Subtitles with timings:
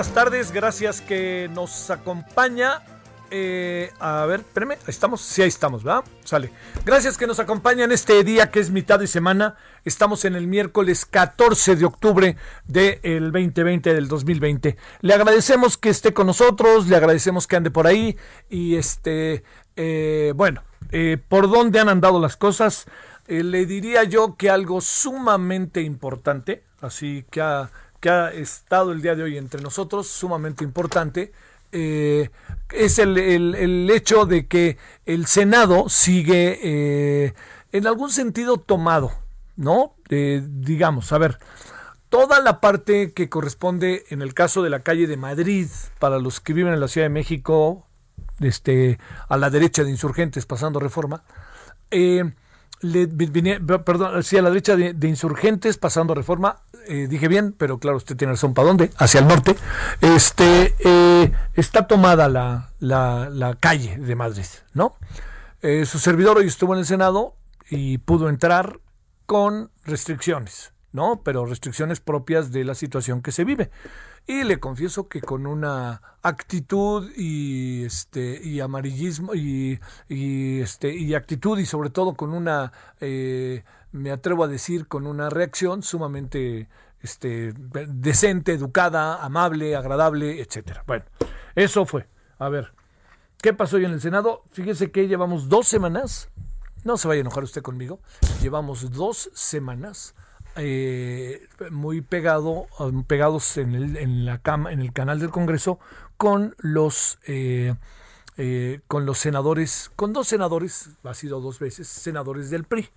[0.00, 2.80] Buenas tardes, gracias que nos acompaña.
[3.30, 6.04] Eh, a ver, espérame, ahí estamos, sí, ahí estamos, ¿verdad?
[6.24, 6.50] Sale.
[6.86, 9.56] Gracias que nos acompaña en este día que es mitad de semana.
[9.84, 14.78] Estamos en el miércoles 14 de octubre del 2020, del 2020.
[15.02, 18.16] Le agradecemos que esté con nosotros, le agradecemos que ande por ahí
[18.48, 19.44] y este,
[19.76, 22.86] eh, bueno, eh, por dónde han andado las cosas.
[23.26, 27.70] Le diría yo que algo sumamente importante, así que ha,
[28.00, 31.32] que ha estado el día de hoy entre nosotros, sumamente importante,
[31.72, 32.30] eh,
[32.72, 37.34] es el, el- el hecho de que el Senado sigue eh,
[37.72, 39.12] en algún sentido tomado,
[39.56, 39.94] ¿no?
[40.08, 41.38] Eh, digamos, a ver,
[42.08, 45.68] toda la parte que corresponde en el caso de la calle de Madrid,
[46.00, 47.86] para los que viven en la Ciudad de México,
[48.40, 51.22] este, a la derecha de insurgentes pasando reforma,
[51.92, 52.24] eh,
[52.80, 57.28] le vi- vine- perdón, sí, a la derecha de, de insurgentes pasando reforma, eh, dije
[57.28, 58.90] bien, pero claro, usted tiene razón, ¿para dónde?
[58.96, 59.54] Hacia el norte.
[60.00, 64.96] Este, eh, está tomada la, la, calle de Madrid, ¿no?
[65.62, 67.36] Eh, su servidor hoy estuvo en el Senado
[67.70, 68.80] y pudo entrar
[69.26, 71.22] con restricciones, ¿no?
[71.22, 73.70] Pero restricciones propias de la situación que se vive.
[74.26, 79.78] Y le confieso que con una actitud y este y amarillismo y,
[80.08, 82.72] y, este y actitud y sobre todo con una
[83.92, 86.68] me atrevo a decir con una reacción sumamente
[87.00, 90.84] este decente, educada, amable, agradable, etcétera.
[90.86, 91.04] Bueno,
[91.54, 92.06] eso fue.
[92.38, 92.72] A ver,
[93.42, 94.44] ¿qué pasó hoy en el Senado?
[94.50, 96.30] Fíjese que llevamos dos semanas
[96.84, 98.00] no se vaya a enojar usted conmigo.
[98.40, 100.14] Llevamos dos semanas
[100.56, 102.66] eh, muy pegado,
[103.06, 105.78] pegados en el, en la cama, en el canal del Congreso
[106.16, 107.74] con los eh,
[108.36, 112.88] eh, con los senadores, con dos senadores, ha sido dos veces, senadores del PRI.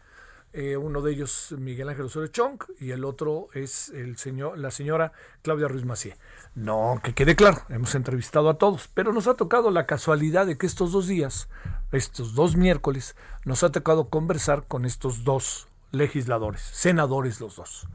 [0.56, 4.70] Eh, uno de ellos Miguel Ángel Osorio Chong y el otro es el señor, la
[4.70, 6.16] señora Claudia Ruiz Macié.
[6.54, 10.56] No, que quede claro, hemos entrevistado a todos, pero nos ha tocado la casualidad de
[10.56, 11.50] que estos dos días,
[11.92, 13.16] estos dos miércoles,
[13.46, 17.88] nos ha tocado conversar con estos dos legisladores, senadores los dos.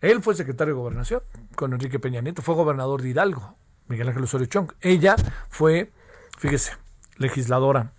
[0.00, 1.22] Él fue secretario de Gobernación
[1.56, 3.56] con Enrique Peña Nieto, fue gobernador de Hidalgo,
[3.88, 4.72] Miguel Ángel Osorio Chong.
[4.80, 5.16] Ella
[5.48, 5.90] fue,
[6.38, 6.76] fíjese,
[7.16, 7.90] legisladora,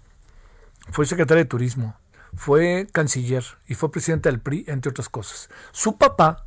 [0.92, 1.98] fue secretaria de Turismo,
[2.38, 5.50] fue canciller y fue presidente del PRI, entre otras cosas.
[5.72, 6.46] Su papá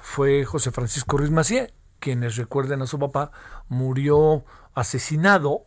[0.00, 3.30] fue José Francisco Ruiz Macié, quienes recuerden a su papá,
[3.68, 4.44] murió
[4.74, 5.62] asesinado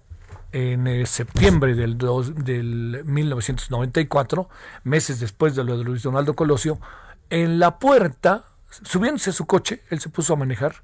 [0.52, 4.50] en eh, septiembre del, dos- del 1994,
[4.84, 6.80] meses después de lo de Luis Donaldo Colosio,
[7.30, 10.84] en la puerta, subiéndose a su coche, él se puso a manejar,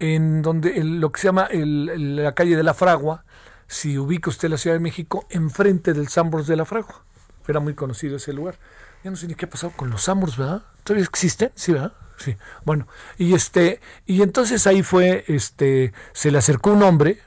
[0.00, 3.24] en donde lo que se llama el- la calle de la Fragua,
[3.68, 7.04] si ubica usted la Ciudad de México, enfrente del Sambors de la Fragua.
[7.46, 8.56] Era muy conocido ese lugar.
[9.02, 10.62] Ya no sé ni qué ha pasado con los Sambors, ¿verdad?
[10.82, 11.50] ¿Todavía existen?
[11.54, 11.92] Sí, ¿verdad?
[12.16, 12.36] Sí.
[12.64, 12.86] Bueno,
[13.18, 17.18] y este, y entonces ahí fue, este, se le acercó un hombre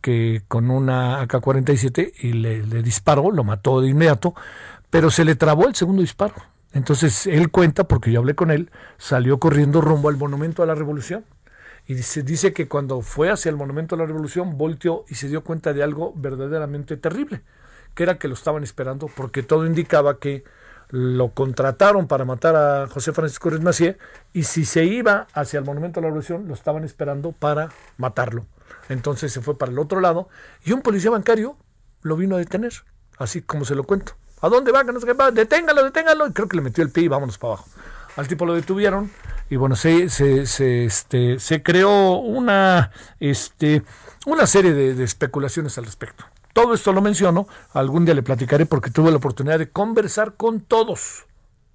[0.00, 4.34] que con una AK-47 y le, le disparó, lo mató de inmediato,
[4.90, 6.34] pero se le trabó el segundo disparo.
[6.74, 10.74] Entonces él cuenta, porque yo hablé con él, salió corriendo rumbo al Monumento a la
[10.74, 11.24] Revolución
[11.86, 15.28] Y se dice que cuando fue hacia el Monumento a la Revolución, volteó y se
[15.28, 17.42] dio cuenta de algo verdaderamente terrible,
[17.94, 20.44] que era que lo estaban esperando, porque todo indicaba que
[20.90, 23.98] lo contrataron para matar a José Francisco Ruiz Macié,
[24.32, 28.46] y si se iba hacia el Monumento a la Revolución, lo estaban esperando para matarlo.
[28.88, 30.28] Entonces se fue para el otro lado,
[30.64, 31.56] y un policía bancario
[32.02, 32.72] lo vino a detener,
[33.18, 34.12] así como se lo cuento.
[34.40, 34.84] ¿A dónde va?
[34.84, 36.26] no sé qué Deténgalo, deténgalo.
[36.26, 37.68] Y creo que le metió el pie y vámonos para abajo.
[38.16, 39.10] Al tipo lo detuvieron
[39.48, 43.82] y bueno, se, se, este, se creó una, este,
[44.26, 46.24] una serie de especulaciones al respecto.
[46.54, 50.60] Todo esto lo menciono, algún día le platicaré porque tuve la oportunidad de conversar con
[50.60, 51.26] todos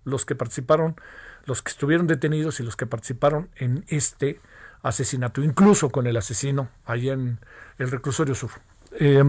[0.06, 0.96] los que participaron,
[1.46, 4.40] los que estuvieron detenidos y los que participaron en este
[4.81, 7.40] asesinato, incluso con el asesino allá en
[7.78, 8.52] el reclusorio sur.
[8.94, 9.24] Eh,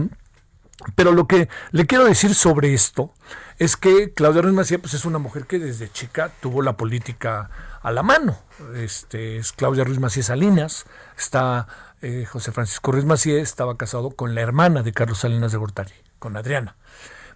[0.95, 3.13] pero lo que le quiero decir sobre esto
[3.59, 7.49] es que Claudia Ruiz Macía pues, es una mujer que desde chica tuvo la política
[7.81, 8.39] a la mano.
[8.75, 10.85] Este, es Claudia Ruiz Macía Salinas,
[11.17, 11.67] está
[12.01, 15.93] eh, José Francisco Ruiz Macía, estaba casado con la hermana de Carlos Salinas de Gortari,
[16.19, 16.75] con Adriana.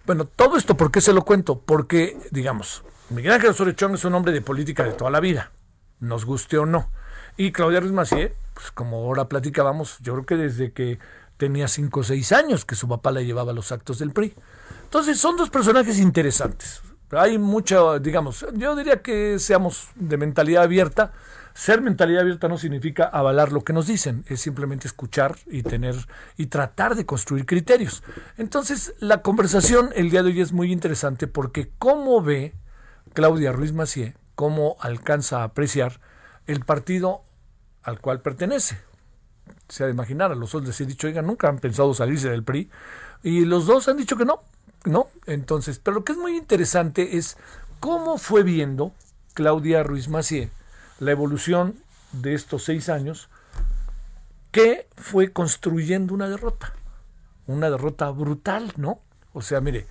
[0.06, 1.60] Bueno, todo esto, ¿por qué se lo cuento?
[1.60, 5.52] Porque, digamos, Miguel Ángel Osorio Chong es un hombre de política de toda la vida,
[6.00, 6.90] nos guste o no.
[7.36, 10.98] Y Claudia Ruiz Macié, pues como ahora platicábamos, yo creo que desde que
[11.36, 14.34] tenía cinco o seis años que su papá le llevaba los actos del PRI.
[14.84, 16.82] Entonces son dos personajes interesantes.
[17.10, 21.12] Hay mucha, digamos, yo diría que seamos de mentalidad abierta.
[21.56, 25.96] Ser mentalidad abierta no significa avalar lo que nos dicen, es simplemente escuchar y tener
[26.36, 28.02] y tratar de construir criterios.
[28.36, 32.52] Entonces, la conversación el día de hoy es muy interesante porque cómo ve
[33.14, 35.98] Claudia Ruiz Macié, cómo alcanza a apreciar
[36.46, 37.22] el partido
[37.82, 38.76] al cual pertenece
[39.66, 42.28] se ha de imaginar, a los dos les he dicho, oigan, nunca han pensado salirse
[42.28, 42.70] del PRI,
[43.22, 44.42] y los dos han dicho que no,
[44.84, 45.08] no.
[45.24, 47.38] Entonces, pero lo que es muy interesante es
[47.80, 48.92] cómo fue viendo
[49.32, 50.50] Claudia Ruiz Macié
[50.98, 51.76] la evolución
[52.12, 53.28] de estos seis años
[54.50, 56.72] que fue construyendo una derrota,
[57.46, 59.00] una derrota brutal, ¿no?
[59.32, 59.86] O sea, mire,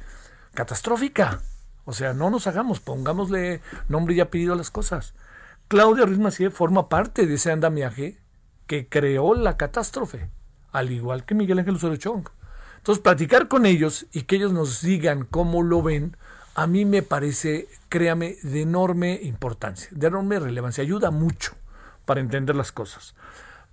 [0.54, 1.42] catastrófica.
[1.86, 5.14] O sea, no nos hagamos, pongámosle nombre y apellido a las cosas.
[5.68, 8.20] Claudia Ruiz Macié forma parte de ese andamiaje
[8.66, 10.30] que creó la catástrofe,
[10.72, 12.28] al igual que Miguel Ángel Osorio Chong.
[12.78, 16.18] Entonces, platicar con ellos y que ellos nos digan cómo lo ven,
[16.56, 21.54] a mí me parece, créame, de enorme importancia, de enorme relevancia, ayuda mucho
[22.06, 23.14] para entender las cosas.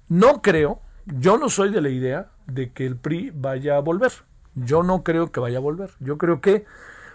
[0.09, 4.13] No creo, yo no soy de la idea de que el PRI vaya a volver.
[4.57, 5.91] Yo no creo que vaya a volver.
[6.01, 6.67] Yo creo que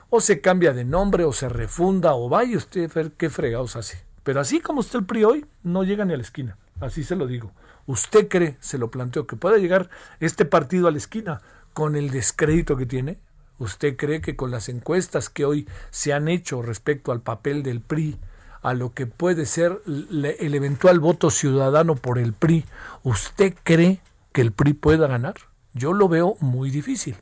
[0.09, 3.75] o se cambia de nombre o se refunda o vaya usted a ver qué fregados
[3.75, 4.01] hace.
[4.23, 6.57] Pero así como está el PRI hoy, no llega ni a la esquina.
[6.79, 7.51] Así se lo digo.
[7.87, 9.89] ¿Usted cree, se lo planteo, que pueda llegar
[10.21, 11.41] este partido a la esquina
[11.73, 13.19] con el descrédito que tiene?
[13.59, 17.81] ¿Usted cree que con las encuestas que hoy se han hecho respecto al papel del
[17.81, 18.19] PRI,
[18.61, 22.65] a lo que puede ser el eventual voto ciudadano por el PRI,
[23.03, 24.01] ¿usted cree
[24.33, 25.35] que el PRI pueda ganar?
[25.73, 27.15] Yo lo veo muy difícil.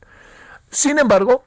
[0.69, 1.43] Sin embargo,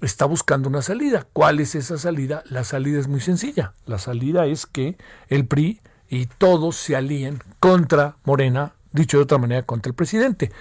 [0.00, 1.26] está buscando una salida.
[1.32, 2.42] ¿Cuál es esa salida?
[2.46, 3.74] La salida es muy sencilla.
[3.86, 4.96] La salida es que
[5.28, 10.52] el PRI y todos se alíen contra Morena, dicho de otra manera, contra el presidente.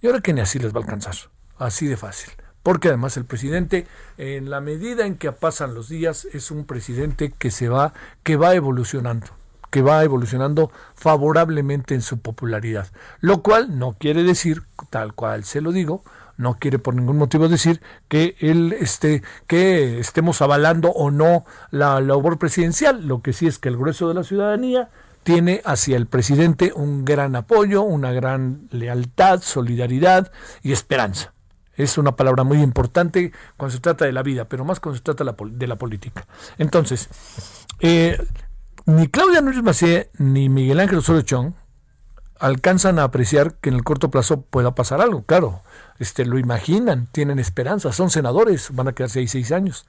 [0.00, 1.16] Y ahora que ni así les va a alcanzar,
[1.58, 2.32] así de fácil.
[2.66, 3.86] Porque además el presidente,
[4.18, 7.92] en la medida en que pasan los días, es un presidente que se va,
[8.24, 9.28] que va evolucionando,
[9.70, 12.88] que va evolucionando favorablemente en su popularidad.
[13.20, 16.02] Lo cual no quiere decir, tal cual se lo digo,
[16.38, 22.00] no quiere por ningún motivo decir que él esté, que estemos avalando o no la
[22.00, 23.06] labor presidencial.
[23.06, 24.90] Lo que sí es que el grueso de la ciudadanía
[25.22, 30.32] tiene hacia el presidente un gran apoyo, una gran lealtad, solidaridad
[30.64, 31.35] y esperanza.
[31.76, 35.04] Es una palabra muy importante cuando se trata de la vida, pero más cuando se
[35.04, 36.26] trata de la política.
[36.58, 37.08] Entonces,
[37.80, 38.18] eh,
[38.86, 41.54] ni Claudia Núñez Macé ni Miguel Ángel Osorio
[42.38, 45.24] alcanzan a apreciar que en el corto plazo pueda pasar algo.
[45.24, 45.62] Claro,
[45.98, 49.86] este, lo imaginan, tienen esperanza, son senadores, van a quedarse ahí seis años.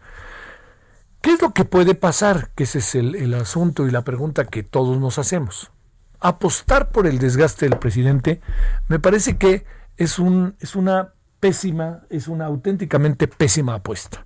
[1.22, 2.52] ¿Qué es lo que puede pasar?
[2.56, 5.72] Que ese es el, el asunto y la pregunta que todos nos hacemos.
[6.20, 8.42] Apostar por el desgaste del presidente
[8.88, 9.66] me parece que
[9.98, 14.26] es, un, es una pésima, es una auténticamente pésima apuesta.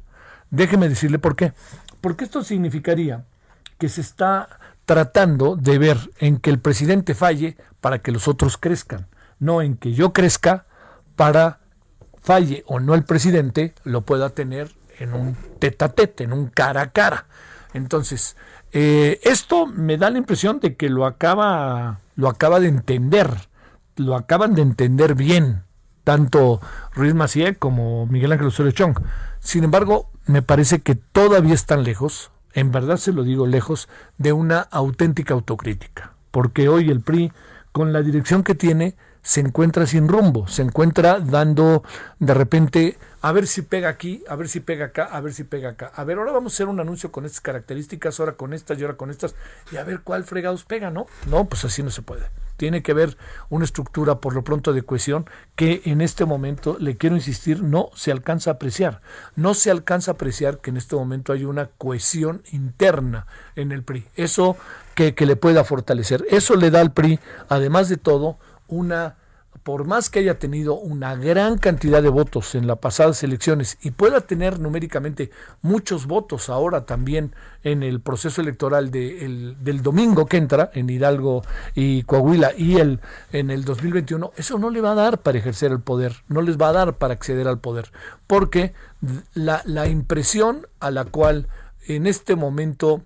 [0.49, 1.53] Déjeme decirle por qué.
[2.01, 3.25] Porque esto significaría
[3.77, 8.57] que se está tratando de ver en que el presidente falle para que los otros
[8.57, 9.07] crezcan,
[9.39, 10.65] no en que yo crezca
[11.15, 11.59] para
[12.21, 16.47] falle o no el presidente, lo pueda tener en un tete a tete, en un
[16.47, 17.25] cara a cara.
[17.73, 18.35] Entonces,
[18.71, 23.29] eh, esto me da la impresión de que lo acaba, lo acaba de entender,
[23.95, 25.63] lo acaban de entender bien,
[26.03, 26.61] tanto
[26.93, 28.99] Ruiz Macié como Miguel Ángel Osorio Chong.
[29.39, 34.33] Sin embargo, me parece que todavía están lejos, en verdad se lo digo lejos, de
[34.33, 36.13] una auténtica autocrítica.
[36.31, 37.31] Porque hoy el PRI
[37.71, 41.83] con la dirección que tiene, se encuentra sin rumbo, se encuentra dando
[42.19, 45.43] de repente a ver si pega aquí, a ver si pega acá, a ver si
[45.43, 45.91] pega acá.
[45.95, 48.81] A ver, ahora vamos a hacer un anuncio con estas características, ahora con estas y
[48.81, 49.35] ahora con estas,
[49.71, 51.05] y a ver cuál fregados pega, ¿no?
[51.27, 52.23] No, pues así no se puede.
[52.57, 53.17] Tiene que haber
[53.49, 57.89] una estructura por lo pronto de cohesión que en este momento, le quiero insistir, no
[57.95, 59.01] se alcanza a apreciar.
[59.35, 63.83] No se alcanza a apreciar que en este momento hay una cohesión interna en el
[63.83, 64.05] PRI.
[64.15, 64.57] Eso
[64.95, 66.25] que, que le pueda fortalecer.
[66.29, 68.37] Eso le da al PRI, además de todo,
[68.71, 69.17] una
[69.63, 73.91] por más que haya tenido una gran cantidad de votos en las pasadas elecciones y
[73.91, 75.29] pueda tener numéricamente
[75.61, 81.43] muchos votos ahora también en el proceso electoral de, del domingo que entra en Hidalgo
[81.75, 83.01] y Coahuila y el,
[83.31, 86.57] en el 2021, eso no le va a dar para ejercer el poder, no les
[86.57, 87.91] va a dar para acceder al poder,
[88.25, 88.73] porque
[89.33, 91.47] la, la impresión a la cual
[91.87, 93.03] en este momento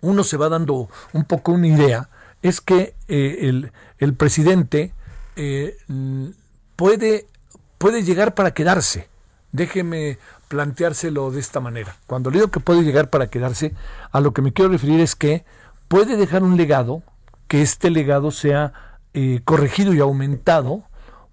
[0.00, 2.08] uno se va dando un poco una idea
[2.46, 4.92] es que eh, el, el presidente
[5.36, 5.76] eh,
[6.76, 7.26] puede,
[7.78, 9.08] puede llegar para quedarse.
[9.52, 11.96] Déjeme planteárselo de esta manera.
[12.06, 13.74] Cuando le digo que puede llegar para quedarse,
[14.12, 15.44] a lo que me quiero referir es que
[15.88, 17.02] puede dejar un legado,
[17.48, 18.72] que este legado sea
[19.14, 20.84] eh, corregido y aumentado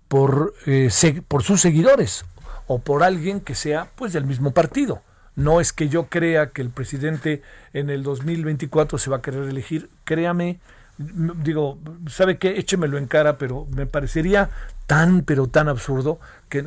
[0.07, 0.89] por, eh,
[1.27, 2.25] por sus seguidores
[2.67, 5.01] o por alguien que sea pues del mismo partido.
[5.35, 7.41] No es que yo crea que el presidente
[7.73, 10.59] en el 2024 se va a querer elegir, créame,
[10.97, 12.59] digo, ¿sabe qué?
[12.59, 14.49] Échemelo en cara, pero me parecería
[14.85, 16.19] tan, pero tan absurdo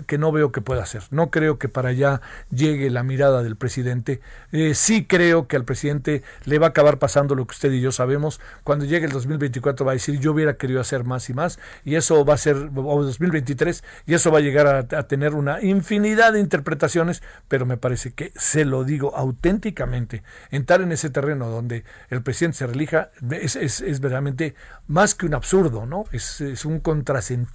[0.06, 1.02] que, no veo que pueda ser.
[1.10, 4.20] No creo que para allá llegue la mirada del presidente.
[4.52, 7.80] Eh, sí creo que al presidente le va a acabar pasando lo que usted y
[7.80, 8.40] yo sabemos.
[8.64, 11.94] Cuando llegue el 2024 va a decir yo hubiera querido hacer más y más y
[11.94, 16.32] eso va a ser, o 2023, y eso va a llegar a, tener una infinidad
[16.32, 20.22] de interpretaciones, pero me parece que se lo digo auténticamente.
[20.50, 24.54] Entrar en ese terreno donde el presidente se relija es, es, es verdaderamente
[24.88, 26.04] más que un absurdo, ¿no?
[26.12, 27.46] Es, es un contrasentido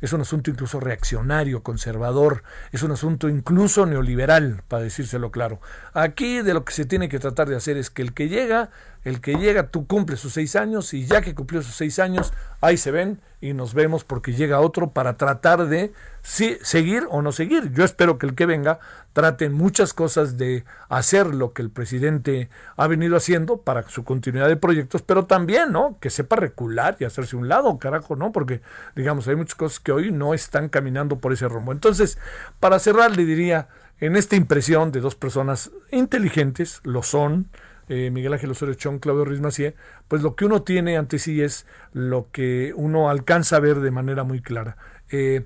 [0.00, 2.42] es un asunto incluso reaccionario, conservador,
[2.72, 5.60] es un asunto incluso neoliberal, para decírselo claro.
[5.92, 8.70] Aquí de lo que se tiene que tratar de hacer es que el que llega,
[9.04, 12.32] el que llega, tú cumples sus seis años y ya que cumplió sus seis años,
[12.60, 15.92] ahí se ven y nos vemos porque llega otro para tratar de
[16.22, 17.70] seguir o no seguir.
[17.72, 18.78] Yo espero que el que venga
[19.12, 24.48] trate muchas cosas de hacer lo que el presidente ha venido haciendo para su continuidad
[24.48, 25.98] de proyectos, pero también, ¿no?
[26.00, 28.32] Que sepa recular y hacerse un lado, carajo, ¿no?
[28.32, 28.62] Porque,
[28.96, 31.72] digamos, hay muchas cosas que hoy no están caminando por ese rumbo.
[31.72, 32.16] Entonces,
[32.60, 33.68] para cerrar, le diría,
[34.00, 37.50] en esta impresión de dos personas inteligentes, lo son,
[37.88, 39.74] eh, Miguel Ángel Osorio Chong, Claudio Ruiz Macié,
[40.08, 43.90] pues lo que uno tiene ante sí es lo que uno alcanza a ver de
[43.90, 44.76] manera muy clara.
[45.10, 45.44] Eh,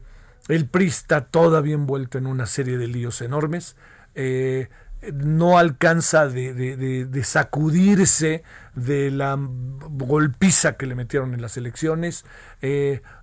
[0.49, 3.77] el PRI está todavía envuelto en una serie de líos enormes.
[4.15, 4.69] Eh,
[5.13, 8.43] no alcanza de, sacudirse
[8.75, 12.25] de la golpiza que le metieron en las elecciones,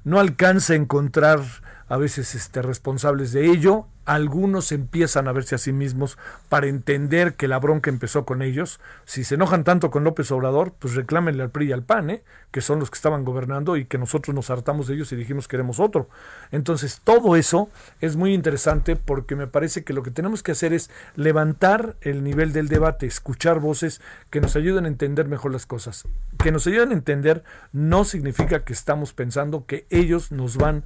[0.06, 1.42] no alcanza a encontrar
[1.90, 3.88] a veces este, responsables de ello.
[4.06, 8.80] Algunos empiezan a verse a sí mismos para entender que la bronca empezó con ellos.
[9.06, 12.24] Si se enojan tanto con López Obrador, pues reclámenle al PRI y al PAN, ¿eh?
[12.52, 15.48] que son los que estaban gobernando y que nosotros nos hartamos de ellos y dijimos
[15.48, 16.08] queremos otro.
[16.52, 17.70] Entonces, todo eso
[18.00, 22.24] es muy interesante porque me parece que lo que tenemos que hacer es levantar el
[22.24, 26.06] nivel del debate, escuchar voces que nos ayuden a entender mejor las cosas.
[26.38, 27.44] Que nos ayuden a entender
[27.74, 30.84] no significa que estamos pensando que ellos nos van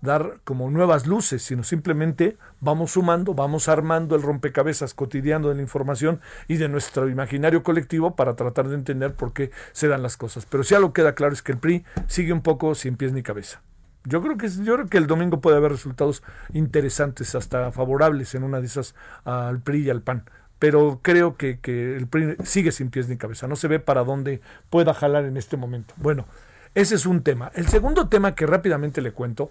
[0.00, 5.62] dar como nuevas luces, sino simplemente vamos sumando, vamos armando el rompecabezas cotidiano de la
[5.62, 10.16] información y de nuestro imaginario colectivo para tratar de entender por qué se dan las
[10.16, 10.46] cosas.
[10.46, 13.22] Pero si algo queda claro es que el PRI sigue un poco sin pies ni
[13.22, 13.62] cabeza.
[14.04, 18.44] Yo creo que yo creo que el domingo puede haber resultados interesantes, hasta favorables en
[18.44, 20.24] una de esas al PRI y al PAN
[20.58, 23.46] pero creo que, que, el PRI sigue sin pies ni cabeza.
[23.46, 24.40] No se ve para dónde
[24.70, 25.94] pueda jalar en este momento.
[25.98, 26.26] Bueno,
[26.74, 27.50] ese es un tema.
[27.54, 29.50] El segundo tema que rápidamente le cuento,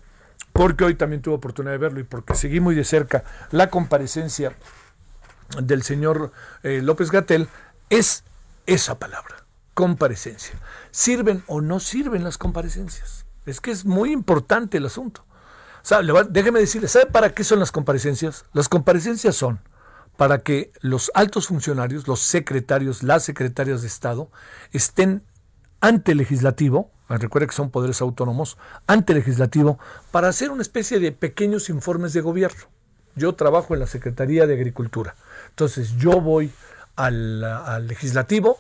[0.54, 4.56] porque hoy también tuve oportunidad de verlo y porque seguí muy de cerca la comparecencia
[5.62, 6.32] del señor
[6.64, 7.48] eh, López Gatel,
[7.90, 8.24] es
[8.66, 10.56] esa palabra, comparecencia.
[10.92, 13.26] ¿Sirven o no sirven las comparecencias?
[13.46, 15.26] Es que es muy importante el asunto.
[16.30, 18.46] déjeme decirle, ¿sabe para qué son las comparecencias?
[18.54, 19.60] Las comparecencias son
[20.18, 24.30] para que los altos funcionarios, los secretarios, las secretarias de Estado,
[24.74, 25.24] estén
[25.80, 29.80] ante el legislativo, recuerde que son poderes autónomos, ante legislativo,
[30.12, 32.64] para hacer una especie de pequeños informes de gobierno.
[33.16, 35.16] Yo trabajo en la Secretaría de Agricultura.
[35.50, 36.52] Entonces yo voy
[36.96, 38.60] al, al legislativo,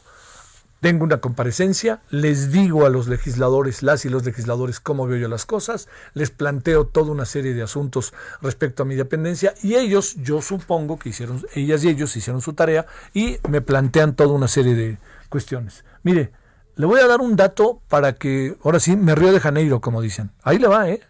[0.79, 5.27] tengo una comparecencia, les digo a los legisladores, las y los legisladores cómo veo yo
[5.27, 10.15] las cosas, les planteo toda una serie de asuntos respecto a mi dependencia y ellos,
[10.17, 14.47] yo supongo que hicieron, ellas y ellos hicieron su tarea y me plantean toda una
[14.47, 14.97] serie de
[15.29, 15.83] cuestiones.
[16.03, 16.31] Mire,
[16.77, 19.99] le voy a dar un dato para que, ahora sí, me río de Janeiro, como
[19.99, 20.31] dicen.
[20.43, 21.01] Ahí le va, ¿eh?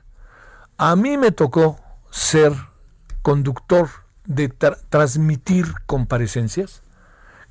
[0.78, 1.78] A mí me tocó
[2.10, 2.54] ser
[3.22, 3.90] conductor
[4.26, 6.84] de transmitir comparecencias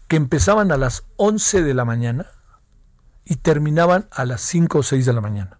[0.08, 2.26] que empezaban a las 11 de la mañana
[3.26, 5.58] y terminaban a las 5 o 6 de la mañana.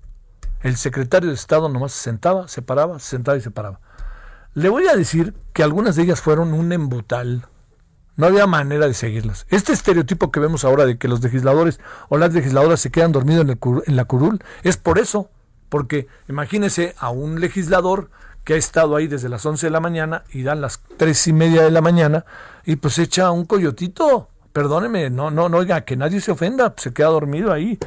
[0.62, 3.80] El secretario de Estado nomás se sentaba, se paraba, se sentaba y se paraba.
[4.54, 7.46] Le voy a decir que algunas de ellas fueron un embutal.
[8.16, 9.46] No había manera de seguirlas.
[9.50, 13.46] Este estereotipo que vemos ahora de que los legisladores o las legisladoras se quedan dormidos
[13.46, 15.30] en, en la curul es por eso.
[15.68, 18.11] Porque imagínese a un legislador
[18.44, 21.32] que ha estado ahí desde las 11 de la mañana y dan las tres y
[21.32, 22.25] media de la mañana
[22.64, 26.94] y pues echa un coyotito perdóneme, no, no, no, oiga, que nadie se ofenda, se
[26.94, 27.78] queda dormido ahí.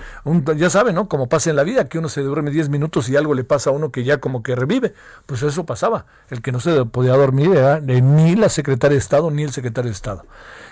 [0.55, 1.09] ya sabe, ¿no?
[1.09, 3.71] Como pasa en la vida, que uno se duerme 10 minutos y algo le pasa
[3.71, 4.93] a uno que ya como que revive.
[5.25, 6.05] Pues eso pasaba.
[6.29, 9.89] El que no se podía dormir era ni la secretaria de Estado ni el secretario
[9.89, 10.27] de Estado.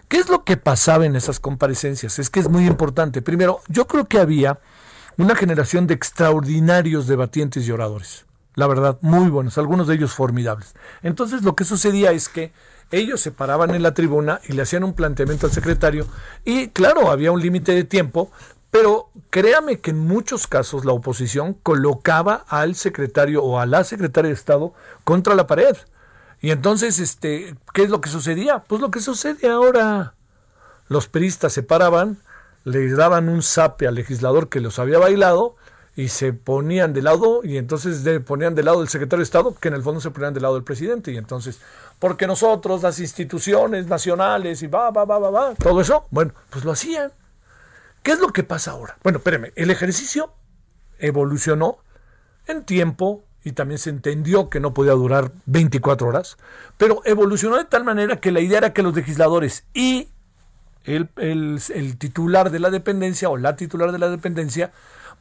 [0.07, 2.19] ¿Qué es lo que pasaba en esas comparecencias?
[2.19, 3.23] Es que es muy importante.
[3.23, 4.59] Primero, yo creo que había
[5.17, 8.27] una generación de extraordinarios debatientes y oradores.
[8.53, 10.75] La verdad, muy buenos, algunos de ellos formidables.
[11.01, 12.53] Entonces lo que sucedía es que
[12.91, 16.07] ellos se paraban en la tribuna y le hacían un planteamiento al secretario
[16.45, 18.31] y claro, había un límite de tiempo,
[18.71, 24.29] pero créame que en muchos casos la oposición colocaba al secretario o a la secretaria
[24.29, 25.75] de Estado contra la pared.
[26.39, 28.59] Y entonces, este, ¿qué es lo que sucedía?
[28.67, 30.13] Pues lo que sucede ahora.
[30.87, 32.17] Los peristas se paraban,
[32.63, 35.55] le daban un zape al legislador que los había bailado
[35.97, 39.55] y se ponían de lado y entonces de, ponían de lado del secretario de Estado,
[39.59, 41.11] que en el fondo se ponían del lado del presidente.
[41.11, 41.59] Y entonces,
[41.97, 46.63] porque nosotros, las instituciones nacionales y va, va, va, va, va, todo eso, bueno, pues
[46.63, 47.11] lo hacían.
[48.03, 48.95] ¿Qué es lo que pasa ahora?
[49.01, 50.31] Bueno, espéreme, el ejercicio
[50.99, 51.79] evolucionó
[52.45, 56.37] en tiempo y también se entendió que no podía durar 24 horas,
[56.77, 60.09] pero evolucionó de tal manera que la idea era que los legisladores y
[60.83, 64.71] el, el titular de la dependencia o la titular de la dependencia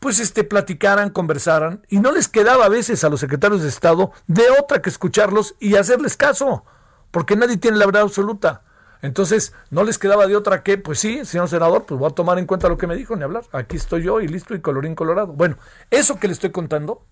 [0.01, 4.13] pues este, platicaran, conversaran, y no les quedaba a veces a los secretarios de Estado
[4.27, 6.65] de otra que escucharlos y hacerles caso,
[7.11, 8.63] porque nadie tiene la verdad absoluta.
[9.03, 12.39] Entonces, no les quedaba de otra que, pues sí, señor senador, pues voy a tomar
[12.39, 13.45] en cuenta lo que me dijo, ni hablar.
[13.53, 15.29] Aquí estoy yo y listo y colorín colorado.
[15.29, 15.59] Bueno,
[15.91, 17.05] eso que le estoy contando,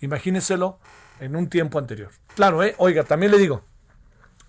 [0.00, 0.78] imagíneselo
[1.20, 2.10] en un tiempo anterior.
[2.34, 2.74] Claro, ¿eh?
[2.78, 3.62] Oiga, también le digo,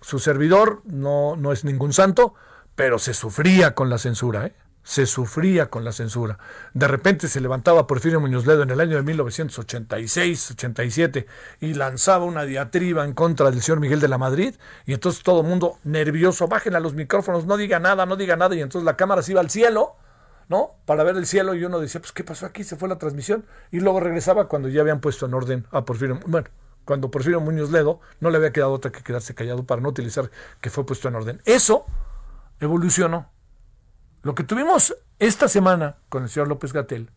[0.00, 2.34] su servidor no, no es ningún santo,
[2.76, 4.54] pero se sufría con la censura, ¿eh?
[4.82, 6.38] Se sufría con la censura.
[6.74, 11.26] De repente se levantaba Porfirio Muñoz Ledo en el año de 1986-87
[11.60, 14.54] y lanzaba una diatriba en contra del señor Miguel de la Madrid
[14.86, 18.36] y entonces todo el mundo nervioso, bajen a los micrófonos, no diga nada, no diga
[18.36, 19.96] nada y entonces la cámara se iba al cielo,
[20.48, 20.76] ¿no?
[20.86, 22.64] Para ver el cielo y uno decía, pues ¿qué pasó aquí?
[22.64, 26.18] Se fue la transmisión y luego regresaba cuando ya habían puesto en orden a Porfirio,
[26.26, 26.48] bueno,
[26.84, 30.30] cuando Porfirio Muñoz Ledo no le había quedado otra que quedarse callado para no utilizar
[30.60, 31.42] que fue puesto en orden.
[31.44, 31.84] Eso
[32.58, 33.30] evolucionó
[34.22, 37.10] lo que tuvimos esta semana con el señor López Gatel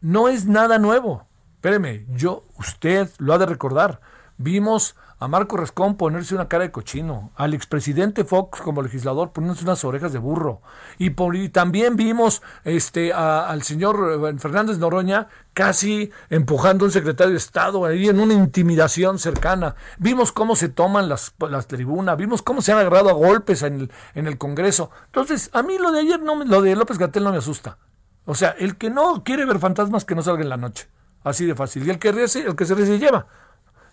[0.00, 1.26] no es nada nuevo.
[1.54, 4.00] Espéreme, yo, usted lo ha de recordar.
[4.36, 9.62] Vimos a Marco Rascón ponerse una cara de cochino, al expresidente Fox como legislador ponerse
[9.62, 10.62] unas orejas de burro,
[10.98, 11.10] y,
[11.50, 17.84] también vimos este, al señor eh, Fernández Noroña casi empujando a un secretario de Estado
[17.84, 19.76] ahí en una intimidación cercana.
[19.98, 23.74] Vimos cómo se toman las, las tribunas, vimos cómo se han agarrado a golpes en
[23.74, 24.90] el, en el Congreso.
[25.06, 27.78] Entonces, a mí lo de ayer, no, lo de López Gatel no me asusta.
[28.24, 30.88] O sea, el que no quiere ver fantasmas que no salga en la noche.
[31.22, 31.86] Así de fácil.
[31.86, 33.26] Y el que, el que se ríe lleva.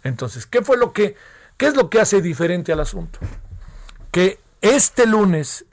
[0.03, 1.15] Entonces, ¿qué fue lo que,
[1.57, 3.19] qué es lo que hace diferente al asunto?
[4.11, 5.65] Que este lunes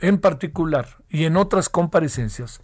[0.00, 2.60] en particular y en otras comparecencias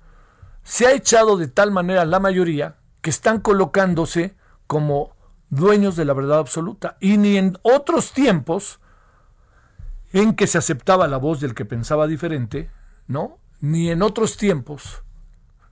[0.63, 5.17] se ha echado de tal manera la mayoría que están colocándose como
[5.51, 6.97] dueños de la verdad absoluta.
[7.01, 8.81] Y ni en otros tiempos
[10.13, 12.71] en que se aceptaba la voz del que pensaba diferente,
[13.07, 13.39] ¿no?
[13.61, 15.03] Ni en otros tiempos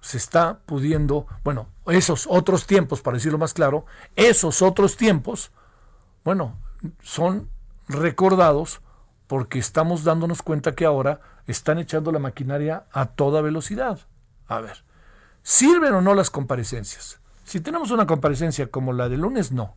[0.06, 5.50] se está pudiendo, bueno, esos otros tiempos, para decirlo más claro, esos otros tiempos,
[6.24, 6.56] bueno,
[7.02, 7.50] son
[7.88, 8.82] recordados
[9.26, 13.98] porque estamos dándonos cuenta que ahora están echando la maquinaria a toda velocidad.
[14.46, 14.84] A ver,
[15.42, 17.18] ¿sirven o no las comparecencias?
[17.42, 19.74] Si tenemos una comparecencia como la de lunes, no.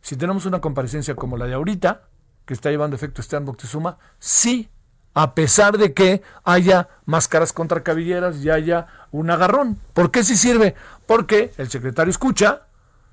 [0.00, 2.08] Si tenemos una comparecencia como la de ahorita,
[2.46, 4.70] que está llevando efecto Esteban Moctezuma, sí
[5.18, 9.76] a pesar de que haya máscaras contra cabilleras y haya un agarrón.
[9.92, 10.76] ¿Por qué sí sirve?
[11.08, 12.62] Porque el secretario escucha,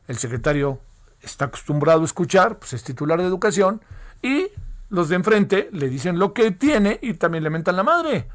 [0.08, 0.80] el secretario
[1.24, 3.82] está acostumbrado a escuchar, pues es titular de educación,
[4.22, 4.50] y
[4.90, 8.30] los de enfrente le dicen lo que tiene y también le mentan la madre.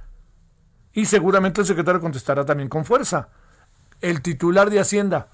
[0.93, 3.29] Y seguramente el secretario contestará también con fuerza.
[4.01, 5.29] El titular de Hacienda,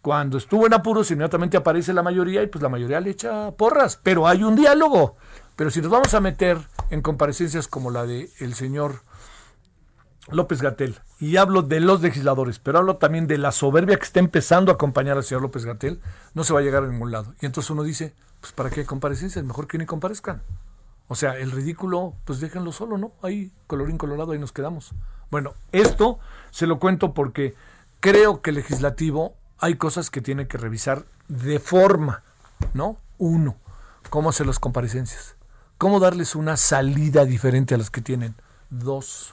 [0.00, 3.98] cuando estuvo en apuros, inmediatamente aparece la mayoría y pues la mayoría le echa porras,
[4.00, 5.16] pero hay un diálogo.
[5.56, 6.56] Pero si nos vamos a meter
[6.90, 9.02] en comparecencias como la de el señor
[10.28, 14.20] López Gatel, y hablo de los legisladores, pero hablo también de la soberbia que está
[14.20, 16.00] empezando a acompañar al señor López Gatel,
[16.34, 17.34] no se va a llegar a ningún lado.
[17.40, 19.44] Y entonces uno dice, pues ¿para qué comparecencias?
[19.44, 20.42] Mejor que ni comparezcan.
[21.08, 23.12] O sea, el ridículo, pues déjenlo solo, ¿no?
[23.22, 24.92] Ahí, colorín colorado, ahí nos quedamos.
[25.30, 27.54] Bueno, esto se lo cuento porque
[27.98, 32.22] creo que legislativo hay cosas que tiene que revisar de forma,
[32.74, 32.96] ¿no?
[33.18, 33.56] Uno,
[34.08, 35.36] cómo hacer las comparecencias.
[35.80, 38.34] Cómo darles una salida diferente a las que tienen.
[38.68, 39.32] Dos,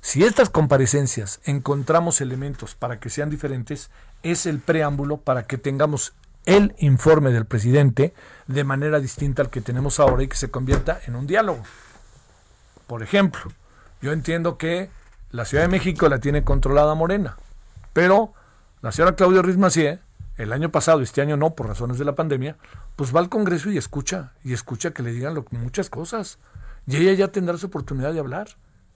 [0.00, 3.90] si estas comparecencias encontramos elementos para que sean diferentes,
[4.22, 6.14] es el preámbulo para que tengamos
[6.46, 8.14] el informe del presidente
[8.46, 11.62] de manera distinta al que tenemos ahora y que se convierta en un diálogo.
[12.86, 13.42] Por ejemplo,
[14.00, 14.88] yo entiendo que
[15.30, 17.36] la Ciudad de México la tiene controlada Morena,
[17.92, 18.32] pero
[18.80, 19.58] la señora Claudia Ruiz
[20.36, 22.56] el año pasado, este año no, por razones de la pandemia,
[22.94, 26.38] pues va al Congreso y escucha, y escucha que le digan muchas cosas.
[26.86, 28.48] Y ella ya tendrá su oportunidad de hablar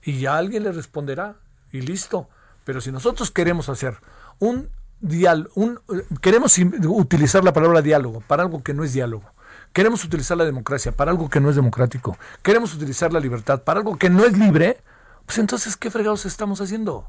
[0.03, 1.35] y ya alguien le responderá
[1.71, 2.29] y listo.
[2.63, 3.97] Pero si nosotros queremos hacer
[4.39, 5.79] un diálogo, un,
[6.21, 9.33] queremos utilizar la palabra diálogo para algo que no es diálogo,
[9.73, 13.79] queremos utilizar la democracia para algo que no es democrático, queremos utilizar la libertad para
[13.79, 14.77] algo que no es libre,
[15.25, 17.07] pues entonces, ¿qué fregados estamos haciendo?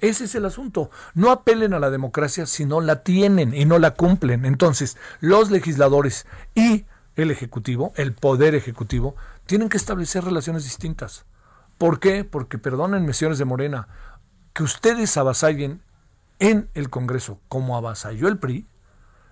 [0.00, 0.90] Ese es el asunto.
[1.14, 4.44] No apelen a la democracia si no la tienen y no la cumplen.
[4.44, 11.24] Entonces, los legisladores y el Ejecutivo, el Poder Ejecutivo, tienen que establecer relaciones distintas.
[11.78, 12.24] ¿Por qué?
[12.24, 13.88] Porque, perdónenme, señores de Morena,
[14.52, 15.82] que ustedes avasallen
[16.38, 18.66] en el Congreso como avasalló el PRI,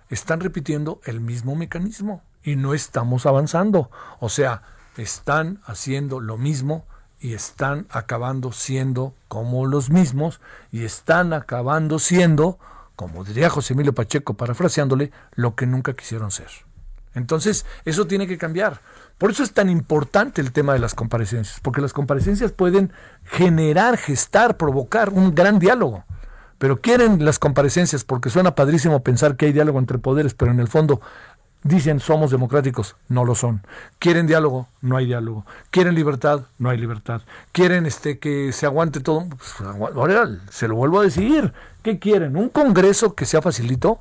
[0.09, 3.89] están repitiendo el mismo mecanismo y no estamos avanzando.
[4.19, 4.63] O sea,
[4.97, 6.85] están haciendo lo mismo
[7.19, 10.39] y están acabando siendo como los mismos
[10.71, 12.59] y están acabando siendo,
[12.95, 16.49] como diría José Emilio Pacheco parafraseándole, lo que nunca quisieron ser.
[17.15, 18.79] Entonces, eso tiene que cambiar.
[19.17, 23.97] Por eso es tan importante el tema de las comparecencias, porque las comparecencias pueden generar,
[23.97, 26.05] gestar, provocar un gran diálogo.
[26.59, 30.59] Pero quieren las comparecencias porque suena padrísimo pensar que hay diálogo entre poderes, pero en
[30.59, 31.01] el fondo
[31.63, 33.61] dicen somos democráticos, no lo son.
[33.99, 35.45] Quieren diálogo, no hay diálogo.
[35.71, 37.21] Quieren libertad, no hay libertad.
[37.51, 39.55] Quieren este que se aguante todo, pues,
[40.49, 41.53] se lo vuelvo a decir.
[41.83, 42.35] ¿Qué quieren?
[42.35, 43.99] ¿Un congreso que sea facilito?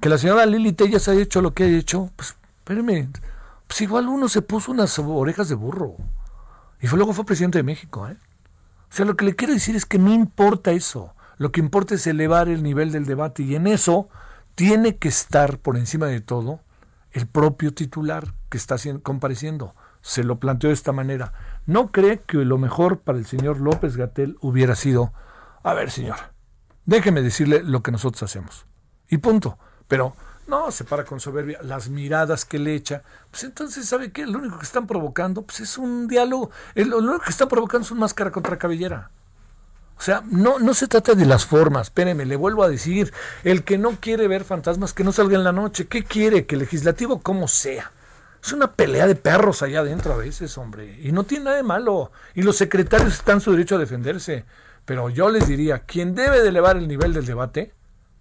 [0.00, 3.08] Que la señora Lili Tellas haya hecho lo que ha hecho, pues espérenme,
[3.66, 5.94] pues igual uno se puso unas orejas de burro.
[6.80, 8.08] Y fue, luego fue presidente de México.
[8.08, 8.16] ¿eh?
[8.90, 11.14] O sea, lo que le quiero decir es que no importa eso.
[11.36, 13.42] Lo que importa es elevar el nivel del debate.
[13.42, 14.08] Y en eso
[14.60, 16.60] tiene que estar por encima de todo
[17.12, 19.74] el propio titular que está compareciendo.
[20.02, 21.32] Se lo planteó de esta manera.
[21.64, 25.14] ¿No cree que lo mejor para el señor López Gatel hubiera sido,
[25.62, 26.18] a ver, señor,
[26.84, 28.66] déjeme decirle lo que nosotros hacemos?
[29.08, 29.58] Y punto.
[29.88, 30.14] Pero
[30.46, 33.02] no, se para con soberbia, las miradas que le echa.
[33.30, 34.26] Pues entonces, ¿sabe qué?
[34.26, 36.50] Lo único que están provocando pues es un diálogo.
[36.74, 39.10] Lo único que están provocando es un máscara contra cabellera.
[40.00, 41.88] O sea, no, no se trata de las formas.
[41.88, 43.12] Espéreme, le vuelvo a decir.
[43.44, 45.88] El que no quiere ver fantasmas, que no salga en la noche.
[45.88, 46.46] ¿Qué quiere?
[46.46, 47.92] Que el legislativo como sea.
[48.42, 50.98] Es una pelea de perros allá adentro a veces, hombre.
[51.02, 52.12] Y no tiene nada de malo.
[52.34, 54.46] Y los secretarios están en su derecho a defenderse.
[54.86, 57.74] Pero yo les diría, quien debe de elevar el nivel del debate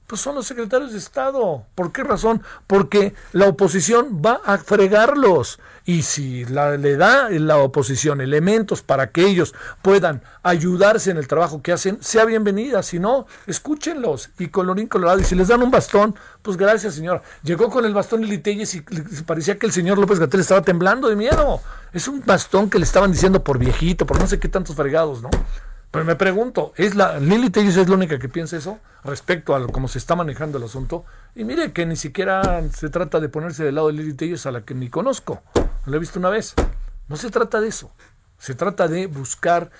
[0.09, 1.65] pues son los secretarios de Estado.
[1.75, 2.41] ¿Por qué razón?
[2.65, 5.59] Porque la oposición va a fregarlos.
[5.85, 11.27] Y si la, le da la oposición elementos para que ellos puedan ayudarse en el
[11.27, 12.81] trabajo que hacen, sea bienvenida.
[12.81, 14.31] Si no, escúchenlos.
[14.39, 15.19] Y colorín colorado.
[15.19, 17.21] Y si les dan un bastón, pues gracias, señor.
[17.43, 18.81] Llegó con el bastón Telles y
[19.27, 21.61] parecía que el señor López Gatel estaba temblando de miedo.
[21.93, 25.21] Es un bastón que le estaban diciendo por viejito, por no sé qué tantos fregados,
[25.21, 25.29] ¿no?
[25.91, 29.67] Pero me pregunto, ¿es la Lili Tellis es la única que piensa eso respecto a
[29.67, 31.03] cómo se está manejando el asunto?
[31.35, 34.51] Y mire que ni siquiera se trata de ponerse del lado de Lili Tellis a
[34.51, 35.41] la que ni conozco,
[35.85, 36.53] lo he visto una vez.
[37.07, 37.91] No se trata de eso.
[38.37, 39.71] Se trata de buscar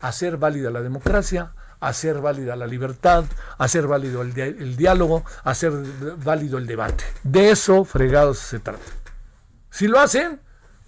[0.00, 3.24] hacer válida la democracia, hacer válida la libertad,
[3.56, 5.72] hacer válido el, el diálogo, hacer
[6.24, 7.04] válido el debate.
[7.22, 8.84] De eso fregados se trata.
[9.70, 10.40] Si lo hacen,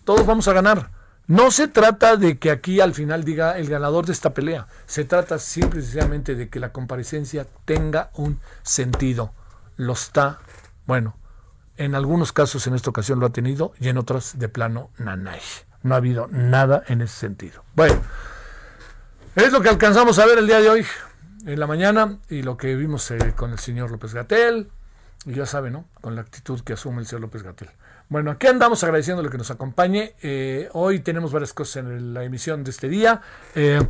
[0.05, 0.97] todos vamos a ganar.
[1.29, 4.67] No se trata de que aquí al final diga el ganador de esta pelea.
[4.87, 9.35] Se trata simple y sencillamente de que la comparecencia tenga un sentido.
[9.77, 10.38] Lo está,
[10.87, 11.19] bueno,
[11.77, 15.41] en algunos casos en esta ocasión lo ha tenido y en otros de plano nanay.
[15.83, 17.62] No ha habido nada en ese sentido.
[17.75, 18.01] Bueno,
[19.37, 20.87] es lo que alcanzamos a ver el día de hoy,
[21.45, 24.71] en la mañana, y lo que vimos eh, con el señor López Gatel,
[25.27, 25.85] y ya sabe, ¿no?
[26.01, 27.69] Con la actitud que asume el señor López Gatel.
[28.11, 30.14] Bueno, aquí andamos agradeciendo lo que nos acompañe.
[30.23, 33.21] Eh, hoy tenemos varias cosas en la emisión de este día.
[33.55, 33.87] Eh,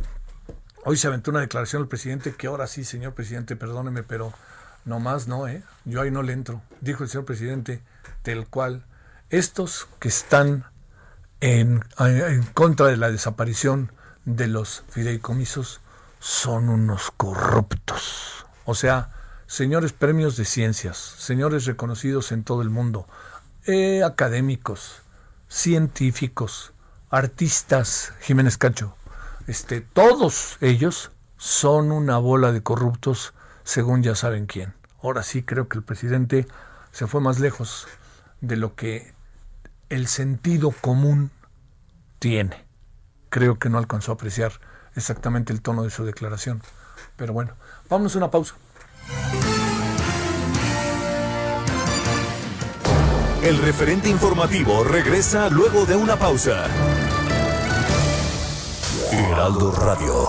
[0.83, 4.33] hoy se aventó una declaración del presidente que ahora sí, señor presidente, perdóneme, pero
[4.83, 5.63] no más no, ¿eh?
[5.85, 6.61] Yo ahí no le entro.
[6.81, 7.81] Dijo el señor presidente,
[8.25, 8.83] del cual
[9.29, 10.65] estos que están
[11.39, 13.93] en, en contra de la desaparición
[14.25, 15.79] de los fideicomisos
[16.19, 18.45] son unos corruptos.
[18.65, 19.11] O sea,
[19.47, 23.07] señores premios de ciencias, señores reconocidos en todo el mundo,
[23.71, 25.03] eh, académicos,
[25.47, 26.73] científicos,
[27.11, 28.95] artistas, Jiménez Cacho,
[29.45, 34.73] este, todos ellos son una bola de corruptos, según ya saben quién.
[35.03, 36.47] Ahora sí creo que el presidente
[36.91, 37.87] se fue más lejos
[38.41, 39.13] de lo que
[39.89, 41.29] el sentido común
[42.17, 42.65] tiene.
[43.29, 44.53] Creo que no alcanzó a apreciar
[44.95, 46.63] exactamente el tono de su declaración.
[47.17, 47.53] Pero bueno,
[47.87, 48.55] vámonos a una pausa.
[53.49, 56.67] El referente informativo regresa luego de una pausa.
[59.11, 60.28] Heraldo Radio.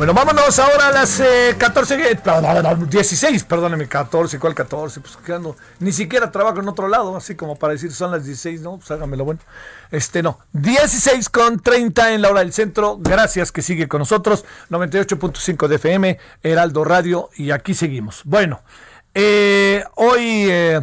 [0.00, 1.22] Bueno, vámonos ahora a las
[1.58, 2.18] 14, eh,
[2.88, 4.98] 16, perdóneme, 14, ¿cuál 14?
[4.98, 8.62] Pues quedando, ni siquiera trabajo en otro lado, así como para decir son las 16,
[8.62, 9.40] no, pues hágamelo bueno.
[9.90, 14.46] Este no, 16 con 30 en la hora del centro, gracias que sigue con nosotros,
[14.70, 18.22] 98.5 de FM, Heraldo Radio, y aquí seguimos.
[18.24, 18.62] Bueno,
[19.12, 20.80] eh, hoy eh,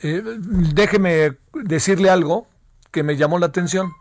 [0.00, 2.46] déjeme decirle algo
[2.90, 3.92] que me llamó la atención.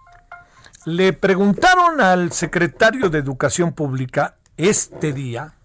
[0.86, 5.56] Le preguntaron al secretario de Educación Pública este día,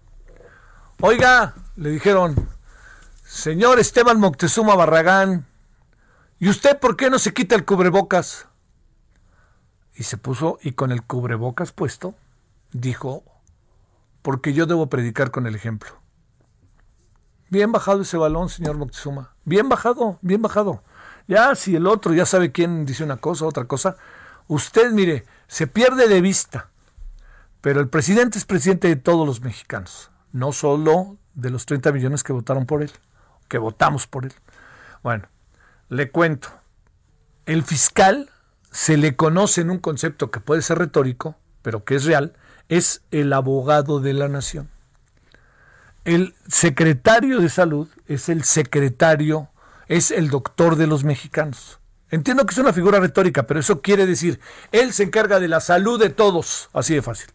[1.01, 2.49] oiga, le dijeron,
[3.23, 5.45] señor Esteban Moctezuma Barragán,
[6.39, 8.47] ¿y usted por qué no se quita el cubrebocas?
[9.93, 12.15] Y se puso, y con el cubrebocas puesto,
[12.71, 13.23] dijo,
[14.21, 15.91] porque yo debo predicar con el ejemplo.
[17.49, 19.33] Bien bajado ese balón, señor Moctezuma.
[19.43, 20.83] Bien bajado, bien bajado.
[21.27, 23.97] Ya si el otro ya sabe quién dice una cosa, otra cosa,
[24.47, 26.68] usted mire, se pierde de vista
[27.61, 32.23] pero el presidente es presidente de todos los mexicanos, no solo de los 30 millones
[32.23, 32.91] que votaron por él,
[33.47, 34.33] que votamos por él.
[35.03, 35.27] Bueno,
[35.89, 36.49] le cuento.
[37.45, 38.29] El fiscal
[38.71, 42.33] se le conoce en un concepto que puede ser retórico, pero que es real,
[42.69, 44.69] es el abogado de la nación.
[46.05, 49.49] El secretario de salud es el secretario,
[49.87, 51.79] es el doctor de los mexicanos.
[52.11, 54.39] Entiendo que es una figura retórica, pero eso quiere decir,
[54.71, 57.29] él se encarga de la salud de todos, así de fácil.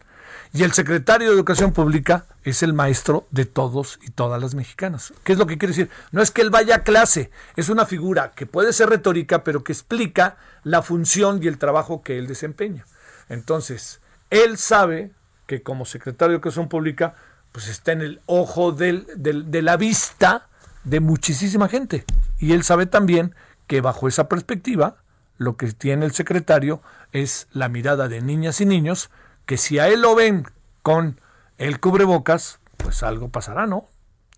[0.55, 5.13] Y el secretario de Educación Pública es el maestro de todos y todas las mexicanas.
[5.25, 5.89] ¿Qué es lo que quiere decir?
[6.13, 9.65] No es que él vaya a clase, es una figura que puede ser retórica, pero
[9.65, 12.85] que explica la función y el trabajo que él desempeña.
[13.27, 15.11] Entonces, él sabe
[15.45, 17.15] que como secretario de Educación Pública,
[17.51, 20.47] pues está en el ojo de la vista
[20.85, 22.05] de muchísima gente.
[22.39, 23.35] Y él sabe también
[23.67, 24.95] que bajo esa perspectiva,
[25.37, 29.09] lo que tiene el secretario es la mirada de niñas y niños
[29.45, 30.45] que si a él lo ven
[30.81, 31.19] con
[31.57, 33.87] el cubrebocas, pues algo pasará, ¿no?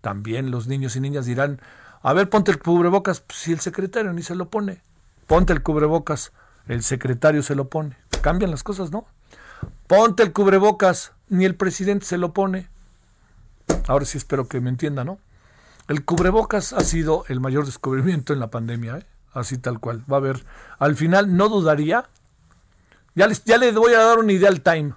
[0.01, 1.59] También los niños y niñas dirán,
[2.01, 4.81] a ver, ponte el cubrebocas, pues, si el secretario ni se lo pone,
[5.25, 6.31] ponte el cubrebocas,
[6.67, 7.97] el secretario se lo pone.
[8.21, 9.05] Cambian las cosas, ¿no?
[9.87, 12.69] Ponte el cubrebocas, ni el presidente se lo pone.
[13.87, 15.19] Ahora sí espero que me entienda, ¿no?
[15.87, 19.05] El cubrebocas ha sido el mayor descubrimiento en la pandemia, ¿eh?
[19.33, 20.03] así tal cual.
[20.11, 20.45] Va a haber,
[20.79, 22.09] al final no dudaría
[23.17, 24.93] ya les, ya voy a dar una idea al Time.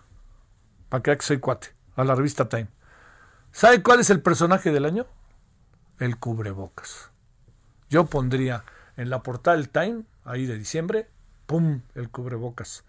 [0.90, 1.68] Para que que soy cuate.
[1.96, 2.68] A la revista Time.
[3.50, 5.06] ¿Sabe cuál es el personaje del año?
[5.98, 7.10] El cubrebocas.
[7.88, 8.64] Yo pondría
[8.98, 11.08] en la portada del Time, ahí de diciembre,
[11.46, 11.80] ¡pum!
[11.94, 12.84] El cubrebocas.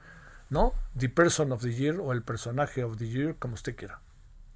[0.50, 0.74] ¿No?
[0.98, 4.02] The Person of the Year o el personaje of the Year, como usted quiera.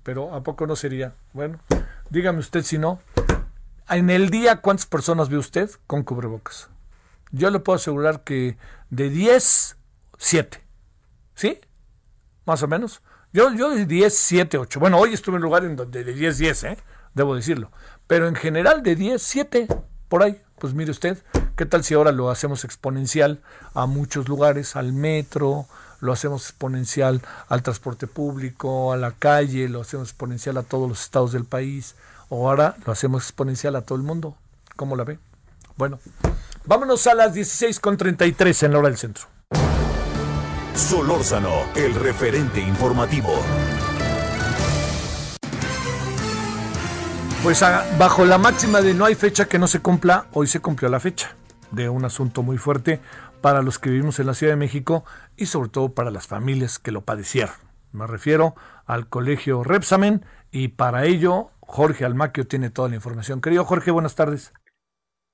[0.04, 1.16] Pero ¿a poco no sería?
[1.32, 1.62] Bueno,
[2.10, 3.00] dígame usted si no.
[3.88, 6.70] En el día, ¿cuántas personas ve usted con cubrebocas?
[7.32, 8.58] Yo le puedo asegurar que
[8.90, 9.78] de 10,
[10.18, 10.64] 7.
[11.36, 11.60] ¿Sí?
[12.45, 13.02] Más o menos.
[13.34, 14.80] Yo, yo de 10, 7, 8.
[14.80, 16.78] Bueno, hoy estuve en un lugar en donde de 10, 10, ¿eh?
[17.13, 17.71] Debo decirlo.
[18.08, 19.67] Pero en general de 10, 7,
[20.08, 20.41] por ahí.
[20.58, 21.21] Pues mire usted,
[21.58, 23.41] ¿qué tal si ahora lo hacemos exponencial
[23.74, 25.67] a muchos lugares, al metro,
[26.00, 31.02] lo hacemos exponencial al transporte público, a la calle, lo hacemos exponencial a todos los
[31.02, 31.95] estados del país,
[32.30, 34.38] o ahora lo hacemos exponencial a todo el mundo?
[34.78, 35.19] ¿Cómo la ve?
[35.76, 36.00] Bueno,
[36.65, 39.35] vámonos a las 16.33 en la hora del centro.
[40.76, 43.30] Solórzano, el referente informativo.
[47.42, 47.64] Pues
[47.98, 51.00] bajo la máxima de no hay fecha que no se cumpla, hoy se cumplió la
[51.00, 51.34] fecha
[51.72, 53.00] de un asunto muy fuerte
[53.42, 55.06] para los que vivimos en la Ciudad de México
[55.38, 57.56] y sobre todo para las familias que lo padecieron.
[57.94, 63.40] Me refiero al colegio Repsamen y para ello Jorge Almaquio tiene toda la información.
[63.40, 64.52] Querido Jorge, buenas tardes.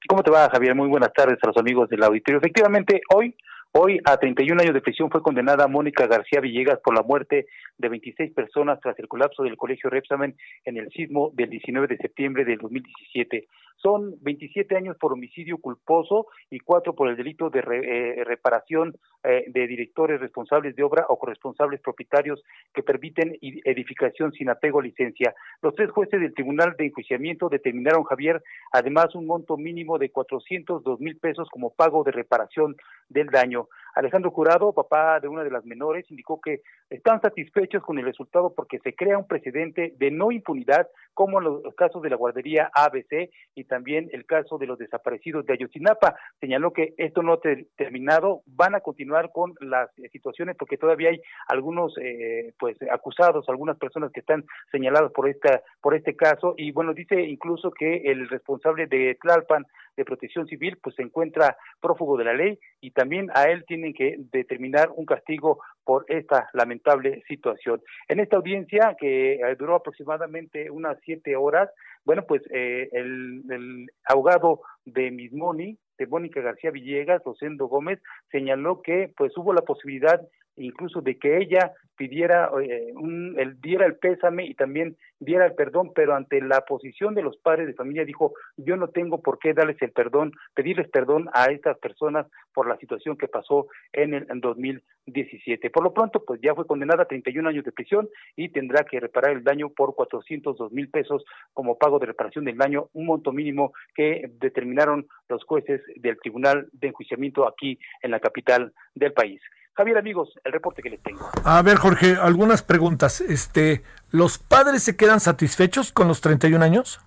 [0.08, 0.76] ¿Cómo te va, Javier?
[0.76, 2.38] Muy buenas tardes a los amigos del auditorio.
[2.38, 3.36] Efectivamente, hoy
[3.74, 7.48] Hoy, a 31 años de prisión, fue condenada Mónica García Villegas por la muerte
[7.82, 11.98] de 26 personas tras el colapso del colegio Repsamen en el sismo del 19 de
[11.98, 13.48] septiembre del 2017.
[13.82, 19.46] Son 27 años por homicidio culposo y cuatro por el delito de eh, reparación eh,
[19.48, 25.34] de directores responsables de obra o corresponsables propietarios que permiten edificación sin apego a licencia.
[25.62, 31.00] Los tres jueces del Tribunal de Enjuiciamiento determinaron, Javier, además un monto mínimo de 402
[31.00, 32.76] mil pesos como pago de reparación
[33.10, 33.67] del daño.
[33.96, 38.54] Alejandro Curado, papá de una de las menores, indicó que están satisfechos con el resultado
[38.54, 43.30] porque se crea un precedente de no impunidad, como los casos de la guardería ABC
[43.56, 46.15] y también el caso de los desaparecidos de Ayotzinapa.
[46.39, 47.39] Señaló que esto no ha
[47.76, 53.78] terminado, van a continuar con las situaciones porque todavía hay algunos eh, pues acusados, algunas
[53.78, 58.30] personas que están señaladas por esta por este caso y bueno dice incluso que el
[58.30, 59.65] responsable de Tlalpan
[59.97, 63.93] de Protección Civil pues se encuentra prófugo de la ley y también a él tienen
[63.93, 67.82] que determinar un castigo por esta lamentable situación.
[68.08, 71.70] En esta audiencia, que eh, duró aproximadamente unas siete horas,
[72.04, 78.00] bueno, pues eh, el, el abogado de Mismoni, de Mónica García Villegas, Rosendo Gómez,
[78.32, 80.20] señaló que pues hubo la posibilidad
[80.58, 85.54] incluso de que ella pidiera, eh, un, el, diera el pésame y también diera el
[85.54, 89.38] perdón, pero ante la posición de los padres de familia dijo, yo no tengo por
[89.38, 94.16] qué darles el perdón, pedirles perdón a estas personas por la situación que pasó en
[94.16, 95.70] el en 2017.
[95.70, 99.00] Por lo pronto, pues ya fue condenada a 31 años de prisión y tendrá que
[99.00, 103.32] reparar el daño por 402 mil pesos como pago de reparación del daño, un monto
[103.32, 109.42] mínimo que determinaron los jueces del Tribunal de Enjuiciamiento aquí en la capital del país.
[109.74, 111.30] Javier, amigos, el reporte que les tengo.
[111.44, 113.22] A ver, Jorge, algunas preguntas.
[113.22, 117.00] Este, ¿Los padres se quedan satisfechos con los 31 años?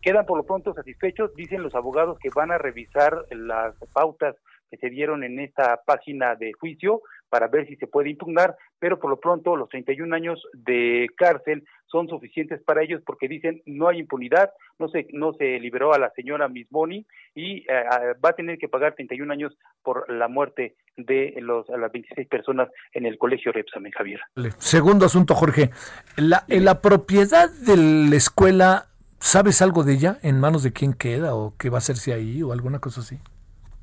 [0.00, 4.36] Quedan por lo pronto satisfechos, dicen los abogados que van a revisar las pautas
[4.70, 8.98] que se dieron en esta página de juicio para ver si se puede impugnar, pero
[8.98, 13.88] por lo pronto los 31 años de cárcel son suficientes para ellos porque dicen no
[13.88, 17.84] hay impunidad, no se no se liberó a la señora Misboni y eh,
[18.24, 22.28] va a tener que pagar 31 años por la muerte de los a las 26
[22.28, 24.20] personas en el colegio Repsamen, Javier.
[24.58, 25.70] Segundo asunto, Jorge,
[26.16, 28.86] la, la propiedad de la escuela,
[29.18, 30.18] ¿sabes algo de ella?
[30.22, 33.18] ¿En manos de quién queda o qué va a hacerse ahí o alguna cosa así?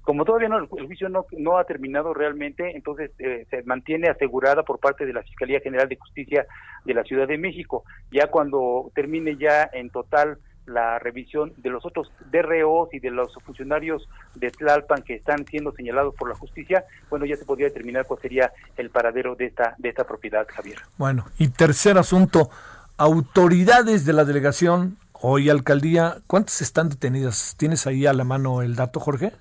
[0.04, 4.80] Como todavía no, el juicio no, ha terminado realmente, entonces eh, se mantiene asegurada por
[4.80, 6.46] parte de la Fiscalía General de Justicia
[6.84, 7.84] de la Ciudad de México.
[8.12, 13.34] Ya cuando termine ya en total la revisión de los otros DROs y de los
[13.46, 18.06] funcionarios de Tlalpan que están siendo señalados por la justicia, bueno, ya se podría determinar
[18.06, 20.80] cuál sería el paradero de esta de esta propiedad, Javier.
[20.98, 22.50] Bueno, y tercer asunto,
[22.98, 27.56] autoridades de la delegación hoy alcaldía, ¿cuántas están detenidas?
[27.58, 29.32] ¿Tienes ahí a la mano el dato, Jorge?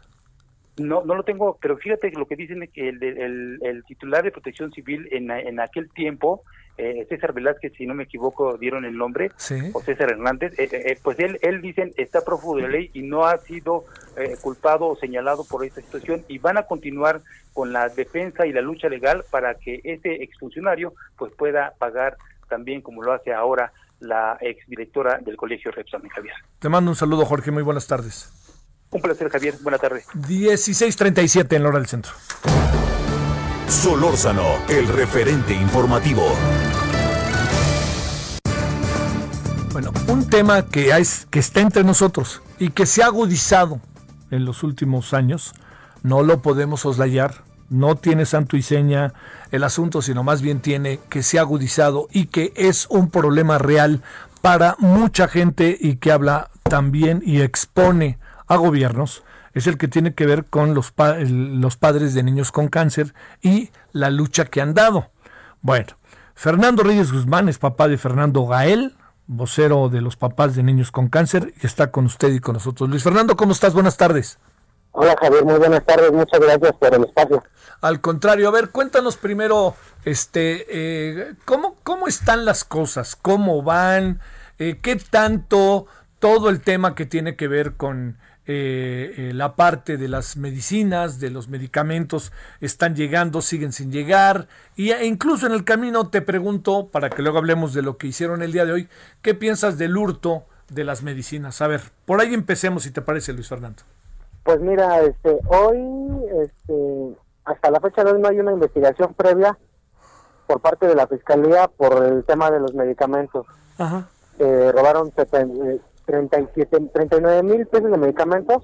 [0.82, 4.72] No, no lo tengo, pero fíjate lo que dicen que el, el, titular de Protección
[4.72, 6.42] Civil en, en aquel tiempo,
[6.78, 9.30] eh, César Velázquez, si no me equivoco, dieron el nombre,
[9.72, 13.24] o César Hernández, eh, eh, pues él, él dicen está prófugo de ley y no
[13.24, 13.84] ha sido
[14.42, 17.22] culpado o señalado por esta situación y van a continuar
[17.54, 22.16] con la defensa y la lucha legal para que ese exfuncionario pues pueda pagar
[22.48, 26.34] también como lo hace ahora la exdirectora del colegio Repsol, Javier.
[26.58, 28.30] Te mando un saludo, Jorge, muy buenas tardes.
[28.92, 29.56] Un placer, Javier.
[29.62, 30.04] Buena tarde.
[30.14, 32.12] 16:37 en la hora del centro.
[33.66, 36.22] Solórzano, el referente informativo.
[39.72, 43.80] Bueno, un tema que, es, que está entre nosotros y que se ha agudizado
[44.30, 45.54] en los últimos años,
[46.02, 49.14] no lo podemos soslayar, no tiene santo y seña
[49.50, 53.56] el asunto, sino más bien tiene que se ha agudizado y que es un problema
[53.56, 54.02] real
[54.42, 59.22] para mucha gente y que habla también y expone a gobiernos
[59.54, 60.92] es el que tiene que ver con los,
[61.28, 65.10] los padres de niños con cáncer y la lucha que han dado.
[65.60, 65.98] Bueno,
[66.34, 71.08] Fernando Reyes Guzmán es papá de Fernando Gael, vocero de los papás de niños con
[71.08, 72.88] cáncer, y está con usted y con nosotros.
[72.88, 73.74] Luis Fernando, ¿cómo estás?
[73.74, 74.38] Buenas tardes.
[74.94, 77.42] Hola Javier, muy buenas tardes, muchas gracias por el espacio.
[77.80, 79.74] Al contrario, a ver, cuéntanos primero,
[80.04, 83.16] este, eh, ¿cómo, ¿cómo están las cosas?
[83.16, 84.20] ¿Cómo van?
[84.58, 85.86] Eh, ¿Qué tanto
[86.18, 91.20] todo el tema que tiene que ver con eh, eh, la parte de las medicinas,
[91.20, 94.48] de los medicamentos, están llegando, siguen sin llegar.
[94.74, 98.08] Y e incluso en el camino te pregunto, para que luego hablemos de lo que
[98.08, 98.88] hicieron el día de hoy,
[99.22, 101.62] ¿qué piensas del hurto de las medicinas?
[101.62, 103.82] A ver, por ahí empecemos, si te parece, Luis Fernando.
[104.42, 105.78] Pues mira, este, hoy,
[106.42, 109.56] este, hasta la fecha de hoy no hay una investigación previa
[110.48, 113.46] por parte de la fiscalía por el tema de los medicamentos.
[113.78, 114.08] Ajá.
[114.38, 115.12] Eh, robaron
[116.12, 118.62] 37, 39 mil pesos de medicamentos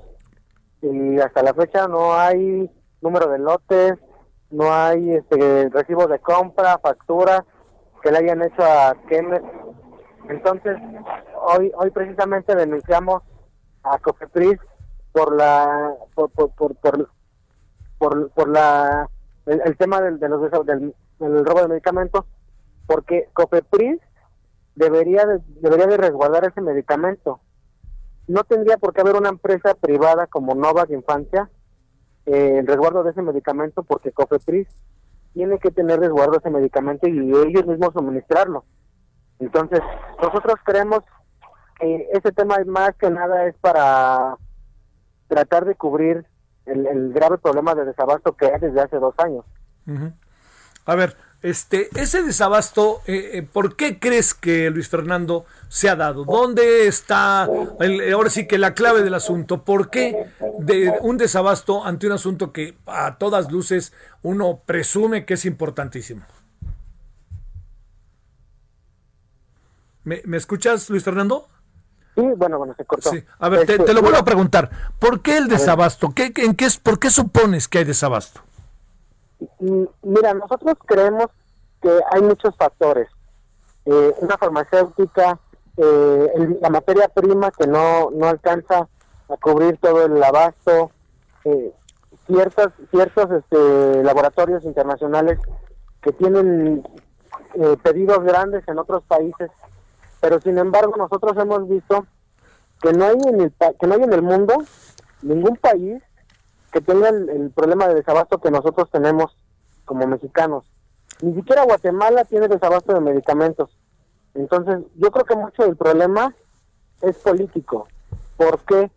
[0.83, 2.71] y hasta la fecha no hay
[3.01, 3.95] número de lotes,
[4.51, 7.47] no hay este recibo de compra, factura
[8.03, 9.43] que le hayan hecho a Kemet.
[10.29, 10.77] Entonces,
[11.47, 13.23] hoy hoy precisamente denunciamos
[13.83, 14.59] a Cofepris
[15.13, 16.77] por la por por por
[17.97, 19.09] por, por, la
[19.47, 22.27] el, tema del, de los del, del robo de medicamentos
[22.87, 23.99] porque Cofepris
[24.79, 27.41] debería de, debería de resguardar ese medicamento.
[28.29, 31.51] No tendría por qué haber una empresa privada como Novak Infancia
[32.27, 34.69] eh, resguardo de ese medicamento porque Cofepris
[35.33, 38.65] tiene que tener resguardo ese medicamento y ellos mismos suministrarlo.
[39.41, 39.81] Entonces,
[40.23, 41.01] nosotros creemos
[41.81, 44.37] que ese tema más que nada es para
[45.29, 46.27] tratar de cubrir
[46.67, 49.45] el, grave problema de desabasto que hay desde hace dos años.
[50.85, 55.95] A ver, este, ese desabasto, eh, eh, ¿por qué crees que Luis Fernando se ha
[55.95, 56.25] dado?
[56.25, 59.63] ¿Dónde está ahora sí que la clave del asunto?
[59.65, 60.27] ¿Por qué
[60.59, 66.27] de un desabasto ante un asunto que a todas luces uno presume que es importantísimo?
[70.05, 71.49] ¿Me, escuchas, Luis Fernando?
[72.15, 73.13] Sí, bueno, bueno, se cortó.
[73.39, 74.71] A ver, te, este, lo vuelvo a preguntar.
[74.99, 76.13] ¿Por qué el desabasto?
[76.15, 78.41] ¿Qué, en qué, ¿Por qué supones que hay desabasto?
[80.03, 81.27] Mira, nosotros creemos
[81.81, 83.09] que hay muchos factores.
[83.85, 85.39] Eh, una farmacéutica,
[85.77, 88.89] eh, la materia prima que no, no alcanza
[89.29, 90.91] a cubrir todo el abasto,
[91.45, 91.73] eh,
[92.27, 95.39] ciertos, ciertos este, laboratorios internacionales
[96.03, 96.83] que tienen
[97.55, 99.51] eh, pedidos grandes en otros países,
[100.21, 102.07] pero sin embargo nosotros hemos visto
[102.81, 104.55] que no hay en el, que no hay en el mundo
[105.23, 106.03] ningún país
[106.73, 109.37] que tengan el, problema de desabasto que nosotros tenemos
[109.89, 110.65] como mexicanos.
[111.23, 113.77] Ni siquiera Guatemala tiene desabasto de medicamentos.
[114.35, 116.33] Entonces, yo creo que mucho del problema
[117.01, 117.89] es político.
[118.37, 118.91] ¿Por qué?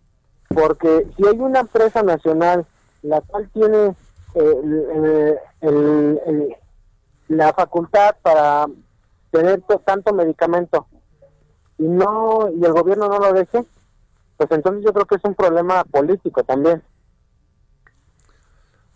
[0.49, 2.67] Porque si hay una empresa nacional
[3.01, 3.95] la cual tiene
[4.35, 5.35] eh,
[7.29, 8.67] la facultad para
[9.31, 10.85] tener tanto medicamento
[11.77, 13.63] y no y el gobierno no lo deje,
[14.37, 16.83] pues entonces yo creo que es un problema político también.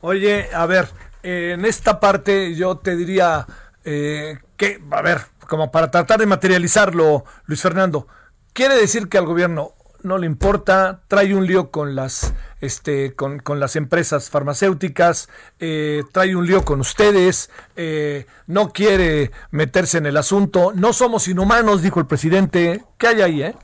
[0.01, 0.87] Oye, a ver,
[1.25, 3.47] en esta parte yo te diría
[3.83, 8.07] eh, que, a ver, como para tratar de materializarlo, Luis Fernando,
[8.53, 9.73] quiere decir que al gobierno
[10.03, 16.35] no le importa, trae un lío con las, este, con, las empresas farmacéuticas, eh, trae
[16.35, 21.99] un lío con ustedes, eh, no quiere meterse en el asunto, no somos inhumanos, dijo
[21.99, 22.83] el presidente.
[22.99, 23.55] ¿Qué hay ahí, eh?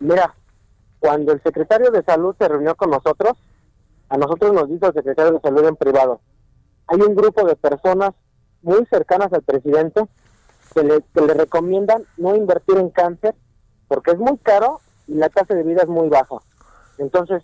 [0.00, 0.34] Mira,
[0.98, 3.36] cuando el secretario de salud se reunió con nosotros,
[4.08, 6.20] a nosotros nos dijo el secretario de salud en privado,
[6.88, 8.12] hay un grupo de personas
[8.62, 10.02] muy cercanas al presidente
[10.74, 13.34] que le, recomiendan no invertir en cáncer
[13.86, 16.36] porque es muy caro y la tasa de vida es muy baja.
[16.98, 17.42] Entonces,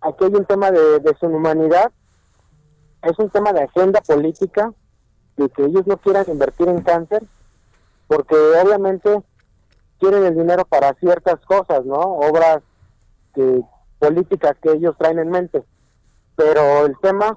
[0.00, 1.90] aquí hay un tema de, de su humanidad,
[3.02, 4.72] es un tema de agenda política,
[5.36, 7.22] de que ellos no quieran invertir en cáncer,
[8.06, 9.22] porque obviamente
[9.98, 11.98] quieren el dinero para ciertas cosas, ¿no?
[11.98, 12.60] Obras
[13.34, 13.62] que,
[13.98, 15.64] políticas que ellos traen en mente.
[16.36, 17.36] Pero el tema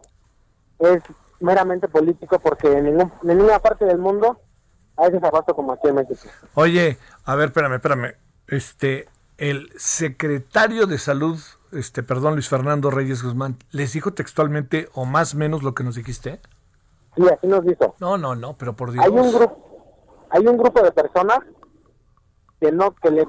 [0.80, 1.02] es
[1.41, 4.39] meramente político porque en, ninguna parte del mundo
[4.97, 6.21] hay desabasto como aquí en México.
[6.53, 8.15] Oye, a ver, espérame, espérame.
[8.47, 11.39] Este, el secretario de salud,
[11.71, 15.83] este, perdón, Luis Fernando Reyes Guzmán, ¿les dijo textualmente o más o menos lo que
[15.83, 16.39] nos dijiste?
[17.15, 17.95] Sí, así nos dijo.
[17.99, 19.03] No, no, no, pero por Dios.
[19.03, 19.87] Hay un grupo,
[20.29, 21.39] hay un grupo de personas
[22.59, 23.25] que no, que le,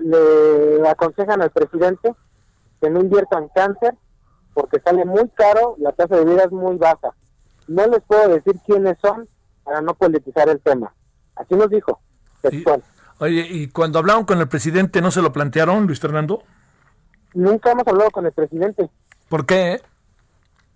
[0.00, 2.14] le, aconsejan al presidente
[2.80, 3.94] que no invierta en cáncer
[4.54, 7.12] porque sale muy caro, la tasa de vida es muy baja.
[7.66, 9.28] No les puedo decir quiénes son
[9.62, 10.92] para no politizar el tema.
[11.36, 12.00] Así nos dijo.
[12.42, 12.82] Textual.
[13.18, 16.42] oye, ¿y cuando hablaron con el presidente no se lo plantearon, Luis Fernando?
[17.32, 18.90] Nunca hemos hablado con el presidente.
[19.28, 19.80] ¿Por qué?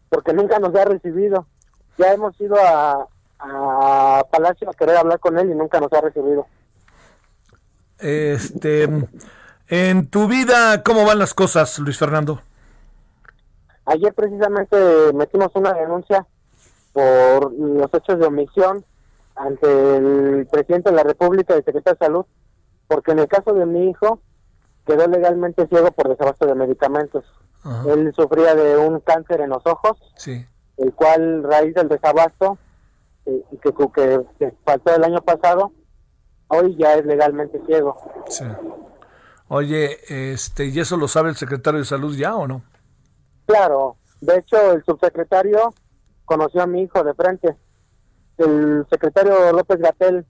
[0.08, 1.46] Porque nunca nos ha recibido.
[1.98, 3.06] Ya hemos ido a,
[3.38, 6.46] a Palacio a querer hablar con él y nunca nos ha recibido.
[7.98, 8.88] Este,
[9.68, 12.40] en tu vida, ¿cómo van las cosas, Luis Fernando?
[13.84, 14.76] Ayer precisamente
[15.14, 16.26] metimos una denuncia
[16.98, 18.84] por los hechos de omisión
[19.36, 22.26] ante el presidente de la República y el secretario de Salud,
[22.88, 24.20] porque en el caso de mi hijo,
[24.84, 27.24] quedó legalmente ciego por desabasto de medicamentos.
[27.62, 27.84] Ajá.
[27.92, 30.44] Él sufría de un cáncer en los ojos, Sí.
[30.78, 32.58] el cual raíz del desabasto
[33.26, 35.70] eh, y que, que, que faltó el año pasado,
[36.48, 37.96] hoy ya es legalmente ciego.
[38.28, 38.44] Sí.
[39.48, 39.98] Oye,
[40.32, 42.62] este, ¿y eso lo sabe el secretario de Salud ya o no?
[43.46, 45.72] Claro, de hecho el subsecretario
[46.28, 47.56] conoció a mi hijo de frente.
[48.36, 50.24] El secretario López Gatel,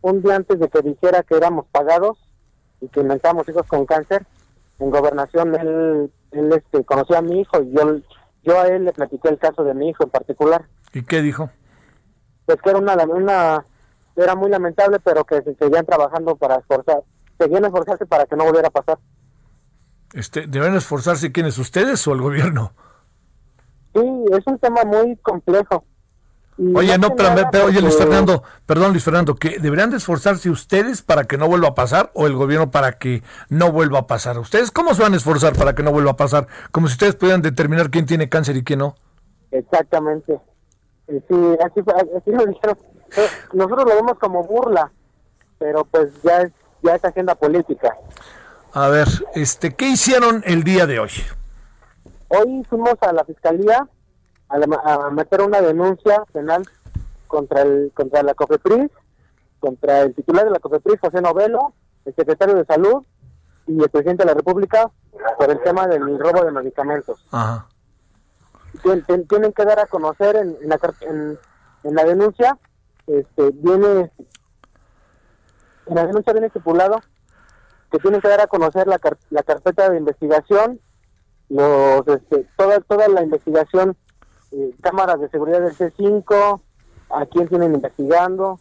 [0.00, 2.18] un día antes de que dijera que éramos pagados
[2.80, 4.26] y que inventamos hijos con cáncer,
[4.80, 8.00] en gobernación él, él este, conoció a mi hijo y yo,
[8.42, 10.64] yo a él le platiqué el caso de mi hijo en particular.
[10.92, 11.50] ¿Y qué dijo?
[12.46, 13.64] Pues que era una, una
[14.16, 17.02] era muy lamentable, pero que se seguían trabajando para esforzar,
[17.38, 18.98] seguían esforzarse para que no volviera a pasar.
[20.14, 22.72] Este, ¿Deben esforzarse quiénes, ustedes o el gobierno?
[23.94, 25.84] Sí, es un tema muy complejo.
[26.56, 29.96] Y Oye, no, pero, nada pero, oye, Luis Fernando, perdón, Luis Fernando, que deberían de
[29.96, 34.00] esforzarse ustedes para que no vuelva a pasar o el gobierno para que no vuelva
[34.00, 34.38] a pasar.
[34.38, 36.46] ¿Ustedes cómo se van a esforzar para que no vuelva a pasar?
[36.70, 38.94] Como si ustedes pudieran determinar quién tiene cáncer y quién no.
[39.50, 40.40] Exactamente.
[41.08, 41.80] Y Sí, así,
[42.16, 42.78] así lo dijeron.
[43.16, 44.92] Eh, Nosotros lo vemos como burla,
[45.58, 47.96] pero pues ya es, ya es agenda política.
[48.72, 51.10] A ver, este, ¿qué hicieron el día de hoy?
[52.28, 53.86] Hoy fuimos a la fiscalía
[54.48, 56.62] a, la- a meter una denuncia penal
[57.26, 58.90] contra el contra la COFEPRIS,
[59.60, 61.72] contra el titular de la COFEPRIS, José Novelo,
[62.04, 63.04] el secretario de Salud
[63.66, 64.90] y el presidente de la República
[65.38, 67.24] por el tema del robo de medicamentos.
[67.30, 67.66] Ajá.
[68.82, 71.38] Tien- tien- tienen que dar a conocer en, en la, en,
[71.84, 72.58] en la denuncia,
[73.06, 74.10] este, viene,
[75.86, 77.00] en la denuncia viene estipulado
[77.90, 80.80] que tienen que dar a conocer la, car- la carpeta de investigación,
[81.48, 83.96] los, este, toda, toda la investigación,
[84.52, 86.60] eh, cámaras de seguridad del C5,
[87.10, 88.58] a quién tienen investigando,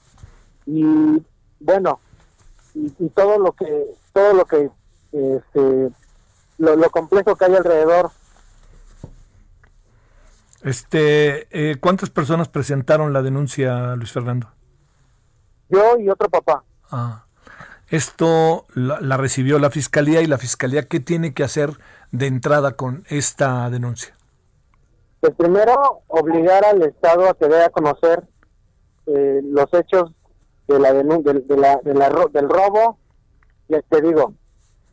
[0.66, 1.22] y
[1.60, 2.00] bueno,
[2.74, 4.70] y, y todo lo que, todo lo que,
[5.12, 5.92] este,
[6.58, 8.12] lo, lo complejo que hay alrededor
[10.64, 14.50] Este, eh, ¿cuántas personas presentaron la denuncia, Luis Fernando?
[15.70, 16.64] yo y otro papá.
[16.90, 17.23] Ah.
[17.94, 21.70] Esto la, recibió la fiscalía y la fiscalía qué tiene que hacer
[22.12, 24.16] de entrada con esta denuncia.
[25.20, 28.24] Pues primero, obligar al Estado a que dé a conocer
[29.06, 30.12] eh, los hechos
[30.68, 32.98] de la, del robo.
[33.68, 34.34] Ya te digo,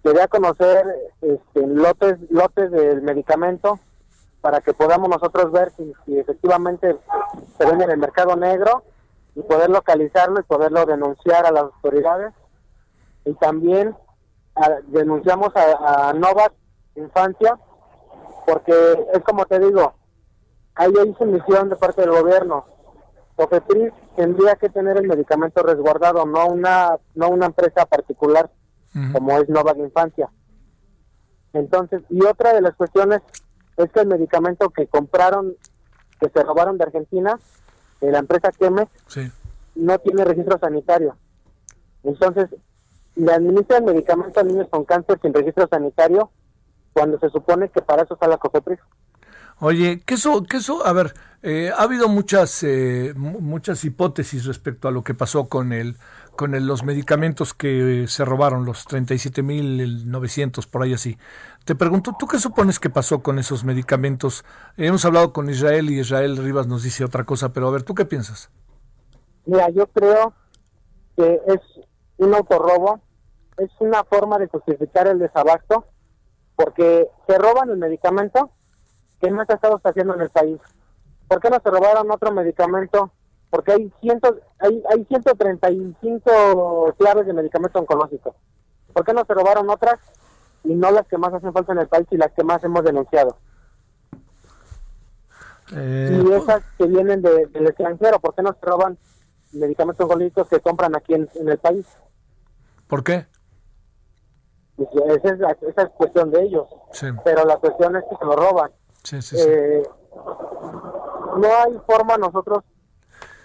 [0.04, 0.84] que dé a conocer
[1.22, 3.80] este, lotes, lotes del medicamento
[4.42, 6.98] para que podamos nosotros ver si, si efectivamente
[7.56, 8.84] se vende en el mercado negro
[9.34, 12.34] y poder localizarlo y poderlo denunciar a las autoridades.
[13.24, 13.94] Y también
[14.54, 16.52] a- denunciamos a, a Novak
[16.96, 17.58] Infancia
[18.46, 18.72] porque
[19.14, 19.94] es como te digo,
[20.74, 22.64] ahí hay sumisión de parte del gobierno.
[23.36, 28.50] Cofepris tendría que tener el medicamento resguardado, no una no una empresa particular
[29.12, 30.28] como es Novak Infancia.
[31.52, 33.20] Entonces, y otra de las cuestiones
[33.76, 35.54] es que el medicamento que compraron,
[36.20, 37.38] que se robaron de Argentina,
[38.00, 39.30] de la empresa Chemex, Sí.
[39.74, 41.16] no tiene registro sanitario.
[42.02, 42.48] Entonces,
[43.16, 46.30] le administran medicamento a niños con cáncer sin registro sanitario
[46.92, 48.78] cuando se supone que para eso está la COFEPRIS.
[49.62, 54.46] Oye, que eso, que eso, a ver, eh, ha habido muchas, eh, mu- muchas hipótesis
[54.46, 55.96] respecto a lo que pasó con el,
[56.34, 61.18] con el- los medicamentos que eh, se robaron, los 37.900 por ahí así.
[61.66, 64.44] Te pregunto, ¿tú qué supones que pasó con esos medicamentos?
[64.78, 67.94] hemos hablado con Israel y Israel Rivas nos dice otra cosa, pero a ver, ¿tú
[67.94, 68.50] qué piensas?
[69.44, 70.32] Mira, yo creo
[71.16, 71.60] que es
[72.20, 73.00] un autorrobo,
[73.56, 75.84] es una forma de justificar el desabasto,
[76.56, 78.50] porque se roban el medicamento
[79.20, 80.58] que más estado haciendo en el país.
[81.28, 83.10] ¿Por qué no se robaron otro medicamento?
[83.50, 88.34] Porque hay cientos, hay, hay 135 claves de medicamento oncológico.
[88.92, 89.98] ¿Por qué no se robaron otras
[90.64, 92.84] y no las que más hacen falta en el país y las que más hemos
[92.84, 93.36] denunciado?
[95.72, 98.98] Eh, y esas que vienen de- del extranjero, ¿por qué no se roban
[99.52, 101.86] medicamentos oncológicos que compran aquí en, en el país?
[102.90, 103.26] ¿Por qué?
[104.76, 108.16] Pues, esa, es la- esa es cuestión de ellos, Sí, pero la cuestión es que
[108.16, 108.70] se lo roban.
[109.04, 109.36] sí, sí.
[109.38, 109.82] Eh,
[111.36, 112.64] no hay forma nosotros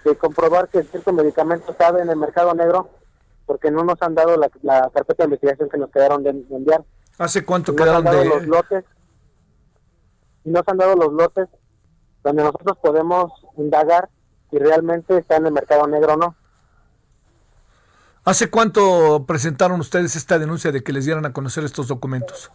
[0.04, 2.90] de comprobar que cierto medicamento estaba en el mercado negro
[3.46, 6.56] porque no nos han dado la, la carpeta de investigación que nos quedaron de, de
[6.56, 6.84] enviar.
[7.20, 8.48] ¿Hace cuánto nos han quedaron dado los de...?
[8.48, 8.86] lotes
[10.44, 11.48] y nos han dado los lotes
[12.24, 14.10] donde nosotros podemos indagar
[14.50, 16.36] si realmente está en el mercado negro o no.
[18.26, 22.52] ¿Hace cuánto presentaron ustedes esta denuncia de que les dieran a conocer estos documentos?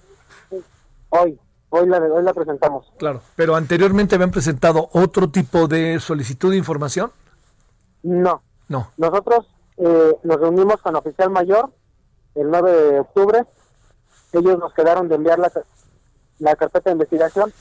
[1.10, 2.92] Hoy, hoy la, hoy la presentamos.
[2.98, 3.22] Claro.
[3.36, 7.12] Pero anteriormente habían presentado otro tipo de solicitud de información.
[8.02, 8.90] No, No.
[8.96, 9.46] nosotros
[9.76, 11.70] eh, nos reunimos con oficial mayor
[12.34, 13.44] el 9 de octubre
[14.32, 15.50] ellos nos quedaron de enviar la,
[16.38, 17.52] la carpeta de investigación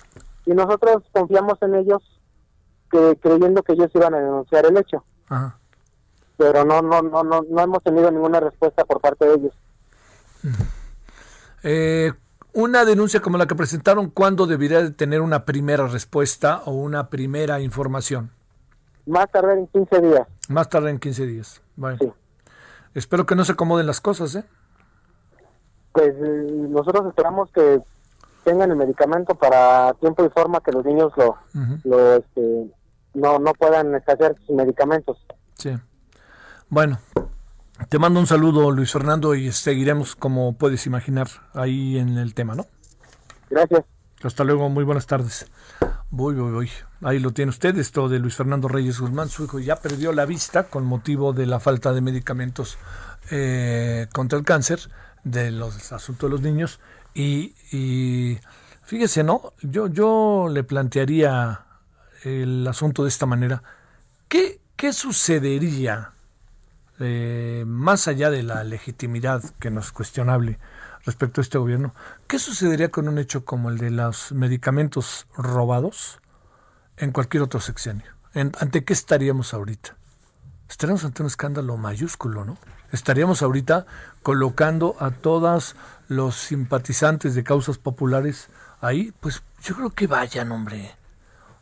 [0.46, 2.02] y nosotros confiamos en ellos
[2.92, 5.04] que creyendo que ellos iban a denunciar el hecho.
[6.40, 9.54] Pero no, no, no, no, no hemos tenido ninguna respuesta por parte de ellos.
[11.64, 12.14] Eh,
[12.54, 17.10] una denuncia como la que presentaron, ¿cuándo debería de tener una primera respuesta o una
[17.10, 18.32] primera información?
[19.06, 20.28] Más tarde en 15 días.
[20.48, 21.62] Más tarde en 15 días.
[21.76, 22.16] Bueno.
[22.96, 24.46] Espero que no se acomoden las cosas, ¿eh?
[25.92, 27.82] Pues eh, nosotros esperamos que
[28.46, 31.36] tengan el medicamento para tiempo y forma que los niños lo,
[31.84, 32.72] lo este,
[33.14, 35.18] no, no puedan escasear sus medicamentos.
[35.56, 35.78] Sí.
[36.70, 37.00] Bueno,
[37.90, 42.54] te mando un saludo, Luis Fernando, y seguiremos, como puedes imaginar, ahí en el tema,
[42.54, 42.68] ¿no?
[43.50, 43.86] Gracias.
[44.22, 45.48] Hasta luego, muy buenas tardes.
[46.12, 46.70] Voy, voy, voy.
[47.02, 49.30] Ahí lo tiene usted, esto de Luis Fernando Reyes Guzmán.
[49.30, 52.78] Su hijo ya perdió la vista con motivo de la falta de medicamentos
[53.32, 54.80] eh, contra el cáncer,
[55.24, 56.80] de los asuntos de los niños.
[57.16, 58.38] Y, y
[58.84, 59.54] fíjese, ¿no?
[59.64, 61.66] Yo, yo le plantearía
[62.24, 63.64] el asunto de esta manera.
[64.28, 66.14] ¿Qué, qué sucedería,
[67.00, 70.60] eh, más allá de la legitimidad que no es cuestionable
[71.06, 71.94] respecto a este gobierno,
[72.28, 76.20] qué sucedería con un hecho como el de los medicamentos robados
[76.98, 78.12] en cualquier otro sexenio?
[78.34, 79.96] ¿Ante qué estaríamos ahorita?
[80.70, 82.58] Estaríamos ante un escándalo mayúsculo, ¿no?
[82.92, 83.86] Estaríamos ahorita
[84.22, 85.76] colocando a todos
[86.08, 88.50] los simpatizantes de causas populares
[88.82, 90.96] ahí, pues yo creo que vayan, hombre.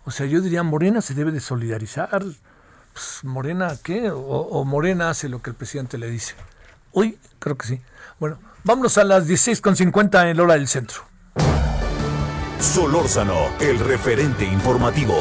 [0.06, 2.24] O sea, yo diría, Morena se debe de solidarizar.
[2.98, 4.10] Pues, Morena, ¿qué?
[4.12, 6.34] O, Morena hace lo que el presidente le dice.
[6.94, 7.82] Hoy creo que sí.
[8.20, 11.04] Bueno, vámonos a las 16.50 en la hora del centro.
[12.60, 15.14] Solórzano, el referente informativo.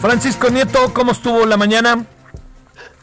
[0.00, 2.06] Francisco Nieto, ¿cómo estuvo la mañana?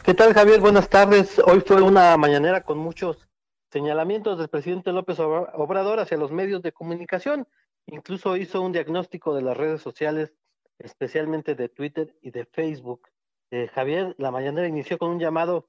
[0.03, 0.61] ¿Qué tal, Javier?
[0.61, 1.37] Buenas tardes.
[1.45, 3.26] Hoy fue una mañanera con muchos
[3.69, 7.47] señalamientos del presidente López Obrador hacia los medios de comunicación.
[7.85, 10.33] Incluso hizo un diagnóstico de las redes sociales,
[10.79, 13.07] especialmente de Twitter y de Facebook.
[13.51, 15.67] Eh, Javier, la mañanera inició con un llamado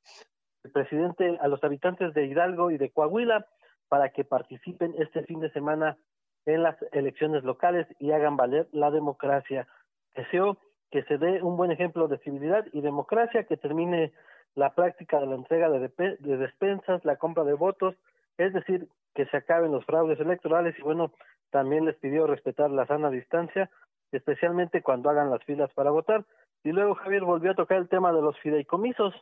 [0.63, 3.47] del presidente a los habitantes de Hidalgo y de Coahuila
[3.89, 5.97] para que participen este fin de semana
[6.45, 9.69] en las elecciones locales y hagan valer la democracia.
[10.15, 10.59] Deseó
[10.91, 14.13] que se dé un buen ejemplo de civilidad y democracia, que termine
[14.55, 15.89] la práctica de la entrega de,
[16.19, 17.95] de despensas, la compra de votos,
[18.37, 21.13] es decir, que se acaben los fraudes electorales y bueno,
[21.51, 23.71] también les pidió respetar la sana distancia,
[24.13, 26.25] especialmente cuando hagan las filas para votar.
[26.65, 29.15] Y luego Javier volvió a tocar el tema de los fideicomisos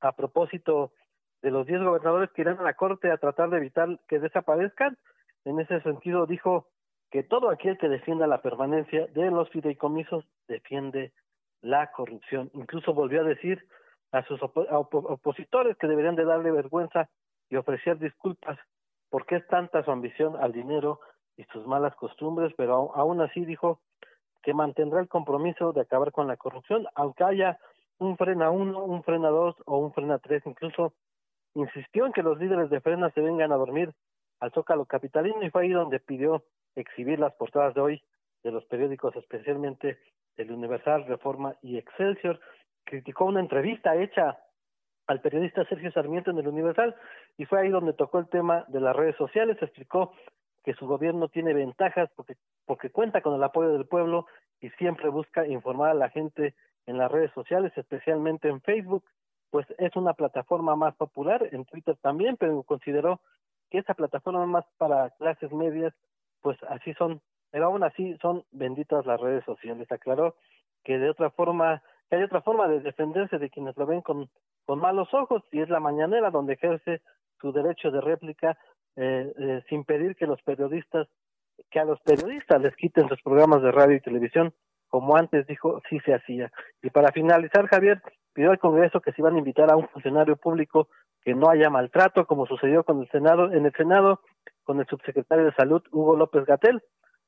[0.00, 0.92] a propósito
[1.42, 4.96] de los 10 gobernadores que irán a la Corte a tratar de evitar que desaparezcan.
[5.44, 6.68] En ese sentido dijo
[7.10, 11.12] que todo aquel que defienda la permanencia de los fideicomisos defiende
[11.60, 12.50] la corrupción.
[12.54, 13.66] Incluso volvió a decir
[14.12, 17.08] a sus opositores que deberían de darle vergüenza
[17.48, 18.58] y ofrecer disculpas
[19.10, 21.00] porque es tanta su ambición al dinero
[21.36, 23.80] y sus malas costumbres, pero aún así dijo
[24.42, 27.58] que mantendrá el compromiso de acabar con la corrupción, aunque haya
[27.98, 30.94] un frena uno, un frena dos o un frena tres, incluso
[31.54, 33.92] insistió en que los líderes de frena se vengan a dormir
[34.38, 36.44] al Zócalo Capitalino y fue ahí donde pidió
[36.76, 38.02] exhibir las portadas de hoy
[38.42, 39.98] de los periódicos, especialmente
[40.36, 42.40] el Universal, Reforma y Excelsior,
[42.90, 44.36] criticó una entrevista hecha
[45.06, 46.96] al periodista Sergio Sarmiento en el Universal
[47.38, 50.12] y fue ahí donde tocó el tema de las redes sociales, explicó
[50.64, 52.36] que su gobierno tiene ventajas porque,
[52.66, 54.26] porque cuenta con el apoyo del pueblo
[54.60, 56.54] y siempre busca informar a la gente
[56.86, 59.04] en las redes sociales, especialmente en Facebook,
[59.50, 63.20] pues es una plataforma más popular, en Twitter también, pero consideró
[63.70, 65.94] que esa plataforma más para clases medias,
[66.42, 67.20] pues así son,
[67.52, 69.90] pero aún así son benditas las redes sociales.
[69.92, 70.34] Aclaró
[70.82, 74.28] que de otra forma que hay otra forma de defenderse de quienes lo ven con,
[74.66, 77.02] malos ojos y es la mañanera donde ejerce
[77.40, 78.56] su derecho de réplica
[78.94, 81.08] eh, eh, sin pedir que los periodistas,
[81.70, 84.52] que a los periodistas les quiten sus programas de radio y televisión,
[84.88, 86.52] como antes dijo, sí se hacía.
[86.82, 88.00] Y para finalizar, Javier,
[88.32, 90.88] pidió al Congreso que se iban a invitar a un funcionario público
[91.22, 94.20] que no haya maltrato, como sucedió con el Senado, en el Senado,
[94.62, 96.80] con el subsecretario de Salud, Hugo López Gatel,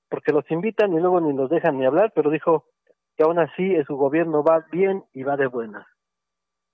[0.09, 2.67] porque los invitan y luego ni los dejan ni hablar, pero dijo,
[3.23, 5.87] que aún así su gobierno va bien y va de buena.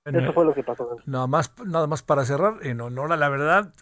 [0.07, 0.97] Eso fue lo que pasó.
[1.05, 3.75] Nada más, nada más para cerrar, en honor a la verdad,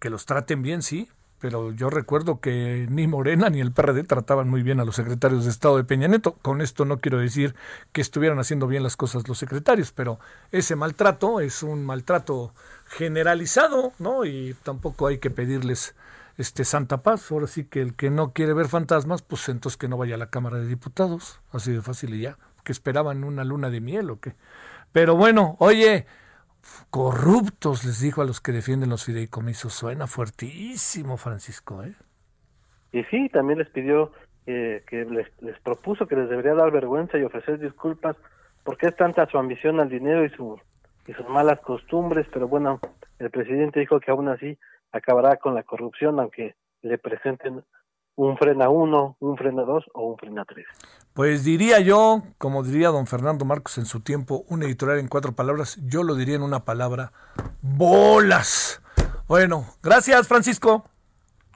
[0.00, 4.48] que los traten bien, sí, pero yo recuerdo que ni Morena ni el PRD trataban
[4.48, 6.34] muy bien a los secretarios de Estado de Peña Neto.
[6.42, 7.54] Con esto no quiero decir
[7.92, 10.18] que estuvieran haciendo bien las cosas los secretarios, pero
[10.50, 12.52] ese maltrato es un maltrato
[12.86, 14.24] generalizado, ¿no?
[14.24, 15.94] Y tampoco hay que pedirles
[16.36, 17.30] este Santa Paz.
[17.30, 20.18] Ahora sí que el que no quiere ver fantasmas, pues entonces que no vaya a
[20.18, 22.36] la Cámara de Diputados, así de fácil y ya.
[22.64, 24.34] Que esperaban una luna de miel o qué.
[24.92, 26.06] Pero bueno, oye,
[26.90, 29.72] corruptos les dijo a los que defienden los fideicomisos.
[29.72, 31.94] Suena fuertísimo, Francisco, ¿eh?
[32.92, 34.12] Y sí, también les pidió
[34.46, 35.28] eh, que les,
[35.60, 38.16] propuso que les debería dar vergüenza y ofrecer disculpas
[38.64, 40.60] porque es tanta su ambición al dinero y, su,
[41.06, 42.80] y sus malas costumbres, pero bueno,
[43.18, 44.58] el presidente dijo que aún así
[44.92, 47.64] acabará con la corrupción, aunque le presenten
[48.14, 50.66] un frena uno, un frena dos o un frena tres.
[51.14, 55.32] Pues diría yo, como diría don Fernando Marcos en su tiempo, un editorial en cuatro
[55.32, 57.12] palabras, yo lo diría en una palabra,
[57.60, 58.82] bolas.
[59.26, 60.84] Bueno, gracias Francisco.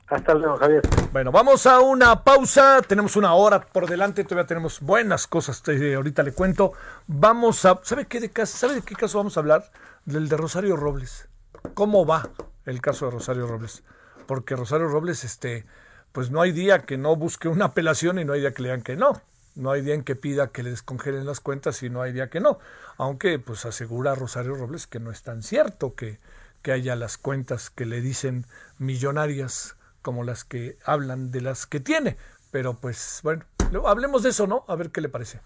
[0.09, 0.83] Hasta luego, Javier.
[1.13, 2.81] Bueno, vamos a una pausa.
[2.87, 4.23] Tenemos una hora por delante.
[4.23, 5.61] Todavía tenemos buenas cosas.
[5.67, 6.75] ahorita le cuento.
[7.09, 7.81] Vamos a.
[7.83, 8.57] ¿Sabe qué de caso?
[8.57, 9.65] ¿Sabe de qué caso vamos a hablar?
[10.05, 11.29] Del de Rosario Robles.
[11.75, 12.31] ¿Cómo va
[12.67, 13.83] el caso de Rosario Robles?
[14.27, 15.65] Porque Rosario Robles, este,
[16.13, 18.69] pues no hay día que no busque una apelación y no hay día que le
[18.69, 19.21] digan que no.
[19.55, 22.29] No hay día en que pida que le descongelen las cuentas y no hay día
[22.29, 22.59] que no.
[22.99, 26.19] Aunque, pues asegura Rosario Robles que no es tan cierto que,
[26.61, 28.45] que haya las cuentas que le dicen
[28.79, 32.17] millonarias como las que hablan de las que tiene.
[32.51, 33.45] Pero pues bueno,
[33.87, 34.65] hablemos de eso, ¿no?
[34.69, 35.41] A ver qué le parece.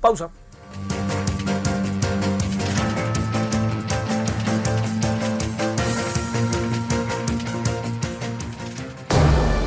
[0.00, 0.30] Pausa.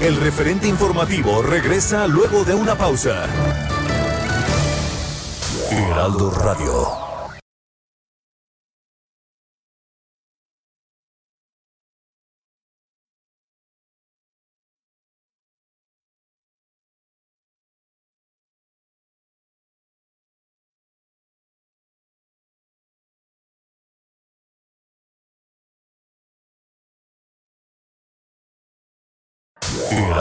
[0.01, 3.25] El referente informativo regresa luego de una pausa.
[5.69, 6.88] Heraldo Radio.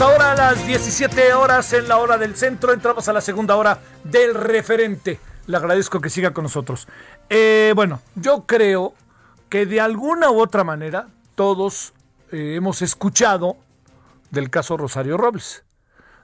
[0.00, 2.72] Ahora a las 17 horas en la hora del centro.
[2.72, 5.20] Entramos a la segunda hora del referente.
[5.46, 6.88] Le agradezco que siga con nosotros.
[7.28, 8.94] Eh, bueno, yo creo
[9.50, 11.92] que de alguna u otra manera todos
[12.32, 13.58] eh, hemos escuchado
[14.30, 15.64] del caso Rosario Robles.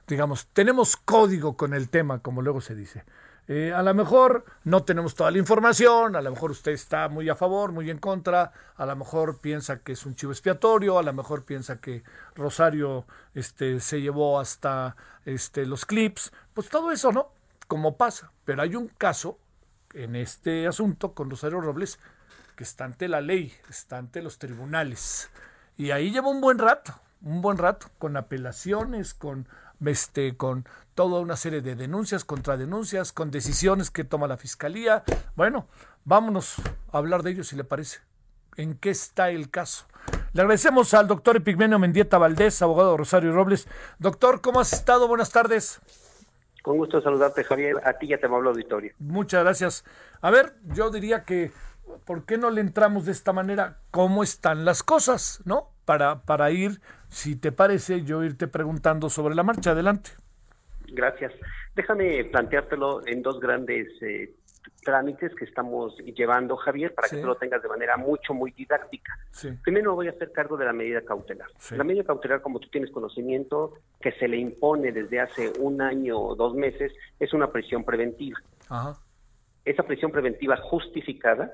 [0.07, 3.03] Digamos, tenemos código con el tema, como luego se dice.
[3.51, 7.29] Eh, a lo mejor no tenemos toda la información, a lo mejor usted está muy
[7.29, 11.01] a favor, muy en contra, a lo mejor piensa que es un chivo expiatorio, a
[11.01, 12.03] lo mejor piensa que
[12.35, 14.95] Rosario este, se llevó hasta
[15.25, 17.31] este, los clips, pues todo eso, ¿no?
[17.67, 18.31] Como pasa.
[18.45, 19.39] Pero hay un caso
[19.95, 21.97] en este asunto con Rosario Robles
[22.55, 25.31] que está ante la ley, está ante los tribunales.
[25.75, 26.93] Y ahí lleva un buen rato,
[27.23, 29.47] un buen rato, con apelaciones, con
[29.85, 30.65] este, con
[30.95, 35.03] toda una serie de denuncias, contradenuncias, con decisiones que toma la fiscalía.
[35.35, 35.67] Bueno,
[36.05, 36.55] vámonos
[36.91, 37.99] a hablar de ello si le parece.
[38.57, 39.85] ¿En qué está el caso?
[40.33, 43.67] Le agradecemos al doctor Epigmenio Mendieta Valdés, abogado Rosario Robles.
[43.97, 45.07] Doctor, ¿cómo has estado?
[45.07, 45.79] Buenas tardes.
[46.61, 47.77] Con gusto saludarte, Javier.
[47.85, 48.93] A ti ya te hablo auditorio.
[48.99, 49.85] Muchas gracias.
[50.21, 51.51] A ver, yo diría que,
[52.05, 53.79] ¿por qué no le entramos de esta manera?
[53.91, 55.41] ¿Cómo están las cosas?
[55.45, 55.71] ¿No?
[55.89, 59.71] Para, para ir si te parece, yo irte preguntando sobre la marcha.
[59.71, 60.11] Adelante.
[60.89, 61.33] Gracias.
[61.75, 64.35] Déjame planteártelo en dos grandes eh,
[64.83, 69.17] trámites que estamos llevando, Javier, para que tú lo tengas de manera mucho, muy didáctica.
[69.63, 71.47] Primero voy a hacer cargo de la medida cautelar.
[71.71, 76.19] La medida cautelar, como tú tienes conocimiento, que se le impone desde hace un año
[76.19, 78.37] o dos meses, es una prisión preventiva.
[79.65, 81.51] Esa prisión preventiva justificada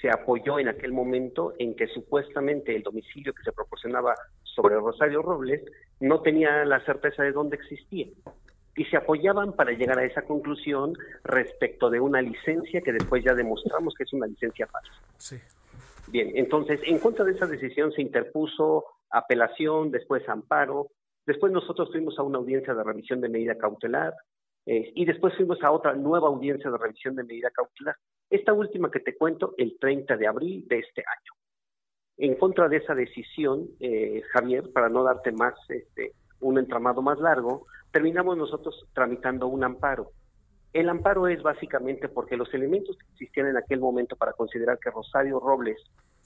[0.00, 5.22] se apoyó en aquel momento en que supuestamente el domicilio que se proporcionaba sobre Rosario
[5.22, 5.62] Robles
[6.00, 8.06] no tenía la certeza de dónde existía.
[8.76, 10.94] Y se apoyaban para llegar a esa conclusión
[11.24, 14.92] respecto de una licencia que después ya demostramos que es una licencia falsa.
[15.16, 15.36] Sí.
[16.08, 20.88] Bien, entonces, en contra de esa decisión se interpuso apelación, después amparo,
[21.26, 24.14] después nosotros fuimos a una audiencia de revisión de medida cautelar,
[24.66, 27.96] eh, y después fuimos a otra nueva audiencia de revisión de medida cautelar.
[28.28, 31.32] Esta última que te cuento, el 30 de abril de este año.
[32.18, 37.20] En contra de esa decisión, eh, Javier, para no darte más este, un entramado más
[37.20, 40.10] largo, terminamos nosotros tramitando un amparo.
[40.72, 44.90] El amparo es básicamente porque los elementos que existían en aquel momento para considerar que
[44.90, 45.78] Rosario Robles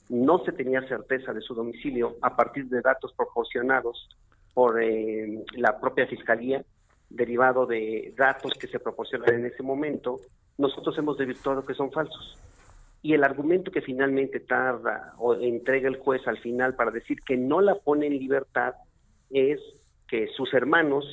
[0.09, 4.09] no se tenía certeza de su domicilio a partir de datos proporcionados
[4.53, 6.65] por eh, la propia Fiscalía
[7.15, 10.19] derivado de datos que se proporcionan en ese momento,
[10.57, 12.37] nosotros hemos desvirtuado que son falsos.
[13.03, 17.35] Y el argumento que finalmente tarda o entrega el juez al final para decir que
[17.35, 18.75] no la pone en libertad
[19.31, 19.59] es
[20.07, 21.05] que sus hermanos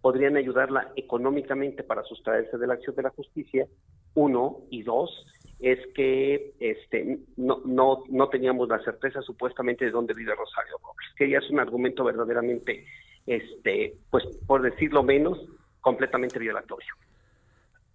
[0.00, 3.66] podrían ayudarla económicamente para sustraerse de la acción de la justicia,
[4.14, 5.26] uno, y dos,
[5.60, 11.08] es que este no, no, no teníamos la certeza supuestamente de dónde vive Rosario Robles,
[11.16, 12.86] que ya es un argumento verdaderamente,
[13.26, 15.38] este, pues por decirlo menos,
[15.80, 16.94] completamente violatorio.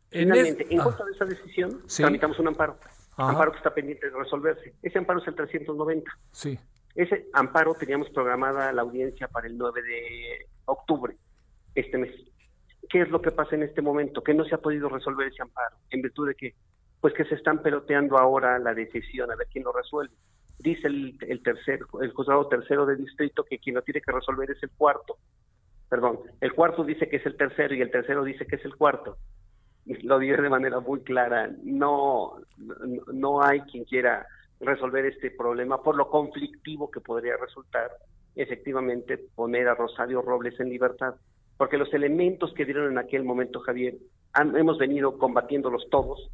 [0.10, 2.78] Finalmente, en contra de esa decisión, tramitamos un amparo,
[3.18, 4.74] amparo que está pendiente de resolverse.
[4.82, 6.10] Ese amparo es el 390.
[6.32, 6.58] Sí.
[6.96, 11.18] Ese amparo teníamos programada la audiencia para el 9 de octubre,
[11.76, 12.12] este mes.
[12.90, 14.24] ¿Qué es lo que pasa en este momento?
[14.24, 16.56] Que no se ha podido resolver ese amparo, en virtud de que,
[17.02, 20.14] pues que se están peloteando ahora la decisión, a ver quién lo resuelve.
[20.60, 24.50] Dice el, el tercer, el juzgado tercero de distrito que quien lo tiene que resolver
[24.52, 25.18] es el cuarto.
[25.90, 28.76] Perdón, el cuarto dice que es el tercero y el tercero dice que es el
[28.76, 29.18] cuarto.
[29.86, 31.52] Lo dice de manera muy clara.
[31.64, 32.38] No,
[33.14, 34.26] no hay quien quiera
[34.60, 37.92] resolver este problema por lo conflictivo que podría resultar
[38.36, 41.16] efectivamente poner a Rosario Robles en libertad
[41.58, 43.96] porque los elementos que dieron en aquel momento, Javier,
[44.56, 46.30] hemos venido combatiéndolos todos,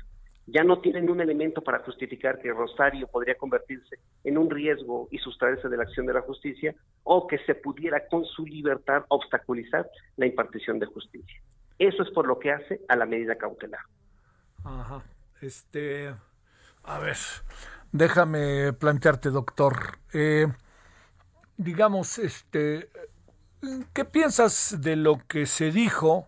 [0.51, 5.17] ya no tienen un elemento para justificar que Rosario podría convertirse en un riesgo y
[5.17, 9.89] sustraerse de la acción de la justicia o que se pudiera con su libertad obstaculizar
[10.17, 11.41] la impartición de justicia.
[11.79, 13.81] Eso es por lo que hace a la medida cautelar.
[14.63, 15.03] Ajá.
[15.41, 16.13] Este,
[16.83, 17.17] a ver,
[17.91, 19.97] déjame plantearte, doctor.
[20.13, 20.47] Eh,
[21.57, 22.89] digamos, este,
[23.93, 26.27] ¿Qué piensas de lo que se dijo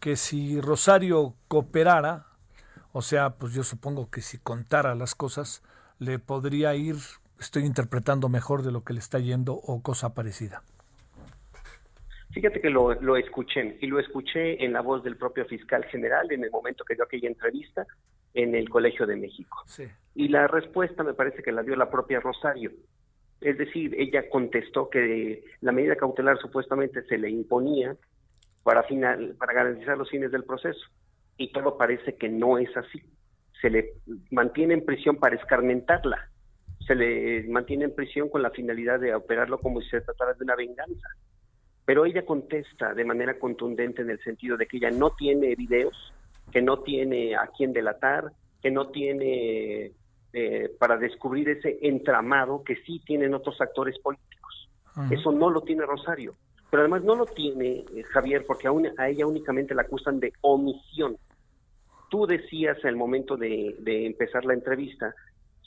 [0.00, 2.26] que si Rosario cooperara,
[2.96, 5.64] o sea, pues yo supongo que si contara las cosas,
[5.98, 6.94] le podría ir,
[7.40, 10.62] estoy interpretando mejor de lo que le está yendo o cosa parecida?
[12.30, 16.30] Fíjate que lo, lo escuché y lo escuché en la voz del propio fiscal general
[16.30, 17.84] en el momento que dio aquella entrevista
[18.32, 19.64] en el Colegio de México.
[19.66, 19.88] Sí.
[20.14, 22.70] Y la respuesta me parece que la dio la propia Rosario.
[23.40, 27.96] Es decir, ella contestó que la medida cautelar supuestamente se le imponía
[28.62, 30.86] para, final, para garantizar los fines del proceso.
[31.36, 33.02] Y todo parece que no es así.
[33.60, 33.94] Se le
[34.30, 36.30] mantiene en prisión para escarmentarla.
[36.86, 40.44] Se le mantiene en prisión con la finalidad de operarlo como si se tratara de
[40.44, 41.08] una venganza.
[41.84, 46.12] Pero ella contesta de manera contundente en el sentido de que ella no tiene videos,
[46.52, 48.32] que no tiene a quién delatar,
[48.62, 49.92] que no tiene
[50.32, 54.68] eh, para descubrir ese entramado que sí tienen otros actores políticos.
[55.10, 56.34] Eso no lo tiene Rosario.
[56.74, 60.32] Pero además no lo tiene eh, Javier porque aún, a ella únicamente la acusan de
[60.40, 61.16] omisión.
[62.10, 65.14] Tú decías al momento de, empezar la entrevista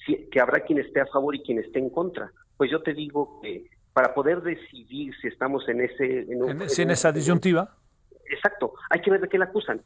[0.06, 2.30] que habrá quien esté a favor y quien esté en contra.
[2.58, 6.24] Pues yo te digo que para poder decidir si estamos en ese...
[6.24, 7.74] En, en esa disyuntiva.
[8.30, 9.82] Exacto, hay que ver de qué la acusan.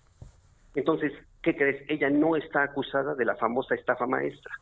[0.74, 1.14] Entonces,
[1.44, 1.88] ¿qué crees?
[1.88, 4.56] Ella no está acusada de la famosa estafa maestra.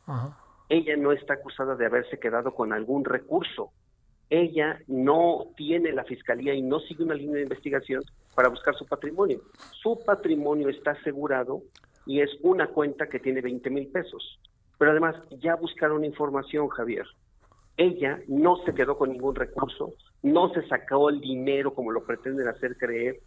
[0.67, 3.71] Ella no está acusada de haberse quedado con algún recurso.
[4.29, 8.03] Ella no tiene la fiscalía y no sigue una línea de investigación
[8.35, 9.41] para buscar su patrimonio.
[9.81, 11.63] Su patrimonio está asegurado
[12.05, 14.39] y es una cuenta que tiene 20 mil pesos.
[14.77, 17.05] Pero además ya buscaron información, Javier.
[17.75, 22.47] Ella no se quedó con ningún recurso, no se sacó el dinero como lo pretenden
[22.47, 23.19] hacer creer,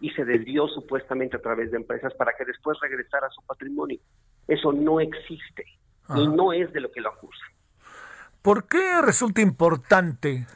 [0.00, 3.98] y se desvió supuestamente a través de empresas para que después regresara a su patrimonio.
[4.46, 5.64] Eso no existe
[6.14, 7.48] y no es de lo que lo acusan.
[8.46, 10.46] ¿Por qué resulta importante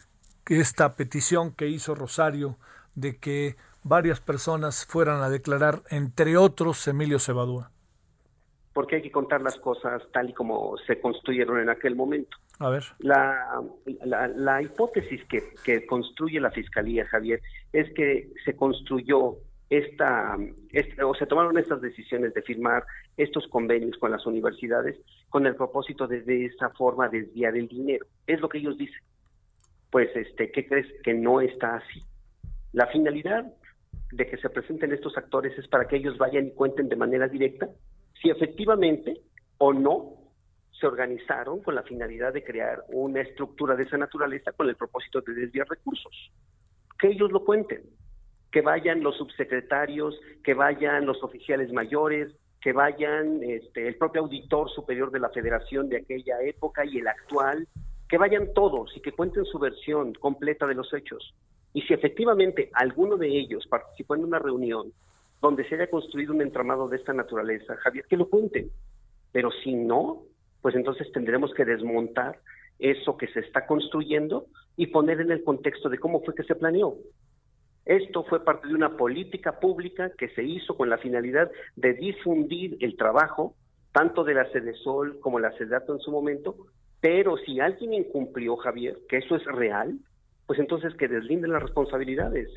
[0.45, 2.57] que esta petición que hizo Rosario
[2.95, 7.73] de que varias personas fueran a declarar, entre otros Emilio Cebadúa?
[8.73, 12.37] Porque hay que contar las cosas tal y como se construyeron en aquel momento.
[12.61, 12.85] A ver.
[13.01, 13.61] La,
[14.37, 19.35] la, hipótesis que, que, construye la Fiscalía, Javier, es que se construyó
[19.71, 20.37] esta,
[21.05, 22.85] o se tomaron estas decisiones de firmar
[23.17, 24.99] estos convenios con las universidades
[25.29, 28.05] con el propósito de de esa forma desviar el dinero.
[28.27, 29.01] Es lo que ellos dicen.
[29.91, 30.87] Pues, este, ¿qué crees?
[31.03, 32.03] Que no está así.
[32.73, 33.45] La finalidad
[34.13, 37.29] de que se presenten estos actores es para que ellos vayan y cuenten de manera
[37.29, 37.69] directa
[38.21, 39.21] si efectivamente
[39.59, 40.15] o no
[40.73, 45.21] se organizaron con la finalidad de crear una estructura de esa naturaleza con el propósito
[45.21, 46.33] de desviar recursos.
[46.99, 47.83] Que ellos lo cuenten,
[48.51, 54.71] que vayan los subsecretarios, que vayan los oficiales mayores, que vayan este, el propio auditor
[54.71, 57.67] superior de la federación de aquella época y el actual,
[58.09, 61.35] que vayan todos y que cuenten su versión completa de los hechos.
[61.73, 64.93] Y si efectivamente alguno de ellos participó en una reunión
[65.41, 68.71] donde se haya construido un entramado de esta naturaleza, Javier, que lo cuenten.
[69.33, 70.25] Pero si no,
[70.61, 72.41] pues entonces tendremos que desmontar
[72.79, 74.47] eso que se está construyendo
[74.77, 76.97] y poner en el contexto de cómo fue que se planeó.
[77.85, 82.77] Esto fue parte de una política pública que se hizo con la finalidad de difundir
[82.81, 83.55] el trabajo
[83.93, 84.47] tanto de la
[84.85, 86.57] Sol como la Sedato en su momento,
[87.01, 89.99] pero si alguien incumplió, Javier, que eso es real,
[90.47, 92.49] pues entonces que deslinden las responsabilidades.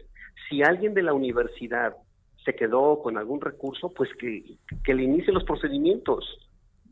[0.49, 1.95] Si alguien de la universidad
[2.43, 6.25] se quedó con algún recurso, pues que, que le inicie los procedimientos.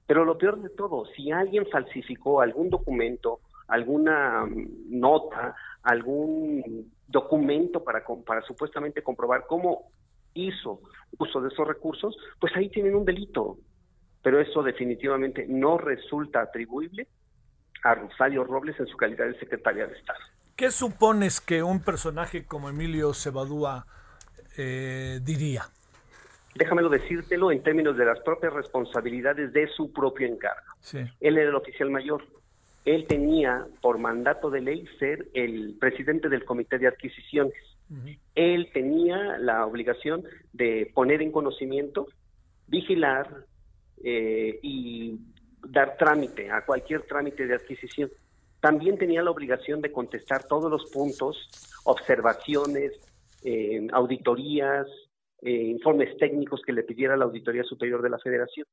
[0.07, 3.39] Pero lo peor de todo, si alguien falsificó algún documento,
[3.71, 9.91] alguna mm, nota, algún documento para, para supuestamente comprobar cómo
[10.33, 10.81] hizo
[11.17, 13.57] uso de esos recursos, pues ahí tienen un delito.
[14.21, 17.07] Pero eso definitivamente no resulta atribuible
[17.83, 20.19] a Rosario Robles en su calidad de secretaria de Estado.
[20.55, 23.87] ¿Qué supones que un personaje como Emilio Cebadúa
[24.57, 25.63] eh, diría?
[26.53, 30.75] Déjamelo decírtelo en términos de las propias responsabilidades de su propio encargo.
[31.19, 32.21] Él era el oficial mayor.
[32.85, 37.53] Él tenía por mandato de ley ser el presidente del comité de adquisiciones.
[38.35, 40.23] Él tenía la obligación
[40.53, 42.07] de poner en conocimiento,
[42.67, 43.45] vigilar
[44.01, 45.19] eh, y
[45.67, 48.09] dar trámite a cualquier trámite de adquisición.
[48.61, 51.49] También tenía la obligación de contestar todos los puntos,
[51.83, 52.93] observaciones,
[53.91, 54.87] auditorías,
[55.41, 58.67] eh, informes técnicos que le pidiera la Auditoría Superior de la Federación.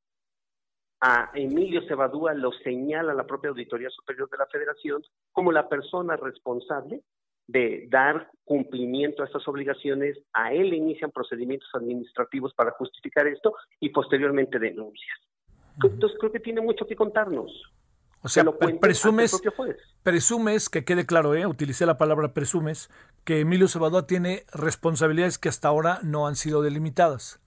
[1.01, 6.17] A Emilio Cebadúa lo señala la propia Auditoría Superior de la Federación como la persona
[6.17, 7.03] responsable
[7.47, 10.17] de dar cumplimiento a estas obligaciones.
[10.33, 15.17] A él le inician procedimientos administrativos para justificar esto y posteriormente denuncias.
[15.81, 17.49] Entonces creo que tiene mucho que contarnos.
[18.21, 18.43] O sea,
[18.81, 19.41] presumes,
[20.03, 21.45] presumes, que quede claro, ¿eh?
[21.45, 22.89] utilicé la palabra presumes,
[23.23, 27.39] que Emilio Cebadúa tiene responsabilidades que hasta ahora no han sido delimitadas.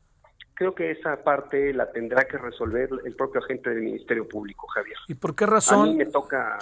[0.62, 4.96] Creo que esa parte la tendrá que resolver el propio agente del Ministerio Público, Javier.
[5.08, 5.88] ¿Y por qué razón?
[5.88, 6.58] A mí me toca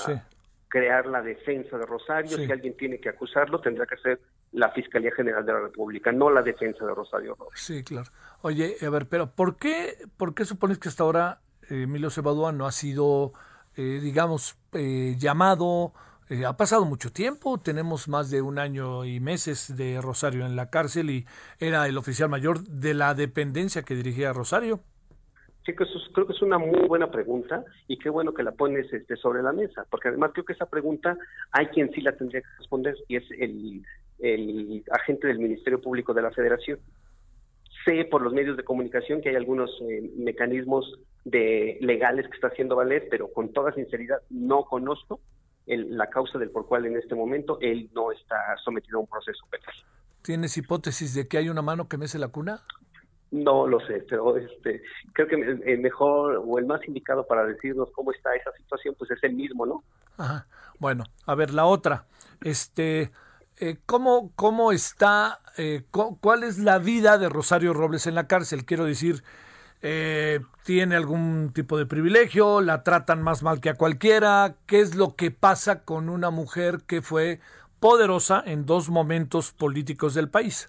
[0.69, 2.37] crear la defensa de Rosario.
[2.39, 4.21] Si alguien tiene que acusarlo, tendrá que ser
[4.53, 8.11] la Fiscalía General de la República, no la defensa de Rosario Sí, claro.
[8.43, 12.53] Oye, a ver, pero ¿por qué, por qué supones que hasta ahora eh, Emilio Cebadúa
[12.53, 13.33] no ha sido
[13.77, 15.93] eh, digamos, eh, llamado.
[16.31, 20.55] Eh, ha pasado mucho tiempo, tenemos más de un año y meses de Rosario en
[20.55, 21.26] la cárcel y
[21.59, 24.78] era el oficial mayor de la dependencia que dirigía Rosario.
[25.66, 29.16] Sí, creo que es una muy buena pregunta y qué bueno que la pones este,
[29.16, 31.18] sobre la mesa, porque además creo que esa pregunta
[31.51, 33.83] hay quien sí la tendría que responder y es el,
[34.93, 36.78] agente del Ministerio Público de la Federación.
[37.85, 42.49] Sé por los medios de comunicación que hay algunos eh, mecanismos de legales que está
[42.49, 45.18] haciendo valer, pero con toda sinceridad no conozco
[45.67, 49.45] la causa del por cual en este momento él no está sometido a un proceso
[49.51, 49.75] penal.
[50.23, 52.63] ¿Tienes hipótesis de que hay una mano que mece la cuna?
[53.31, 54.83] No lo sé, pero este,
[55.13, 59.11] creo que el mejor o el más indicado para decirnos cómo está esa situación, pues
[59.13, 59.85] es el mismo, ¿no?
[60.19, 60.47] Ajá.
[60.81, 62.07] Bueno, a ver, la otra.
[62.43, 63.13] Este,
[63.59, 68.65] eh, ¿cómo, ¿cómo está, eh, cuál es la vida de Rosario Robles en la cárcel?
[68.65, 69.23] Quiero decir,
[69.83, 72.61] eh, ¿tiene algún tipo de privilegio?
[72.61, 74.57] ¿La tratan más mal que a cualquiera?
[74.66, 77.41] ¿Qué es lo que pasa con una mujer que fue
[77.81, 80.68] poderosa en dos momentos políticos del país?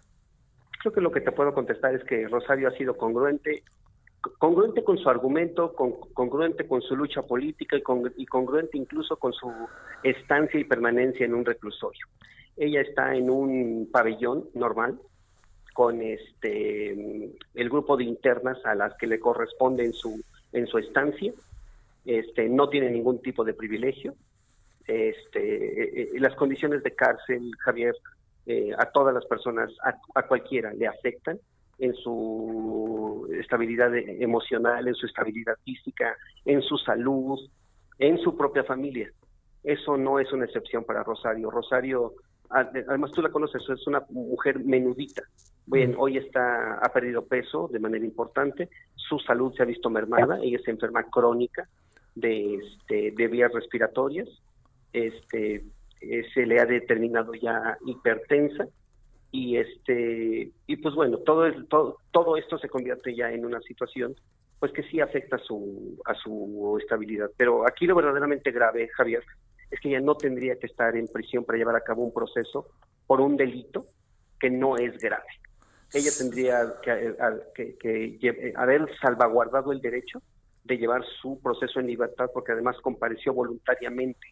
[0.80, 3.64] Creo que lo que te puedo contestar es que Rosario ha sido congruente
[4.38, 5.74] congruente con su argumento,
[6.14, 7.82] congruente con su lucha política y,
[8.18, 9.52] y, congruente incluso con su
[10.04, 12.06] estancia y permanencia en un reclusorio.
[12.56, 15.00] Ella está en un pabellón normal
[15.74, 16.92] con este
[17.54, 20.22] el grupo de internas a las que le corresponde en su
[20.54, 21.34] en su estancia.
[22.06, 24.16] Este no tiene ningún tipo de privilegio.
[24.88, 27.96] Este eh, eh, las condiciones de cárcel, Javier,
[28.46, 29.72] eh, a todas las personas,
[30.16, 31.40] a, cualquiera le afectan
[31.78, 36.16] en su estabilidad emocional, en su estabilidad física,
[36.46, 37.40] en su salud,
[37.98, 39.12] en su propia familia.
[39.64, 41.50] Eso no es una excepción para Rosario.
[41.50, 42.14] Rosario
[42.54, 45.24] además tú la conoces, es una mujer menudita.
[45.66, 50.40] Bien, hoy está, ha perdido peso de manera importante, su salud se ha visto mermada,
[50.42, 51.68] ella es enferma crónica
[52.16, 54.28] de, este, de vías respiratorias,
[54.92, 55.64] este,
[56.02, 58.68] eh, se le ha determinado ya hipertensa
[59.32, 64.14] y este y pues bueno todo, todo todo esto se convierte ya en una situación
[64.60, 67.30] pues que sí afecta a su a su estabilidad.
[67.38, 69.24] Pero aquí lo verdaderamente grave Javier
[69.72, 72.68] es que ella no tendría que estar en prisión para llevar a cabo un proceso
[73.08, 73.88] por un delito
[74.40, 75.26] que no es grave.
[75.94, 80.22] Ella tendría que, haber salvaguardado el derecho
[80.64, 84.28] de llevar su proceso en libertad porque además compareció voluntariamente.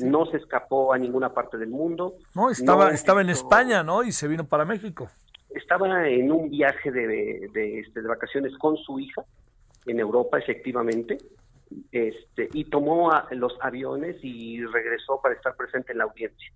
[0.00, 2.16] No se escapó a ninguna parte del mundo.
[2.34, 4.02] No, estaba, estaba en España, ¿no?
[4.04, 5.08] Y se vino para México.
[5.48, 9.24] Estaba en un viaje de, de, este, de vacaciones con su hija
[9.86, 11.18] en Europa, efectivamente,
[11.92, 16.52] este, y tomó los aviones y regresó para estar presente en la audiencia.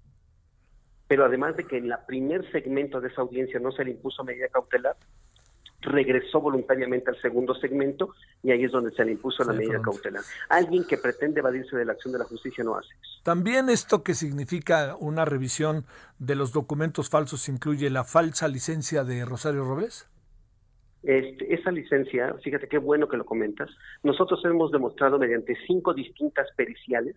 [1.06, 4.24] pero además de que en la primer segmento de esa audiencia no se le impuso
[4.24, 4.96] medida cautelar,
[5.84, 10.22] regresó voluntariamente al segundo segmento y ahí es donde se le impuso la medida cautelar.
[10.48, 13.20] Alguien que pretende evadirse de la acción de la justicia no hace eso.
[13.22, 15.84] También esto que significa una revisión
[16.18, 20.08] de los documentos falsos incluye la falsa licencia de Rosario Robles.
[21.04, 23.68] Este, esa licencia, fíjate qué bueno que lo comentas,
[24.02, 27.14] nosotros hemos demostrado mediante cinco distintas periciales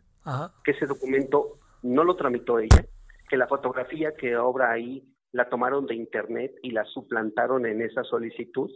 [0.65, 2.85] que ese documento no lo tramitó ella,
[3.29, 8.03] que la fotografía que obra ahí la tomaron de internet y la suplantaron en esa
[8.03, 8.69] solicitud.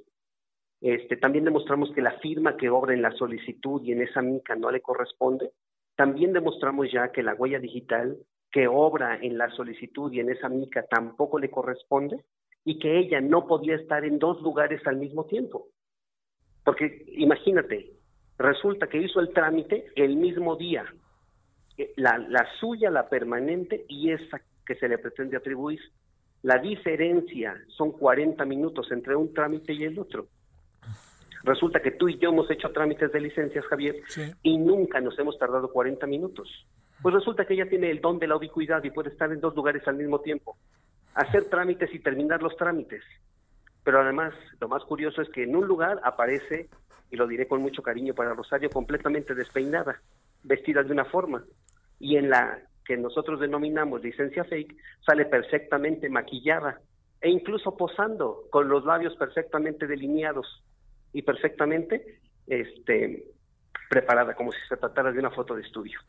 [0.80, 4.56] Este, también demostramos que la firma que obra en la solicitud y en esa mica
[4.56, 5.52] no le corresponde.
[5.98, 8.18] También demostramos ya que la huella digital
[8.50, 12.24] que obra en la solicitud y en esa mica tampoco le corresponde
[12.64, 15.68] y que ella no podía estar en dos lugares al mismo tiempo.
[16.64, 17.92] Porque imagínate,
[18.38, 20.86] resulta que hizo el trámite el mismo día,
[21.78, 25.80] eh, la, la suya, la permanente y esa que se le pretende atribuir.
[26.44, 30.28] La diferencia son 40 minutos entre un trámite y el otro.
[31.44, 33.96] Resulta que tú y yo hemos hecho trámites de licencias, Javier,
[34.44, 36.48] y nunca nos hemos tardado 40 minutos.
[37.02, 39.56] Pues resulta que ella tiene el don de la ubicuidad y puede estar en dos
[39.56, 40.58] lugares al mismo tiempo.
[41.14, 43.04] Hacer trámites y terminar los trámites.
[43.84, 46.70] Pero además, lo más curioso es que en un lugar aparece,
[47.10, 50.02] y lo diré con mucho cariño para Rosario, completamente despeinada,
[50.44, 51.44] vestida de una forma.
[52.00, 56.80] Y en la que nosotros denominamos licencia fake, sale perfectamente maquillada
[57.22, 60.64] e incluso posando con los labios perfectamente delineados
[61.14, 63.24] y perfectamente este,
[63.90, 66.00] preparada, como si se tratara de una foto de estudio.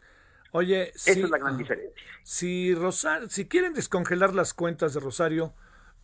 [0.52, 2.02] Oye, esa es la gran diferencia.
[2.22, 5.54] Si, Rosario, si quieren descongelar las cuentas de Rosario,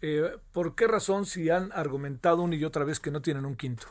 [0.00, 3.56] eh, ¿por qué razón si han argumentado una y otra vez que no tienen un
[3.56, 3.86] quinto?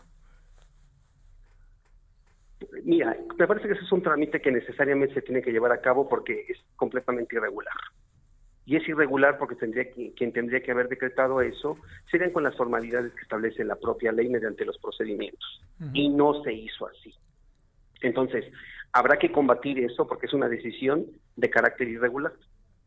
[2.84, 5.82] Mira, me parece que ese es un trámite que necesariamente se tiene que llevar a
[5.82, 7.74] cabo porque es completamente irregular.
[8.66, 11.78] Y es irregular porque tendría quien tendría que haber decretado eso
[12.12, 15.62] serían con las formalidades que establece la propia ley mediante los procedimientos.
[15.93, 17.14] Y no se hizo así.
[18.01, 18.45] Entonces,
[18.98, 22.34] habrá que combatir eso porque es una decisión de carácter irregular.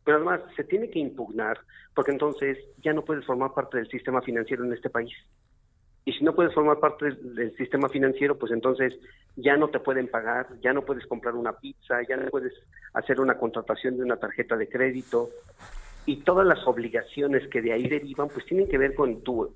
[0.04, 1.60] Pero además se tiene que impugnar
[1.94, 5.12] porque entonces ya no puedes formar parte del sistema financiero en este país.
[6.04, 8.98] Y si no puedes formar parte del, sistema financiero, pues entonces
[9.36, 12.54] ya no te pueden pagar, ya no puedes comprar una pizza, ya no puedes
[12.94, 15.28] hacer una contratación de una tarjeta de crédito.
[16.06, 19.54] Y todas las obligaciones que de ahí derivan, pues tienen que ver con tu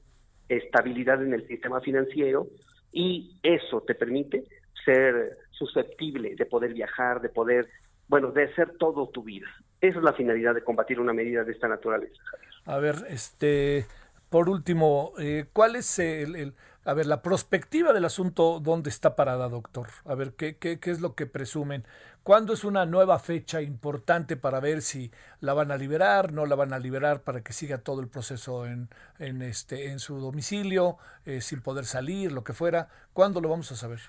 [0.49, 2.47] estabilidad en el sistema financiero
[2.93, 4.45] y eso te permite
[4.85, 7.69] ser susceptible de poder viajar, de poder,
[8.09, 9.47] bueno, de hacer todo tu vida.
[9.81, 12.23] Esa es la finalidad de combatir una medida de esta naturaleza.
[12.67, 13.87] A ver, este,
[14.31, 19.49] por último, eh, ¿cuál es el, a ver, la perspectiva del asunto, dónde está parada,
[19.49, 19.89] doctor?
[20.05, 21.85] A ver, ¿qué, qué, qué es lo que presumen?
[22.23, 26.55] ¿Cuándo es una nueva fecha importante para ver si la van a liberar, no la
[26.55, 28.89] van a liberar para que siga todo el proceso en,
[29.19, 30.97] en, este, en su domicilio,
[31.27, 32.89] eh, sin poder salir, lo que fuera?
[33.13, 34.01] ¿Cuándo lo vamos a saber?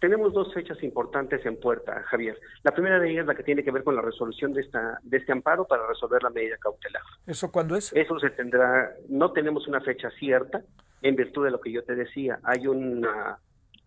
[0.00, 2.38] Tenemos dos fechas importantes en puerta, Javier.
[2.62, 4.98] La primera de ellas es la que tiene que ver con la resolución de esta
[5.02, 7.02] de este amparo para resolver la medida cautelar.
[7.26, 7.92] ¿Eso cuándo es?
[7.92, 10.62] Eso se tendrá, no tenemos una fecha cierta,
[11.02, 12.38] en virtud de lo que yo te decía.
[12.44, 13.06] Hay un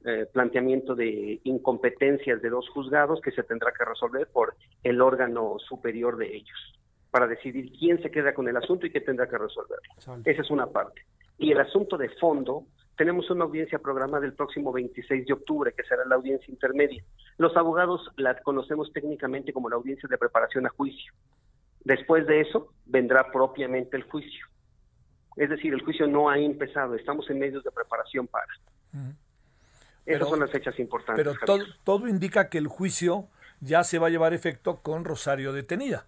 [0.05, 5.57] eh, planteamiento de incompetencias de dos juzgados que se tendrá que resolver por el órgano
[5.67, 9.37] superior de ellos, para decidir quién se queda con el asunto y qué tendrá que
[9.37, 10.21] resolverlo.
[10.25, 11.01] Esa es una parte.
[11.37, 12.65] Y el asunto de fondo
[12.95, 17.03] tenemos una audiencia programada el próximo 26 de octubre, que será la audiencia intermedia.
[17.37, 21.13] Los abogados la conocemos técnicamente como la audiencia de preparación a juicio.
[21.83, 24.47] Después de eso vendrá propiamente el juicio.
[25.35, 28.47] Es decir, el juicio no ha empezado, estamos en medios de preparación para.
[30.05, 31.25] Esas son las fechas importantes.
[31.25, 33.27] Pero todo, todo indica que el juicio
[33.59, 36.05] ya se va a llevar efecto con Rosario detenida.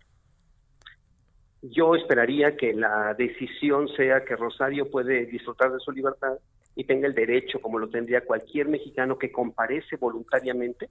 [1.64, 6.38] Yo esperaría que la decisión sea que Rosario puede disfrutar de su libertad
[6.76, 10.90] y tenga el derecho, como lo tendría cualquier mexicano que comparece voluntariamente,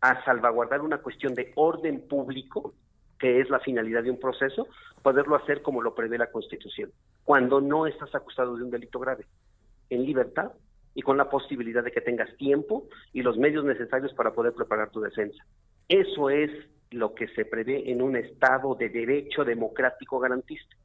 [0.00, 2.74] a salvaguardar una cuestión de orden público,
[3.18, 4.68] que es la finalidad de un proceso,
[5.02, 6.90] poderlo hacer como lo prevé la Constitución,
[7.24, 9.26] cuando no estás acusado de un delito grave,
[9.90, 10.52] en libertad
[10.94, 14.90] y con la posibilidad de que tengas tiempo y los medios necesarios para poder preparar
[14.90, 15.44] tu defensa.
[15.88, 16.50] Eso es
[16.90, 20.76] lo que se prevé en un Estado de derecho democrático garantista.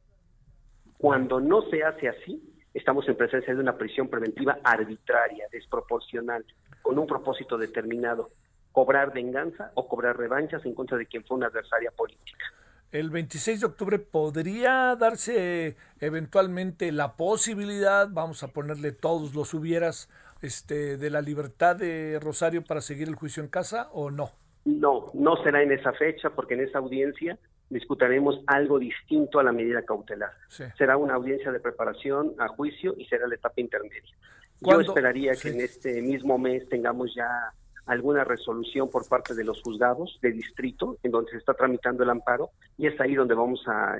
[0.97, 2.41] Cuando no se hace así,
[2.75, 6.45] estamos en presencia de una prisión preventiva arbitraria, desproporcional,
[6.81, 8.29] con un propósito determinado,
[8.71, 12.45] cobrar venganza o cobrar revanchas en contra de quien fue una adversaria política.
[12.91, 20.09] El 26 de octubre podría darse eventualmente la posibilidad, vamos a ponerle todos los hubieras,
[20.41, 24.31] este, de la libertad de Rosario para seguir el juicio en casa o no?
[24.65, 27.37] No, no será en esa fecha porque en esa audiencia
[27.69, 30.31] discutiremos algo distinto a la medida cautelar.
[30.77, 34.15] Será una audiencia de preparación a juicio y será la etapa intermedia.
[34.61, 37.51] Yo esperaría que en este mismo mes tengamos ya
[37.85, 42.09] alguna resolución por parte de los juzgados de distrito en donde se está tramitando el
[42.09, 43.97] amparo y es ahí donde vamos a,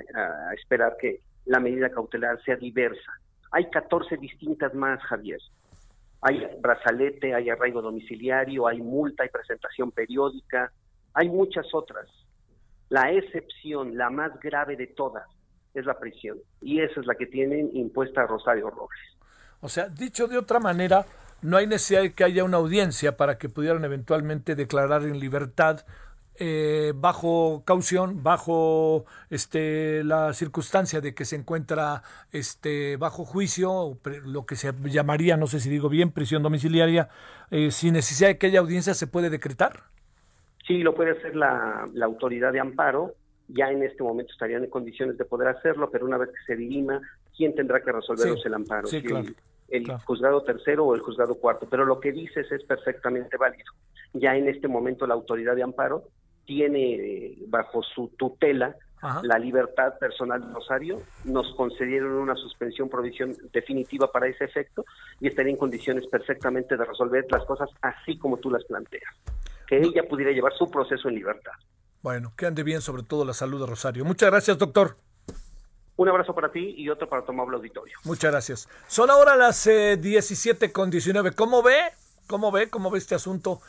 [0.54, 3.12] esperar que la medida cautelar sea diversa.
[3.52, 5.40] Hay 14 distintas más, Javier.
[6.20, 10.72] Hay brazalete, hay arraigo domiciliario, hay multa, hay presentación periódica,
[11.14, 12.08] hay muchas otras.
[12.88, 15.26] La excepción, la más grave de todas,
[15.74, 16.38] es la prisión.
[16.62, 19.00] Y esa es la que tienen impuesta Rosario Robles.
[19.60, 21.04] O sea, dicho de otra manera,
[21.42, 25.84] no hay necesidad de que haya una audiencia para que pudieran eventualmente declarar en libertad
[26.38, 34.44] eh, bajo caución, bajo este, la circunstancia de que se encuentra este, bajo juicio, lo
[34.44, 37.08] que se llamaría, no sé si digo bien, prisión domiciliaria,
[37.50, 39.84] eh, sin necesidad de que haya audiencia, ¿se puede decretar?
[40.66, 43.14] Sí, lo puede hacer la, autoridad de amparo.
[43.48, 46.56] Ya en este momento estarían en condiciones de poder hacerlo, pero una vez que se
[46.56, 47.00] dirima,
[47.36, 48.88] ¿quién tendrá que resolverlos el amparo?
[48.88, 49.28] Sí, claro
[49.68, 53.72] el juzgado tercero o el juzgado cuarto, pero lo que dices es perfectamente válido.
[54.12, 56.04] Ya en este momento la autoridad de amparo
[56.44, 58.76] tiene eh, bajo su tutela
[59.22, 64.84] la libertad personal de Rosario, nos concedieron una suspensión provisión definitiva para ese efecto
[65.20, 69.14] y estaría en condiciones perfectamente de resolver las cosas así como tú las planteas,
[69.66, 71.52] que ella pudiera llevar su proceso en libertad.
[72.02, 74.04] Bueno, que ande bien sobre todo la salud de Rosario.
[74.04, 74.96] Muchas gracias, doctor.
[75.96, 77.98] Un abrazo para ti y otro para tu amable auditorio.
[78.04, 78.68] Muchas gracias.
[78.86, 81.32] Son ahora las eh, 17 con 19.
[81.32, 81.76] ¿Cómo ve?
[82.26, 82.68] ¿Cómo ve?
[82.68, 83.60] ¿Cómo ve este asunto?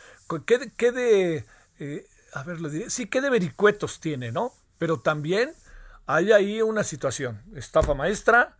[0.45, 1.45] ¿Qué, qué de...
[1.79, 2.89] Eh, a ver, lo diré.
[2.89, 4.51] Sí, qué de vericuetos tiene, ¿no?
[4.77, 5.53] Pero también
[6.05, 7.43] hay ahí una situación.
[7.55, 8.57] Estafa maestra,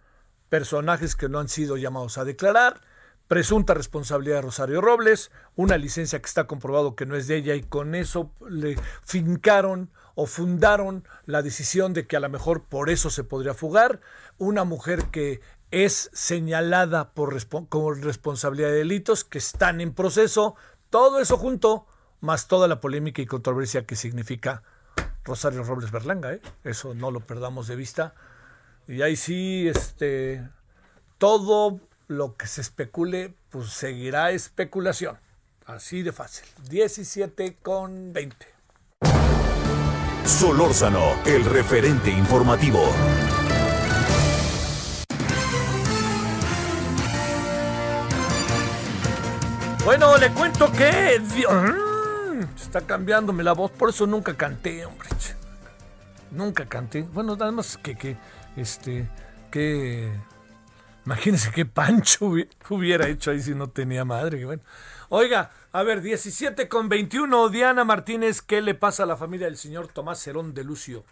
[0.50, 2.82] personajes que no han sido llamados a declarar,
[3.28, 7.56] presunta responsabilidad de Rosario Robles, una licencia que está comprobado que no es de ella
[7.56, 12.90] y con eso le fincaron o fundaron la decisión de que a lo mejor por
[12.90, 14.00] eso se podría fugar,
[14.38, 15.42] una mujer que
[15.72, 20.56] es señalada por responsabilidad de delitos que están en proceso,
[20.90, 21.86] todo eso junto,
[22.22, 24.64] más toda la polémica y controversia que significa
[25.28, 26.42] Rosario Robles Berlanga, ¿eh?
[26.64, 28.16] eso no lo perdamos de vista.
[28.88, 30.48] Y ahí sí, este,
[31.18, 35.20] todo lo que se especule, pues seguirá especulación.
[35.66, 36.48] Así de fácil.
[36.70, 38.48] 17 con 20.
[40.24, 42.88] Solórzano, el referente informativo.
[49.84, 51.22] Bueno, le cuento que
[52.62, 55.10] está cambiándome la voz, por eso nunca canté, hombre.
[56.32, 57.04] Nunca canté.
[57.04, 58.18] Bueno, nada más que, que
[58.56, 59.08] este,
[59.50, 60.12] que
[61.06, 62.34] imagínense qué Pancho
[62.70, 64.46] hubiera hecho ahí si no tenía madre.
[64.46, 64.62] Bueno,
[65.10, 69.58] oiga, a ver, 17 con 21, Diana Martínez, ¿qué le pasa a la familia del
[69.58, 71.06] señor Tomás Cerón de Lucio?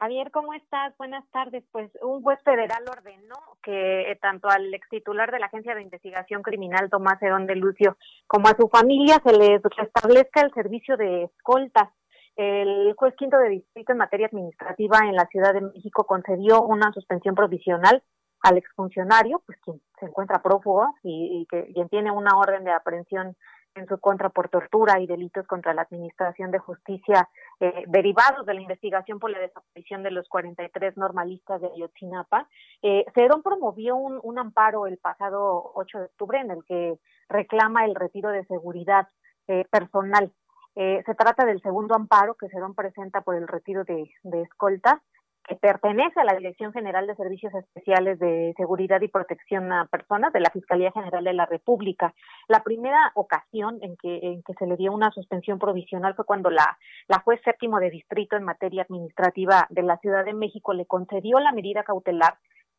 [0.00, 0.96] Javier, ¿cómo estás?
[0.96, 1.64] Buenas tardes.
[1.72, 3.34] Pues un juez federal ordenó
[3.64, 7.56] que eh, tanto al ex titular de la Agencia de Investigación Criminal, Tomás Cerón de
[7.56, 7.96] Lucio,
[8.28, 11.88] como a su familia se les restablezca el servicio de escoltas.
[12.36, 16.92] El juez quinto de distrito en materia administrativa en la Ciudad de México concedió una
[16.92, 18.00] suspensión provisional
[18.42, 22.70] al exfuncionario, pues quien se encuentra prófugo y, y que quien tiene una orden de
[22.70, 23.36] aprehensión
[23.74, 27.28] en su contra por tortura y delitos contra la Administración de Justicia
[27.60, 32.48] eh, derivados de la investigación por la desaparición de los 43 normalistas de Ayotzinapa.
[32.82, 33.04] Eh,
[33.42, 38.30] promovió un, un amparo el pasado 8 de octubre en el que reclama el retiro
[38.30, 39.08] de seguridad
[39.46, 40.32] eh, personal.
[40.76, 45.00] Eh, se trata del segundo amparo que Cerón presenta por el retiro de, de escoltas
[45.48, 50.32] que pertenece a la Dirección General de Servicios Especiales de Seguridad y Protección a Personas
[50.32, 52.14] de la Fiscalía General de la República.
[52.48, 57.20] La primera ocasión en que, se le dio una suspensión provisional fue cuando la, la
[57.20, 61.52] juez séptimo de distrito en materia administrativa de la Ciudad de México le concedió la
[61.52, 62.34] medida cautelar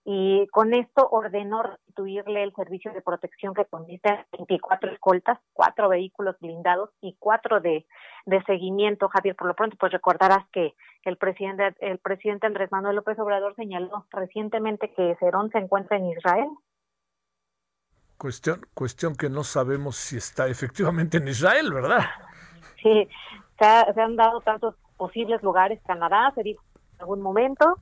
[0.05, 5.89] y con esto ordenó restituirle el servicio de protección que consiste en 24 escoltas, cuatro
[5.89, 7.85] vehículos blindados y cuatro de,
[8.26, 9.09] de seguimiento.
[9.09, 10.73] Javier, por lo pronto, pues recordarás que
[11.03, 16.07] el presidente, el presidente Andrés Manuel López Obrador señaló recientemente que Cerón se encuentra en
[16.07, 16.49] Israel.
[18.17, 22.01] Cuestión, cuestión que no sabemos si está efectivamente en Israel, ¿verdad?
[22.81, 23.07] Sí,
[23.57, 26.63] se, se han dado tantos posibles lugares, Canadá, se dijo
[26.95, 27.77] en algún momento,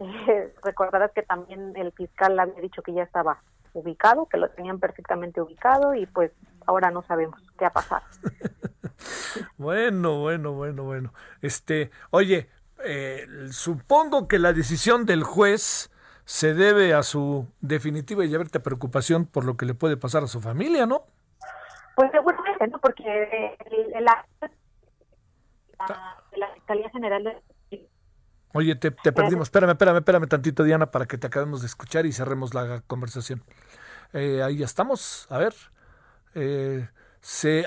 [0.62, 5.40] recordarás que también el fiscal había dicho que ya estaba ubicado, que lo tenían perfectamente
[5.40, 6.32] ubicado y pues
[6.66, 8.02] ahora no sabemos qué ha pasado.
[9.58, 11.12] bueno, bueno, bueno, bueno.
[11.40, 12.48] Este, oye,
[12.84, 15.90] eh, supongo que la decisión del juez
[16.24, 20.28] se debe a su definitiva y abierta preocupación por lo que le puede pasar a
[20.28, 21.04] su familia, ¿no?
[21.96, 22.78] Pues seguramente, ¿no?
[22.78, 23.56] Porque
[24.00, 24.24] la,
[26.36, 27.42] la Fiscalía General de
[28.52, 29.46] Oye, te, perdimos.
[29.46, 33.42] Espérame, espérame, espérame tantito, Diana, para que te acabemos de escuchar y cerremos la conversación.
[34.12, 35.26] Eh, ahí ya estamos.
[35.30, 35.54] A ver.
[36.34, 36.88] Eh,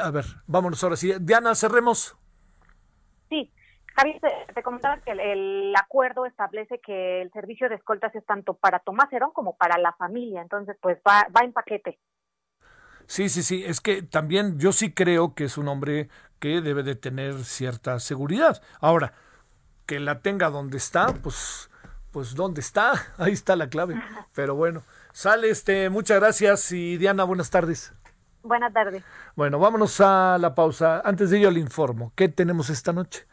[0.02, 1.14] a ver, vámonos ahora sí.
[1.22, 2.18] Diana, cerremos.
[3.30, 3.52] Sí.
[3.96, 4.20] Javi,
[4.54, 9.12] te, comentaba que el, acuerdo establece que el servicio de escoltas es tanto para Tomás
[9.14, 10.42] Herón como para la familia.
[10.42, 12.00] Entonces, pues va, va en paquete.
[13.06, 13.64] Sí, sí, sí.
[13.66, 18.00] Es que también yo sí creo que es un hombre que debe de tener cierta
[18.00, 18.62] seguridad.
[18.82, 19.14] Ahora,
[19.86, 21.70] que la tenga donde está, pues,
[22.12, 22.94] pues ¿dónde está?
[23.18, 24.02] Ahí está la clave.
[24.34, 27.94] Pero bueno, sale este, muchas gracias y Diana, buenas tardes.
[28.44, 29.04] Buenas tardes.
[29.36, 31.02] Bueno, vámonos a la pausa.
[31.06, 33.26] Antes de ello le informo, ¿qué tenemos esta noche?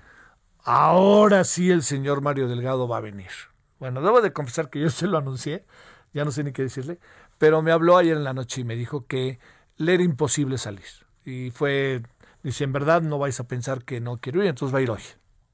[0.63, 3.31] Ahora sí el señor Mario Delgado va a venir.
[3.79, 5.65] Bueno, debo de confesar que yo se lo anuncié,
[6.13, 7.01] ya no sé ni qué decirle,
[7.39, 9.41] pero me habló ayer en la noche y me dijo que
[9.77, 10.85] le era imposible salir.
[11.25, 12.03] Y fue,
[12.43, 14.91] dice, en verdad no vais a pensar que no quiero ir, entonces va a ir
[14.91, 15.03] hoy.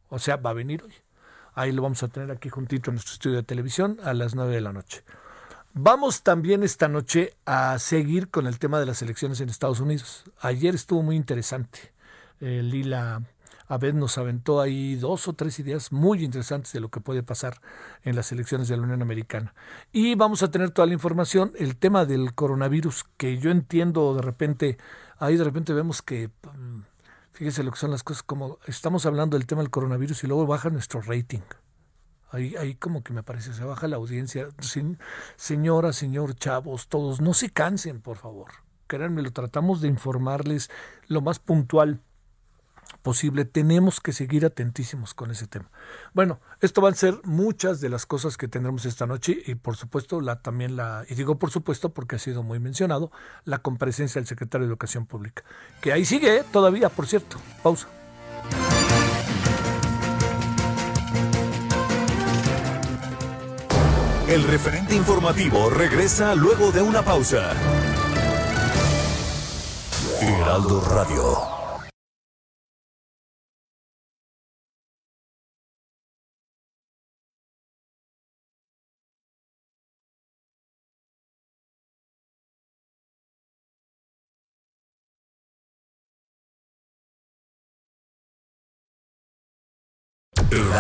[0.09, 0.95] O sea, va a venir hoy.
[1.55, 4.55] Ahí lo vamos a tener aquí juntito en nuestro estudio de televisión a las nueve
[4.55, 5.03] de la noche.
[5.73, 10.25] Vamos también esta noche a seguir con el tema de las elecciones en Estados Unidos.
[10.41, 11.93] Ayer estuvo muy interesante.
[12.41, 13.23] Eh, Lila
[13.69, 17.61] Abed nos aventó ahí dos o tres ideas muy interesantes de lo que puede pasar
[18.05, 19.55] en las elecciones de la Unión Americana.
[19.93, 24.23] Y vamos a tener toda la información, el tema del coronavirus, que yo entiendo de
[24.23, 24.79] repente,
[25.19, 26.81] ahí de repente vemos que mm,
[27.37, 30.47] Fíjese lo que son las cosas, como estamos hablando del tema del coronavirus y luego
[30.47, 31.43] baja nuestro rating.
[32.31, 34.49] Ahí, ahí como que me parece, se baja la audiencia.
[35.37, 38.53] señora, señor, chavos, todos, no se cansen, por favor.
[38.87, 40.71] Créanme, lo tratamos de informarles
[41.09, 42.01] lo más puntual
[43.07, 43.45] posible.
[43.45, 45.71] Tenemos que seguir atentísimos con ese tema.
[46.13, 49.77] Bueno, esto van a ser muchas de las cosas que tendremos esta noche y por
[49.77, 53.13] supuesto también la y digo por supuesto porque ha sido muy mencionado
[53.45, 55.45] la comparecencia del secretario de Educación Pública,
[55.81, 56.45] que ahí sigue ¿eh?
[56.51, 57.37] todavía, por cierto.
[57.63, 57.87] Pausa.
[64.27, 67.53] El referente informativo regresa luego de una pausa.
[70.21, 71.56] Heraldo Radio.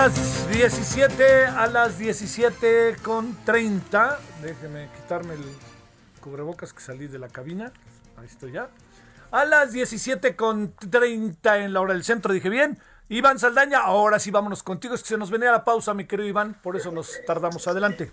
[0.00, 5.42] Las 17, a las 17 con 30, déjeme quitarme el
[6.20, 7.72] cubrebocas que salí de la cabina.
[8.16, 8.68] Ahí estoy ya.
[9.32, 12.78] A las 17 con 30 en la hora del centro, dije bien.
[13.08, 14.94] Iván Saldaña, ahora sí vámonos contigo.
[14.94, 18.12] Es que se nos venía la pausa, mi querido Iván, por eso nos tardamos adelante.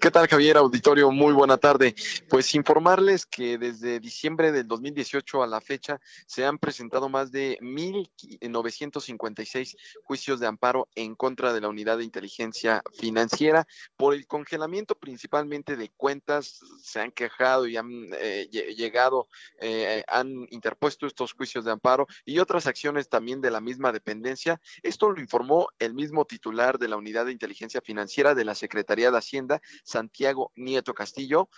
[0.00, 1.10] ¿Qué tal, Javier Auditorio?
[1.10, 1.94] Muy buena tarde.
[2.28, 7.58] Pues informarles que desde diciembre del 2018 a la fecha se han presentado más de
[7.60, 14.94] 1.956 juicios de amparo en contra de la Unidad de Inteligencia Financiera por el congelamiento
[14.94, 16.60] principalmente de cuentas.
[16.82, 19.28] Se han quejado y han eh, llegado,
[19.60, 24.60] eh, han interpuesto estos juicios de amparo y otras acciones también de la misma dependencia.
[24.82, 29.10] Esto lo informó el mismo titular de la Unidad de Inteligencia Financiera de la Secretaría
[29.10, 31.48] de Hacienda, Santiago Nieto Castillo,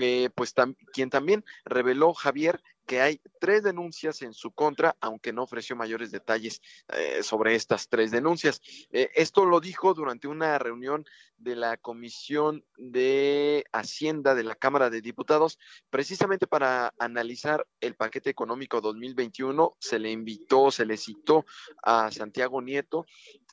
[0.00, 0.54] eh, pues
[0.92, 6.10] quien también reveló Javier que hay tres denuncias en su contra, aunque no ofreció mayores
[6.10, 8.62] detalles eh, sobre estas tres denuncias.
[8.90, 11.04] Eh, esto lo dijo durante una reunión
[11.36, 15.58] de la Comisión de Hacienda de la Cámara de Diputados,
[15.90, 19.76] precisamente para analizar el paquete económico 2021.
[19.78, 21.44] Se le invitó, se le citó
[21.82, 23.04] a Santiago Nieto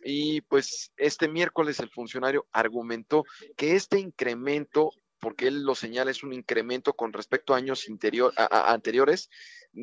[0.01, 3.25] y pues este miércoles el funcionario argumentó
[3.57, 4.91] que este incremento
[5.25, 7.87] porque él lo señala, es un incremento con respecto a años
[8.37, 9.31] anteriores,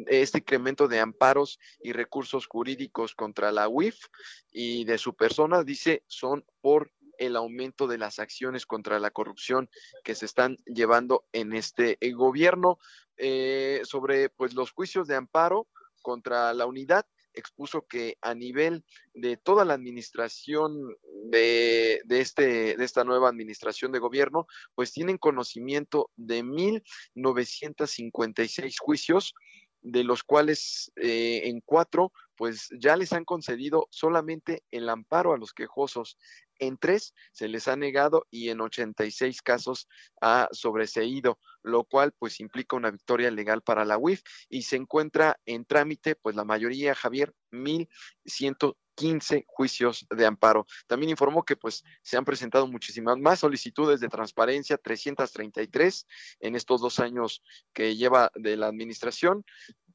[0.06, 4.06] este incremento de amparos y recursos jurídicos contra la UIF
[4.52, 9.68] y de su persona, dice, son por el aumento de las acciones contra la corrupción
[10.04, 12.78] que se están llevando en este gobierno.
[13.16, 15.66] Eh, sobre pues los juicios de amparo
[16.02, 18.84] contra la unidad, expuso que a nivel
[19.14, 20.96] de toda la administración
[21.30, 29.34] de, de, este, de esta nueva administración de gobierno, pues tienen conocimiento de 1.956 juicios,
[29.82, 35.38] de los cuales eh, en cuatro, pues ya les han concedido solamente el amparo a
[35.38, 36.18] los quejosos.
[36.62, 39.88] En tres se les ha negado y en 86 casos
[40.20, 45.40] ha sobreseído, lo cual pues implica una victoria legal para la UIF y se encuentra
[45.44, 50.64] en trámite, pues la mayoría, Javier, 1.115 juicios de amparo.
[50.86, 56.06] También informó que pues se han presentado muchísimas más solicitudes de transparencia, 333
[56.38, 59.44] en estos dos años que lleva de la administración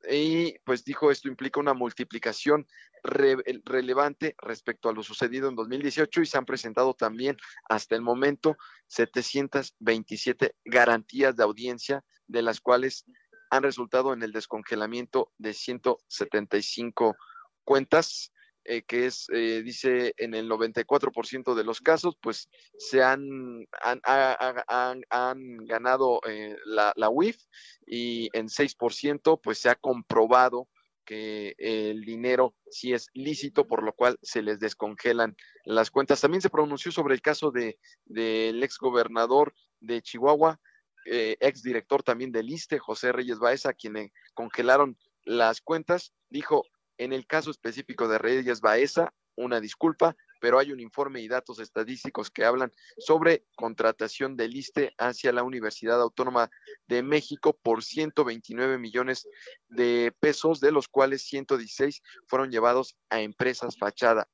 [0.10, 2.68] y pues dijo esto implica una multiplicación
[3.04, 7.38] relevante respecto a lo sucedido en 2018 y se han presentado también
[7.70, 8.58] hasta el momento
[8.88, 13.06] 727 garantías de audiencia, de las cuales
[13.50, 17.16] han resultado en el descongelamiento de 175
[17.64, 18.34] cuentas
[18.70, 25.02] eh, que es, eh, dice, en el 94% de los casos, pues se han, han,
[25.10, 27.38] han, ganado eh, la, la UIF
[27.86, 30.68] y en 6% pues se ha comprobado
[31.06, 36.20] que el dinero sí es lícito, por lo cual se les descongelan las cuentas.
[36.20, 40.60] También se pronunció sobre el caso de del ex gobernador de Chihuahua,
[41.06, 46.14] eh, ex director también del ISTE, José Reyes Baeza, quien le congelaron las cuentas.
[46.30, 46.66] Dijo,
[46.98, 51.60] en el caso específico de Reyes Baeza, una disculpa, pero hay un informe y datos
[51.60, 56.50] estadísticos que hablan sobre contratación del ISTE hacia la Universidad Autónoma
[56.88, 59.28] de México por 129 millones
[59.68, 64.28] de pesos, de los cuales 116 fueron llevados a empresas fachada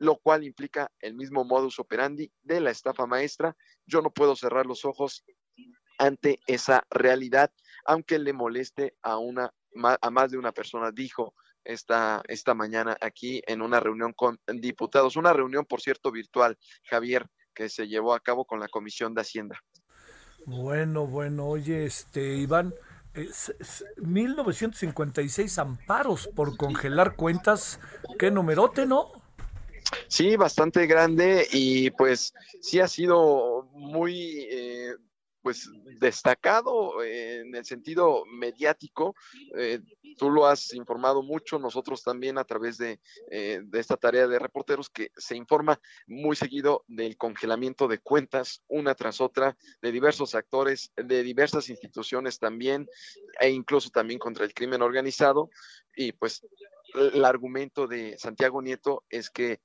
[0.00, 3.56] lo cual implica el mismo modus operandi de la estafa maestra.
[3.84, 5.24] Yo no puedo cerrar los ojos
[5.98, 7.52] ante esa realidad,
[7.84, 9.52] aunque le moleste a una
[10.00, 15.16] a más de una persona, dijo esta, esta mañana aquí en una reunión con diputados,
[15.16, 19.22] una reunión, por cierto, virtual, Javier, que se llevó a cabo con la Comisión de
[19.22, 19.60] Hacienda.
[20.46, 22.74] Bueno, bueno, oye, este, Iván,
[23.96, 27.80] 1956 amparos por congelar cuentas,
[28.18, 29.12] qué numerote, ¿no?
[30.08, 34.94] Sí, bastante grande y pues sí ha sido muy eh,
[35.48, 39.14] pues destacado en el sentido mediático.
[39.56, 39.80] Eh,
[40.18, 43.00] tú lo has informado mucho, nosotros también a través de,
[43.30, 48.62] eh, de, esta tarea de reporteros que se informa muy seguido del congelamiento de cuentas
[48.68, 52.86] una tras otra de diversos actores, de diversas instituciones también,
[53.40, 55.48] e incluso también contra el crimen organizado.
[55.96, 56.46] Y pues
[56.92, 59.62] el argumento de Santiago Nieto es que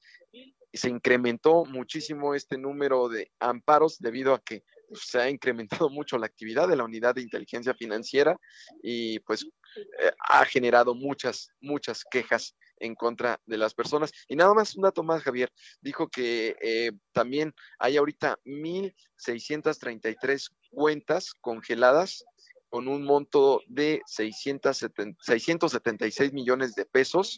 [0.74, 6.26] se incrementó muchísimo este número de amparos debido a que se ha incrementado mucho la
[6.26, 8.38] actividad de la unidad de inteligencia financiera
[8.82, 9.45] y pues
[9.76, 14.11] eh, ha generado muchas, muchas quejas en contra de las personas.
[14.28, 15.52] Y nada más un dato más, Javier,
[15.82, 22.24] dijo que eh, también hay ahorita 1.633 cuentas congeladas
[22.70, 27.38] con un monto de 676 millones de pesos,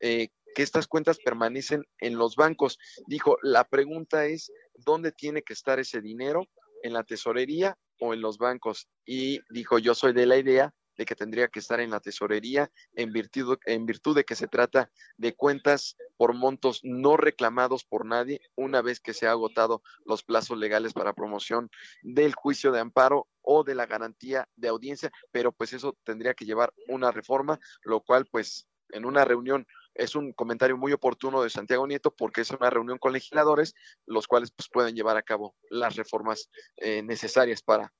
[0.00, 2.78] eh, que estas cuentas permanecen en los bancos.
[3.06, 6.46] Dijo, la pregunta es, ¿dónde tiene que estar ese dinero?
[6.82, 8.88] En la tesorería o en los bancos.
[9.04, 12.70] Y dijo, yo soy de la idea de que tendría que estar en la tesorería
[12.92, 18.04] en virtud, en virtud de que se trata de cuentas por montos no reclamados por
[18.04, 21.70] nadie una vez que se ha agotado los plazos legales para promoción
[22.02, 26.44] del juicio de amparo o de la garantía de audiencia, pero pues eso tendría que
[26.44, 31.50] llevar una reforma, lo cual pues en una reunión es un comentario muy oportuno de
[31.50, 33.74] Santiago Nieto porque es una reunión con legisladores,
[34.06, 37.92] los cuales pues, pueden llevar a cabo las reformas eh, necesarias para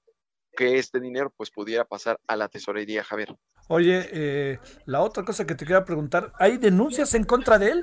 [0.57, 3.35] que este dinero pues pudiera pasar a la tesorería, Javier.
[3.69, 7.83] Oye, eh, la otra cosa que te quería preguntar, ¿hay denuncias en contra de él?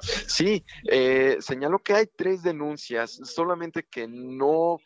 [0.00, 4.78] Sí, eh, señaló que hay tres denuncias, solamente que no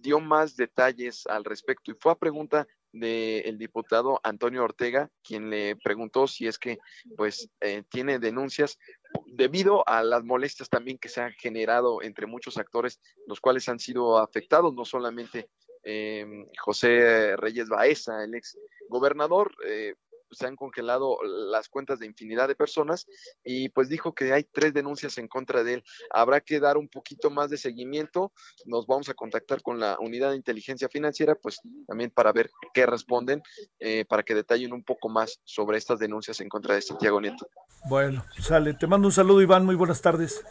[0.00, 5.76] dio más detalles al respecto y fue a pregunta del diputado Antonio Ortega, quien le
[5.76, 6.78] preguntó si es que
[7.16, 8.78] pues eh, tiene denuncias
[9.26, 13.78] debido a las molestias también que se han generado entre muchos actores, los cuales han
[13.78, 15.48] sido afectados, no solamente
[15.82, 16.26] eh,
[16.58, 18.58] José Reyes Baeza, el ex
[18.88, 19.94] gobernador, eh,
[20.30, 23.06] se han congelado las cuentas de infinidad de personas
[23.44, 25.84] y pues dijo que hay tres denuncias en contra de él.
[26.10, 28.32] Habrá que dar un poquito más de seguimiento.
[28.66, 32.86] Nos vamos a contactar con la unidad de inteligencia financiera, pues también para ver qué
[32.86, 33.42] responden,
[33.78, 37.48] eh, para que detallen un poco más sobre estas denuncias en contra de Santiago Nieto.
[37.88, 38.74] Bueno, sale.
[38.74, 39.64] Te mando un saludo, Iván.
[39.64, 40.44] Muy buenas tardes.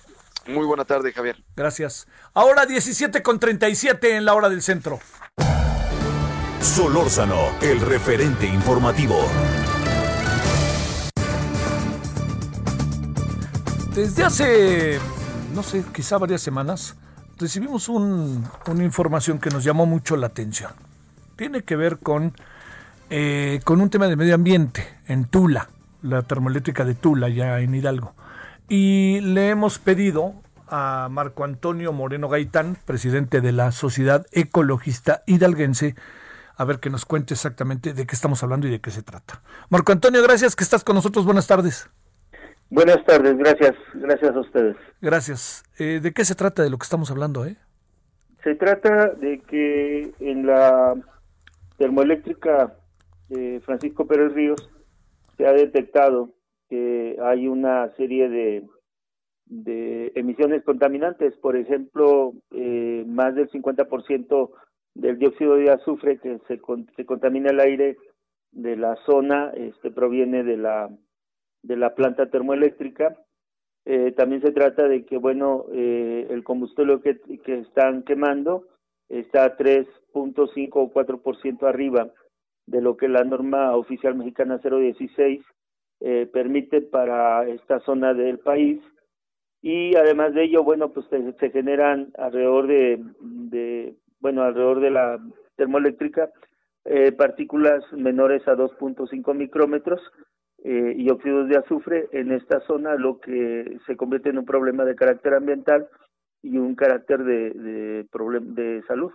[0.48, 1.44] Muy buena tarde, Javier.
[1.56, 2.08] Gracias.
[2.34, 5.00] Ahora 17 con 37 en la hora del centro.
[6.62, 9.20] Solórzano, el referente informativo.
[14.00, 15.00] Desde hace,
[15.54, 16.96] no sé, quizá varias semanas,
[17.38, 20.72] recibimos una información que nos llamó mucho la atención.
[21.36, 22.34] Tiene que ver con,
[23.10, 25.68] eh, con un tema de medio ambiente en Tula,
[26.02, 28.14] la termoeléctrica de Tula, ya en Hidalgo.
[28.70, 30.34] Y le hemos pedido
[30.70, 35.96] a Marco Antonio Moreno Gaitán, presidente de la Sociedad Ecologista Hidalguense,
[36.56, 39.42] a ver que nos cuente exactamente de qué estamos hablando y de qué se trata.
[39.68, 41.26] Marco Antonio, gracias que estás con nosotros.
[41.26, 41.90] Buenas tardes.
[42.70, 44.78] Buenas tardes, gracias, gracias a ustedes.
[45.02, 45.64] Gracias.
[45.80, 47.58] Eh, ¿De qué se trata de lo que estamos hablando, eh?
[48.44, 50.94] Se trata de que en la
[51.78, 52.76] termoeléctrica
[53.28, 54.70] de Francisco Pérez Ríos
[55.38, 56.30] se ha detectado
[56.70, 58.64] que hay una serie de,
[59.46, 64.52] de emisiones contaminantes, por ejemplo, eh, más del 50%
[64.94, 66.60] del dióxido de azufre que se,
[66.96, 67.98] se contamina el aire
[68.52, 70.90] de la zona este proviene de la
[71.64, 73.18] de la planta termoeléctrica.
[73.86, 78.68] Eh, también se trata de que, bueno, eh, el combustible que, que están quemando
[79.10, 82.12] está 3.5 o 4% arriba
[82.68, 85.42] de lo que la norma oficial mexicana 016
[86.02, 88.80] eh, permite para esta zona del país.
[89.62, 94.92] Y además de ello, bueno, pues se, se generan alrededor de, de, bueno, alrededor de
[94.92, 95.20] la
[95.56, 96.30] termoeléctrica
[96.86, 100.02] eh, partículas menores a 2.5 micrómetros,
[100.64, 104.86] eh, y óxidos de azufre en esta zona, lo que se convierte en un problema
[104.86, 105.88] de carácter ambiental
[106.42, 108.08] y un carácter de, de,
[108.42, 109.12] de salud.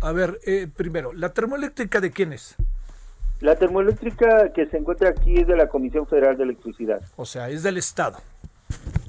[0.00, 2.56] A ver, eh, primero, ¿la termoeléctrica de quién es?
[3.40, 7.02] La termoeléctrica que se encuentra aquí es de la Comisión Federal de Electricidad.
[7.16, 8.18] O sea, es del Estado.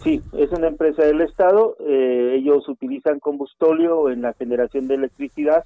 [0.03, 1.75] Sí, es una empresa del Estado.
[1.79, 5.65] Eh, ellos utilizan combustóleo en la generación de electricidad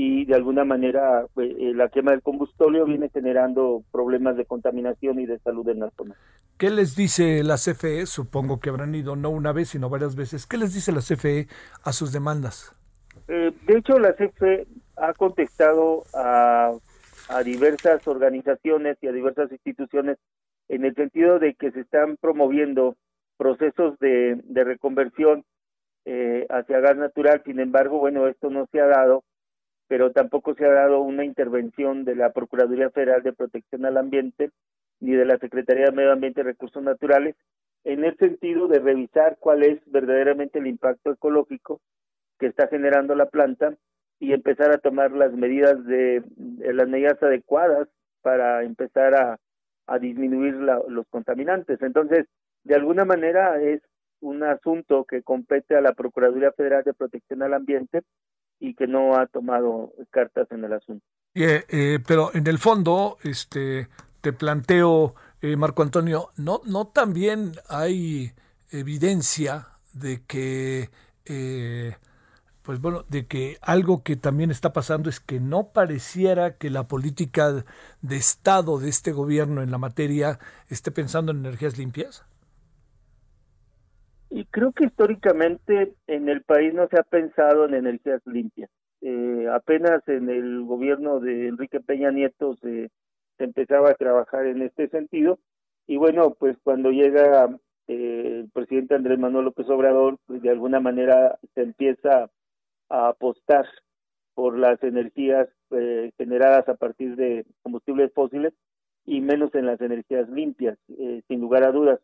[0.00, 5.18] y de alguna manera pues, eh, la quema del combustóleo viene generando problemas de contaminación
[5.18, 6.14] y de salud en la zona.
[6.56, 8.06] ¿Qué les dice la CFE?
[8.06, 10.46] Supongo que habrán ido no una vez, sino varias veces.
[10.46, 11.48] ¿Qué les dice la CFE
[11.82, 12.76] a sus demandas?
[13.26, 14.68] Eh, de hecho, la CFE
[14.98, 16.70] ha contestado a,
[17.28, 20.18] a diversas organizaciones y a diversas instituciones
[20.68, 22.94] en el sentido de que se están promoviendo
[23.36, 25.44] procesos de, de reconversión
[26.04, 27.42] eh, hacia gas natural.
[27.44, 29.24] Sin embargo, bueno, esto no se ha dado
[29.88, 34.50] pero tampoco se ha dado una intervención de la Procuraduría Federal de Protección al Ambiente
[35.00, 37.34] ni de la Secretaría de Medio Ambiente y Recursos Naturales
[37.84, 41.80] en el sentido de revisar cuál es verdaderamente el impacto ecológico
[42.38, 43.74] que está generando la planta
[44.20, 47.88] y empezar a tomar las medidas de, las medidas adecuadas
[48.20, 49.38] para empezar a,
[49.86, 51.80] a disminuir los contaminantes.
[51.80, 52.26] Entonces,
[52.64, 53.80] de alguna manera es
[54.20, 58.02] un asunto que compete a la Procuraduría Federal de Protección al Ambiente
[58.60, 61.04] y que no ha tomado cartas en el asunto.
[61.34, 63.88] Eh, eh, pero en el fondo, este,
[64.20, 68.32] te planteo, eh, Marco Antonio, no, no también hay
[68.70, 70.90] evidencia de que,
[72.62, 76.88] pues bueno, de que algo que también está pasando es que no pareciera que la
[76.88, 77.64] política
[78.02, 82.24] de Estado de este gobierno en la materia esté pensando en energías limpias.
[84.30, 88.70] Y creo que históricamente en el país no se ha pensado en energías limpias.
[89.00, 92.90] Eh, apenas en el gobierno de Enrique Peña Nieto se,
[93.38, 95.38] empezaba a trabajar en este sentido.
[95.86, 97.48] Y bueno, pues cuando llega
[97.86, 102.28] eh, el presidente Andrés Manuel López Obrador, pues de alguna manera se empieza
[102.90, 103.66] a apostar
[104.34, 108.52] por las energías eh, generadas a partir de combustibles fósiles
[109.06, 110.76] y menos en las energías limpias,
[111.28, 111.98] sin lugar a dudas.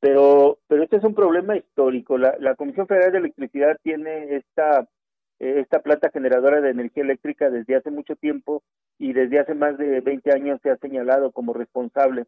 [0.00, 2.18] Pero, pero este es un problema histórico.
[2.18, 4.88] La, la Comisión Federal de Electricidad tiene esta,
[5.38, 8.62] esta planta generadora de energía eléctrica desde hace mucho tiempo
[8.98, 12.26] y desde hace más de 20 años se ha señalado como responsable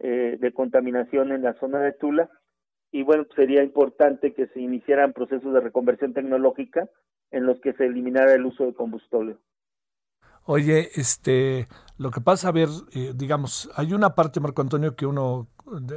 [0.00, 2.30] eh, de contaminación en la zona de Tula.
[2.90, 6.88] Y bueno, sería importante que se iniciaran procesos de reconversión tecnológica
[7.30, 9.36] en los que se eliminara el uso de combustible.
[10.44, 11.68] Oye, este,
[11.98, 15.48] lo que pasa, a ver, eh, digamos, hay una parte, Marco Antonio, que uno,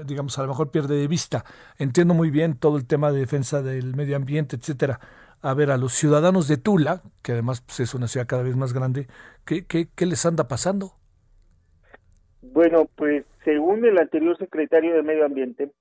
[0.06, 1.46] digamos, a lo mejor pierde de vista.
[1.78, 5.00] Entiendo muy bien todo el tema de defensa del medio ambiente, etcétera.
[5.44, 8.56] A ver, a los ciudadanos de Tula, que además pues, es una ciudad cada vez
[8.56, 9.08] más grande,
[9.46, 10.94] ¿qué, qué, les anda pasando?
[12.42, 15.72] Bueno, pues según el anterior secretario de Medio Ambiente,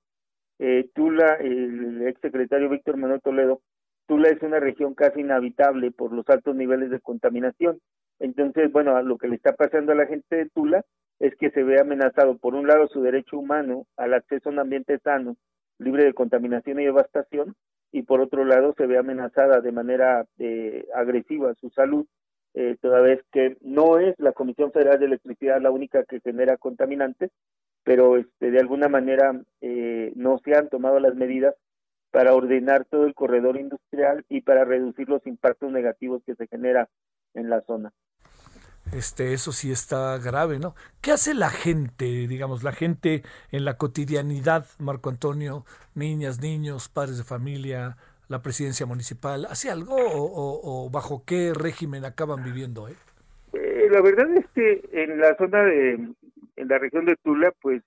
[0.59, 3.61] eh, Tula, el ex secretario Víctor Manuel Toledo,
[4.07, 7.79] Tula es una región casi inhabitable por los altos niveles de contaminación.
[8.21, 10.85] Entonces, bueno, lo que le está pasando a la gente de Tula
[11.19, 14.59] es que se ve amenazado, por un lado, su derecho humano al acceso a un
[14.59, 15.37] ambiente sano,
[15.79, 17.55] libre de contaminación y devastación,
[17.91, 22.05] y por otro lado, se ve amenazada de manera eh, agresiva su salud
[22.53, 26.57] eh, toda vez que no es la Comisión Federal de Electricidad la única que genera
[26.57, 27.31] contaminantes,
[27.83, 31.55] pero este, de alguna manera eh, no se han tomado las medidas
[32.11, 36.89] para ordenar todo el corredor industrial y para reducir los impactos negativos que se genera
[37.33, 37.93] en la zona.
[38.93, 40.75] Este, eso sí está grave, ¿no?
[41.01, 45.63] ¿Qué hace la gente, digamos, la gente en la cotidianidad, Marco Antonio,
[45.95, 47.95] niñas, niños, padres de familia,
[48.27, 49.45] la presidencia municipal?
[49.45, 52.89] ¿Hace algo o, bajo qué régimen acaban viviendo?
[52.89, 52.95] Eh?
[53.53, 53.87] eh?
[53.89, 57.81] la verdad es que en la zona de, en la región de Tula, pues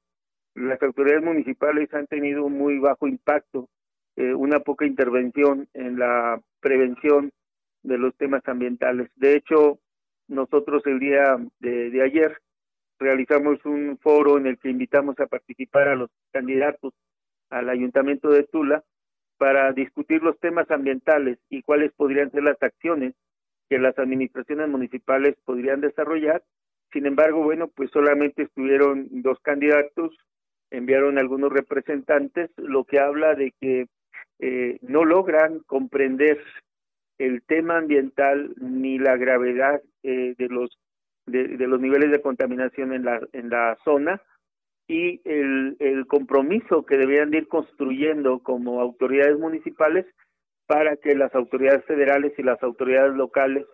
[0.54, 3.68] las autoridades municipales han tenido un muy bajo impacto,
[4.16, 7.30] eh, una poca intervención en la prevención
[7.82, 9.10] de los temas ambientales.
[9.16, 9.80] De hecho,
[10.28, 12.38] nosotros el día de, ayer
[12.98, 16.94] realizamos un foro en el que invitamos a participar a los candidatos
[17.50, 18.82] al ayuntamiento de Tula
[19.36, 23.14] para discutir los temas ambientales y cuáles podrían ser las acciones
[23.68, 26.42] que las administraciones municipales podrían desarrollar.
[26.92, 30.16] Sin embargo, bueno, pues solamente estuvieron dos candidatos,
[30.70, 33.86] enviaron algunos representantes, lo que habla de que
[34.38, 36.40] eh, no logran comprender
[37.18, 40.78] el tema ambiental ni la gravedad eh, de los
[41.26, 44.20] de, los niveles de contaminación en la en la zona
[44.86, 50.04] y el, el compromiso que deberían de ir construyendo como autoridades municipales
[50.66, 53.66] para que las autoridades federales y las autoridades locales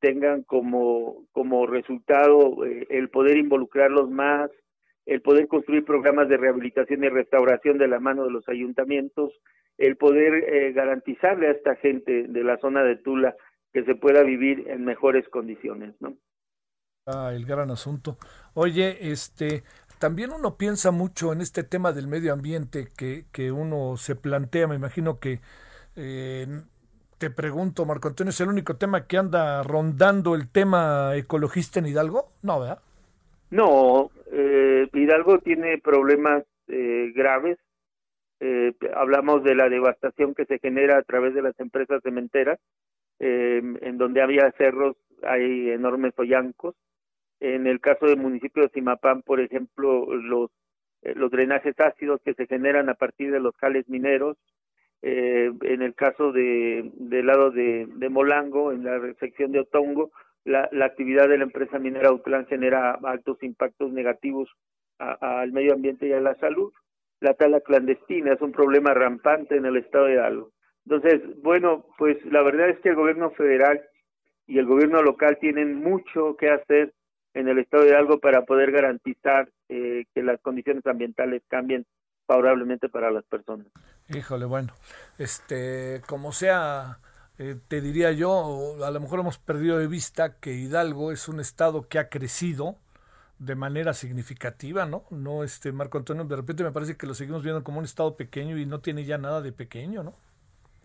[0.00, 4.50] tengan como como resultado eh, el poder involucrarlos más,
[5.06, 9.32] el poder construir programas de rehabilitación y restauración de la mano de los ayuntamientos,
[9.78, 13.34] el poder eh, garantizarle a esta gente de la zona de Tula
[13.72, 16.16] que se pueda vivir en mejores condiciones, ¿no?
[17.06, 18.18] Ah, el gran asunto.
[18.54, 19.62] Oye, este,
[19.98, 24.66] también uno piensa mucho en este tema del medio ambiente que, que uno se plantea,
[24.66, 25.40] me imagino que
[25.96, 26.46] eh,
[27.18, 31.86] te pregunto, Marco Antonio, ¿es el único tema que anda rondando el tema ecologista en
[31.86, 32.32] Hidalgo?
[32.42, 32.80] No, ¿verdad?
[33.50, 36.44] No, eh, Hidalgo tiene problemas
[37.14, 37.58] graves
[38.40, 42.58] eh, hablamos de la devastación que se genera a través de las empresas cementeras,
[43.18, 46.76] eh, en donde había cerros, hay enormes hoyancos.
[47.40, 50.50] En el caso del municipio de Simapán, por ejemplo, los,
[51.02, 54.36] eh, los drenajes ácidos que se generan a partir de los jales mineros.
[55.02, 60.10] Eh, en el caso de, del lado de, Molango, en la sección de Otongo,
[60.44, 64.48] la, la actividad de la empresa minera Utlán genera altos impactos negativos
[64.98, 66.72] al medio ambiente y a la salud
[67.20, 70.52] la tala clandestina es un problema rampante en el estado de Hidalgo.
[70.86, 73.82] Entonces, bueno, pues la verdad es que el gobierno federal
[74.46, 76.94] y el gobierno local tienen mucho que hacer
[77.34, 81.84] en el estado de Hidalgo para poder garantizar eh, que las condiciones ambientales cambien
[82.26, 83.66] favorablemente para las personas.
[84.08, 84.72] Híjole, bueno,
[85.18, 86.98] este, como sea,
[87.38, 91.40] eh, te diría yo, a lo mejor hemos perdido de vista que Hidalgo es un
[91.40, 92.76] estado que ha crecido,
[93.38, 95.04] de manera significativa, ¿no?
[95.10, 98.16] No, este Marco Antonio, de repente me parece que lo seguimos viendo como un estado
[98.16, 100.12] pequeño y no tiene ya nada de pequeño, ¿no?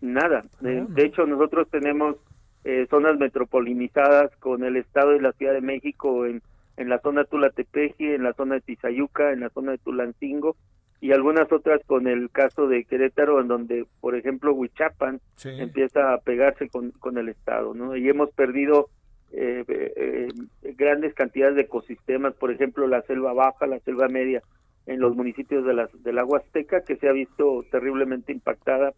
[0.01, 0.43] Nada.
[0.59, 2.17] de, hecho, nosotros tenemos
[2.65, 6.41] eh, zonas metropolizadas con el estado de la Ciudad de México en,
[6.77, 10.55] en la zona Tulatepeji, en la zona de Tizayuca, en la zona de Tulancingo
[11.03, 16.19] y algunas otras con el caso de Querétaro, en donde, por ejemplo, Huichapan empieza a
[16.19, 17.97] pegarse con, con el estado, ¿no?
[17.97, 18.89] Y hemos perdido
[19.35, 20.27] eh, eh,
[20.75, 24.43] grandes cantidades de ecosistemas, por ejemplo la selva baja, la selva media
[24.85, 28.93] en los municipios de la, del agua azteca que se ha visto terriblemente impactada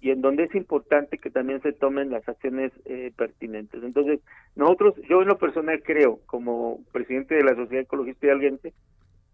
[0.00, 3.82] y en donde es importante que también se tomen las acciones eh, pertinentes.
[3.82, 4.20] Entonces,
[4.54, 8.72] nosotros, yo en lo personal creo, como presidente de la Sociedad Ecologista y Alguente,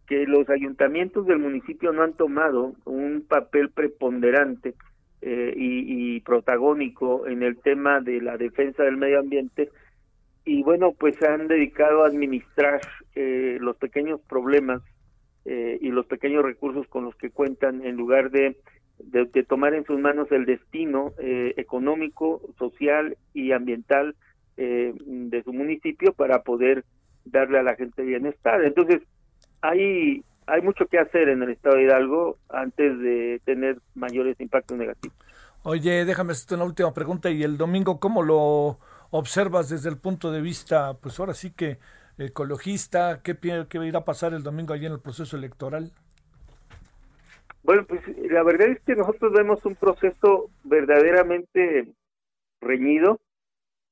[0.06, 4.74] que los ayuntamientos del municipio no han tomado un papel preponderante
[5.20, 9.70] eh, y, y, protagónico en el tema de la defensa del medio ambiente
[10.44, 12.80] y bueno, pues se han dedicado a administrar
[13.14, 14.82] eh, los pequeños problemas
[15.44, 18.56] eh, y los pequeños recursos con los que cuentan en lugar de,
[18.98, 24.16] de, tomar en sus manos el destino eh, económico, social y ambiental
[24.54, 26.84] de su municipio para poder
[27.24, 28.62] darle a la gente bienestar.
[28.62, 29.00] Entonces,
[29.60, 34.76] hay, hay mucho que hacer en el estado de Hidalgo antes de tener mayores impactos
[34.76, 35.16] negativos.
[35.64, 37.30] Oye, déjame hacer una última pregunta.
[37.30, 38.78] ¿Y el domingo cómo lo
[39.12, 41.78] observas desde el punto de vista, pues ahora sí que
[42.18, 43.36] ecologista, qué,
[43.68, 45.92] qué irá a pasar el domingo allí en el proceso electoral?
[47.62, 51.88] Bueno, pues la verdad es que nosotros vemos un proceso verdaderamente
[52.60, 53.20] reñido.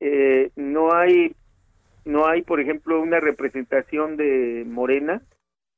[0.01, 1.37] Eh, no hay,
[2.05, 5.23] no hay, por ejemplo, una representación de Morena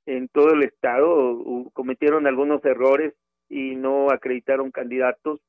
[0.07, 1.71] en todo el estado.
[1.75, 3.13] Cometieron algunos errores
[3.49, 5.41] y no acreditaron candidatos.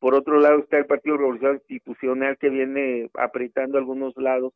[0.00, 4.54] Por otro lado está el Partido Revolucionario Institucional que viene apretando algunos lados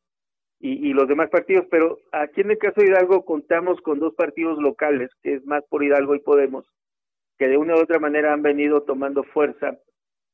[0.58, 4.58] y, los demás partidos, pero aquí en el caso de Hidalgo contamos con dos partidos
[4.58, 6.64] locales, que es más por Hidalgo y Podemos,
[7.36, 9.78] que de una u otra manera han venido tomando fuerza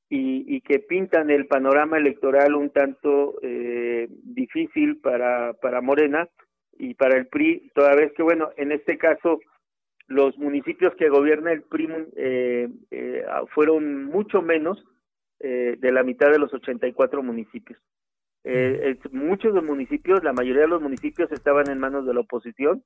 [0.09, 6.29] y, que pintan el panorama electoral un tanto eh, difícil para, para Morena
[6.79, 9.41] y para el PRI, toda vez que, bueno, en este caso
[10.07, 14.85] los municipios que gobierna el PRI eh, eh, fueron mucho menos
[15.41, 17.81] de la mitad de los 84 municipios.
[18.45, 22.21] Eh, muchos de los municipios, la mayoría de los municipios estaban en manos de la
[22.21, 22.83] oposición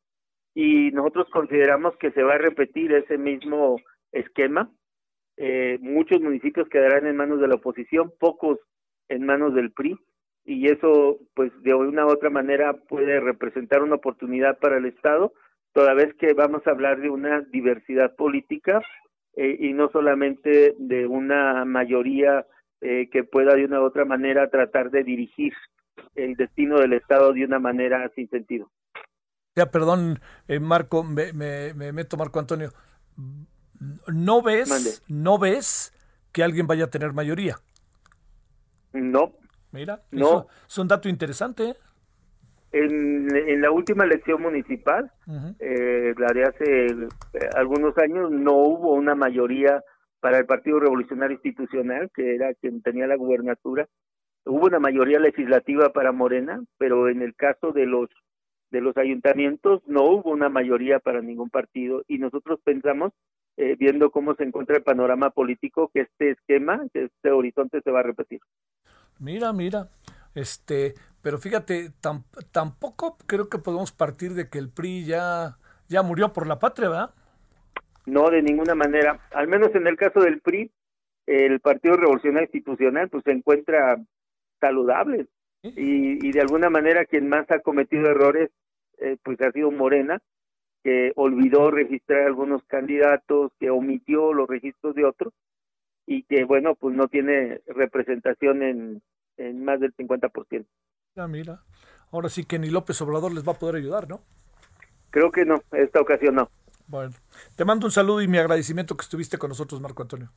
[0.55, 3.76] y nosotros consideramos que se va a repetir ese mismo
[4.12, 4.70] esquema.
[5.36, 8.59] Eh, muchos municipios quedarán en manos de la oposición, pocos
[9.09, 9.97] en manos del PRI
[10.44, 15.32] y eso pues de una u otra manera puede representar una oportunidad para el Estado,
[15.72, 18.81] toda vez que vamos a hablar de una diversidad política
[19.36, 22.47] eh, y no solamente de una mayoría
[22.81, 25.52] eh, que pueda de una u otra manera tratar de dirigir
[26.15, 28.70] el destino del Estado de una manera sin sentido.
[29.56, 32.70] Ya, perdón, eh, Marco, me, me, meto Marco Antonio.
[34.12, 35.93] ¿No ves, no ves
[36.32, 37.56] que alguien vaya a tener mayoría?
[38.93, 39.32] No.
[39.70, 40.47] Mira, no.
[40.69, 41.77] es un dato interesante.
[42.74, 42.84] ¿Eh?
[42.84, 46.86] En, en, la última elección municipal, la de hace
[47.55, 49.82] algunos años, no hubo una mayoría
[50.20, 53.86] para el Partido Revolucionario Institucional, que era quien tenía la gubernatura.
[54.46, 58.09] Hubo una mayoría legislativa para Morena, pero en el caso de los
[58.70, 63.12] de los ayuntamientos no hubo una mayoría para ningún partido y nosotros pensamos,
[63.56, 67.90] eh, viendo cómo se encuentra el panorama político, que este esquema, que este horizonte se
[67.92, 68.40] va a repetir.
[69.20, 69.88] Mira, mira,
[70.35, 71.90] este, pero fíjate,
[72.52, 75.56] tampoco creo que podemos partir de que el PRI ya,
[75.89, 77.11] ya murió por la patria, ¿verdad?
[78.06, 79.20] No, de ninguna manera.
[79.32, 80.70] Al menos en el caso del PRI,
[81.27, 83.98] el Partido Revolucionario Institucional pues se encuentra
[84.61, 85.27] saludable
[85.62, 88.51] y, y de alguna manera quien más ha cometido errores
[88.98, 90.20] eh, pues ha sido Morena,
[90.82, 95.32] que olvidó registrar algunos candidatos, que omitió los registros de otros
[96.06, 99.02] y que bueno pues no tiene representación en,
[99.36, 100.66] en más del 50%.
[101.16, 101.62] Ya mira,
[102.11, 104.20] ahora sí que ni López Obrador les va a poder ayudar, ¿no?
[105.11, 106.51] Creo que no, esta ocasión no.
[106.86, 107.15] Bueno,
[107.56, 110.31] te mando un saludo y mi agradecimiento que estuviste con nosotros, Marco Antonio.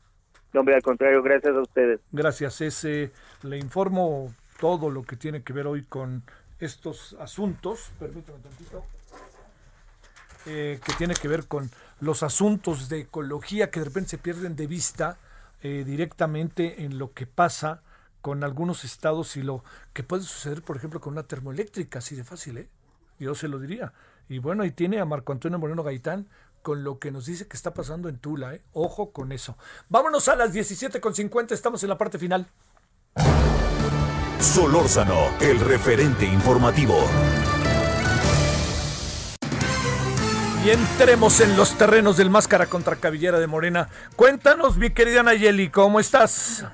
[0.53, 1.99] No, hombre, al contrario, gracias a ustedes.
[2.11, 2.61] Gracias.
[2.61, 3.11] Ese,
[3.43, 6.23] le informo todo lo que tiene que ver hoy con
[6.59, 7.91] estos asuntos.
[7.99, 8.85] Permítame tantito.
[10.45, 11.69] Eh, que tiene que ver con
[11.99, 15.17] los asuntos de ecología que de repente se pierden de vista
[15.61, 17.81] eh, directamente en lo que pasa
[18.21, 19.63] con algunos estados y lo
[19.93, 22.69] que puede suceder, por ejemplo, con una termoeléctrica, así de fácil, ¿eh?
[23.19, 23.93] Yo se lo diría.
[24.29, 26.27] Y bueno, ahí tiene a Marco Antonio Moreno Gaitán
[26.61, 28.53] con lo que nos dice que está pasando en Tula.
[28.53, 28.61] ¿eh?
[28.73, 29.57] Ojo con eso.
[29.89, 32.47] Vámonos a las 17.50, estamos en la parte final.
[34.39, 36.97] Solórzano, el referente informativo.
[40.65, 43.87] Y entremos en los terrenos del Máscara contra Cabellera de Morena.
[44.15, 46.65] Cuéntanos, mi querida Nayeli, ¿cómo estás?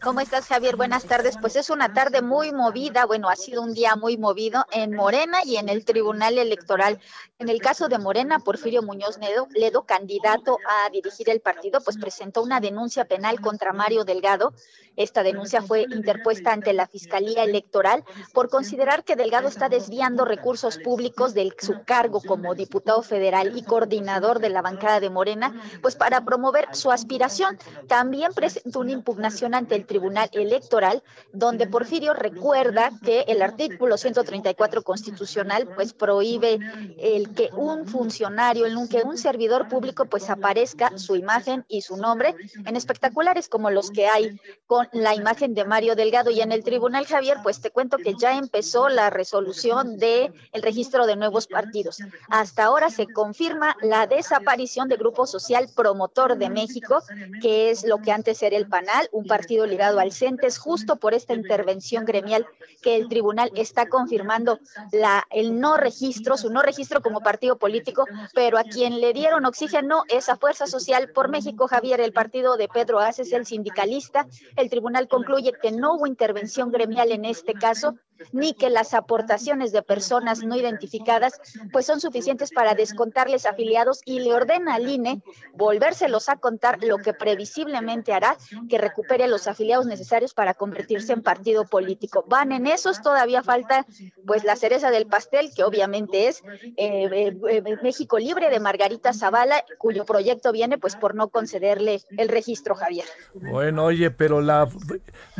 [0.00, 0.76] ¿Cómo estás, Javier?
[0.76, 1.36] Buenas tardes.
[1.40, 5.38] Pues es una tarde muy movida, bueno, ha sido un día muy movido en Morena
[5.44, 7.00] y en el Tribunal Electoral.
[7.40, 9.18] En el caso de Morena, Porfirio Muñoz
[9.54, 14.54] Ledo, candidato a dirigir el partido, pues presentó una denuncia penal contra Mario Delgado.
[14.98, 18.04] Esta denuncia fue interpuesta ante la Fiscalía Electoral
[18.34, 23.62] por considerar que Delgado está desviando recursos públicos de su cargo como diputado federal y
[23.62, 27.58] coordinador de la bancada de Morena, pues para promover su aspiración.
[27.86, 34.82] También presentó una impugnación ante el Tribunal Electoral, donde Porfirio recuerda que el artículo 134
[34.82, 36.58] constitucional pues prohíbe
[36.98, 41.96] el que un funcionario, en que un servidor público pues aparezca su imagen y su
[41.96, 42.34] nombre
[42.64, 46.64] en espectaculares como los que hay con la imagen de Mario Delgado y en el
[46.64, 51.46] tribunal Javier pues te cuento que ya empezó la resolución de el registro de nuevos
[51.46, 51.98] partidos.
[52.28, 57.02] Hasta ahora se confirma la desaparición de Grupo Social Promotor de México,
[57.40, 61.14] que es lo que antes era el PANAL, un partido ligado al CENTES, justo por
[61.14, 62.46] esta intervención gremial
[62.82, 64.60] que el tribunal está confirmando
[64.92, 68.04] la el no registro, su no registro como partido político,
[68.34, 72.56] pero a quien le dieron oxígeno es a Fuerza Social por México, Javier, el partido
[72.56, 74.26] de Pedro Aces, el sindicalista.
[74.56, 74.70] El
[75.08, 77.96] concluye que no hubo intervención gremial en este caso
[78.32, 81.40] ni que las aportaciones de personas no identificadas
[81.72, 85.22] pues son suficientes para descontarles afiliados y le ordena al INE
[85.54, 88.36] volvérselos a contar lo que previsiblemente hará
[88.68, 92.24] que recupere los afiliados necesarios para convertirse en partido político.
[92.28, 93.86] Van en esos, todavía falta
[94.26, 96.42] pues la cereza del pastel que obviamente es
[96.76, 102.00] eh, eh, eh, México Libre de Margarita Zavala cuyo proyecto viene pues por no concederle
[102.16, 103.06] el registro Javier.
[103.34, 104.68] Bueno, oye, pero la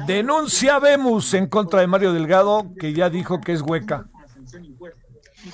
[0.07, 4.09] denuncia vemos en contra de Mario Delgado que ya dijo que es hueca.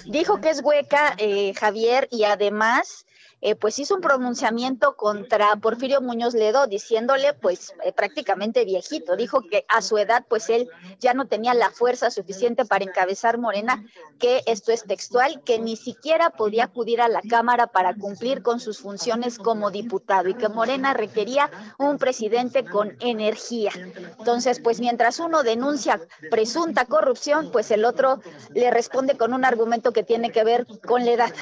[0.06, 3.06] Dijo que es hueca, eh, Javier, y además
[3.44, 9.16] eh, pues hizo un pronunciamiento contra Porfirio Muñoz Ledo, diciéndole pues eh, prácticamente viejito.
[9.16, 13.36] Dijo que a su edad pues él ya no tenía la fuerza suficiente para encabezar
[13.36, 13.84] Morena,
[14.18, 18.60] que esto es textual, que ni siquiera podía acudir a la Cámara para cumplir con
[18.60, 23.72] sus funciones como diputado y que Morena requería un presidente con energía.
[24.18, 26.00] Entonces pues mientras uno denuncia
[26.30, 28.22] presunta corrupción, pues el otro
[28.54, 31.34] le responde con un argumento que tiene que ver con la edad.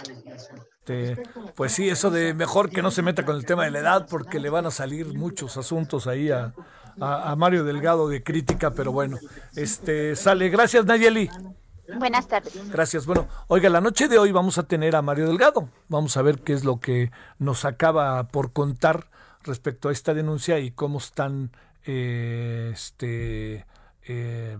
[0.84, 1.22] Este,
[1.54, 4.06] pues sí, eso de mejor que no se meta con el tema de la edad
[4.10, 6.52] porque le van a salir muchos asuntos ahí a,
[7.36, 9.18] Mario Delgado de crítica, pero bueno,
[9.54, 10.48] este sale.
[10.48, 11.30] Gracias, Nayeli.
[11.98, 12.68] Buenas tardes.
[12.70, 13.06] Gracias.
[13.06, 15.68] Bueno, oiga, la noche de hoy vamos a tener a Mario Delgado.
[15.88, 19.06] Vamos a ver qué es lo que nos acaba por contar
[19.42, 21.52] respecto a esta denuncia y cómo están,
[21.84, 23.66] eh, este,
[24.02, 24.58] eh,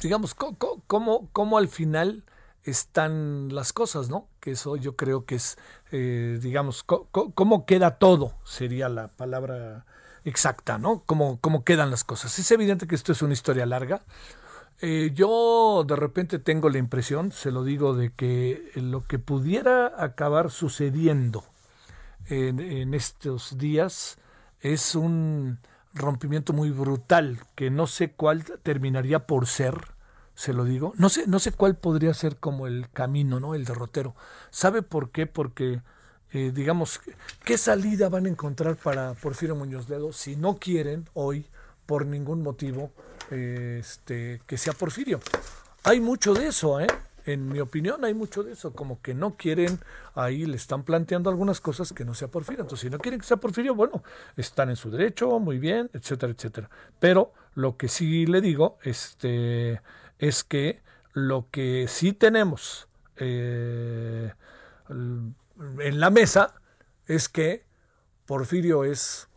[0.00, 2.24] digamos, cómo, cómo al final
[2.64, 4.28] están las cosas, ¿no?
[4.40, 5.56] Que eso yo creo que es,
[5.92, 9.86] eh, digamos, cómo queda todo, sería la palabra
[10.24, 11.02] exacta, ¿no?
[11.06, 12.38] Cómo, cómo quedan las cosas.
[12.38, 14.02] Es evidente que esto es una historia larga.
[14.82, 19.92] Eh, yo de repente tengo la impresión, se lo digo, de que lo que pudiera
[20.02, 21.44] acabar sucediendo
[22.26, 24.18] en, en estos días
[24.60, 25.58] es un
[25.92, 29.74] rompimiento muy brutal, que no sé cuál terminaría por ser,
[30.40, 30.94] se lo digo.
[30.96, 33.54] No sé, no sé cuál podría ser como el camino, ¿no?
[33.54, 34.14] El derrotero.
[34.48, 35.26] ¿Sabe por qué?
[35.26, 35.82] Porque,
[36.32, 36.98] eh, digamos,
[37.44, 41.44] ¿qué salida van a encontrar para Porfirio Muñoz Ledo si no quieren hoy,
[41.84, 42.90] por ningún motivo,
[43.30, 45.20] este, que sea Porfirio?
[45.84, 46.86] Hay mucho de eso, ¿eh?
[47.26, 49.78] En mi opinión hay mucho de eso, como que no quieren,
[50.14, 52.62] ahí le están planteando algunas cosas que no sea Porfirio.
[52.62, 54.02] Entonces, si no quieren que sea Porfirio, bueno,
[54.38, 56.70] están en su derecho, muy bien, etcétera, etcétera.
[56.98, 59.82] Pero lo que sí le digo, este,
[60.20, 60.80] es que
[61.12, 64.32] lo que sí tenemos eh,
[64.88, 66.54] en la mesa
[67.06, 67.64] es que
[68.26, 69.28] Porfirio es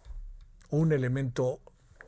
[0.69, 1.59] un elemento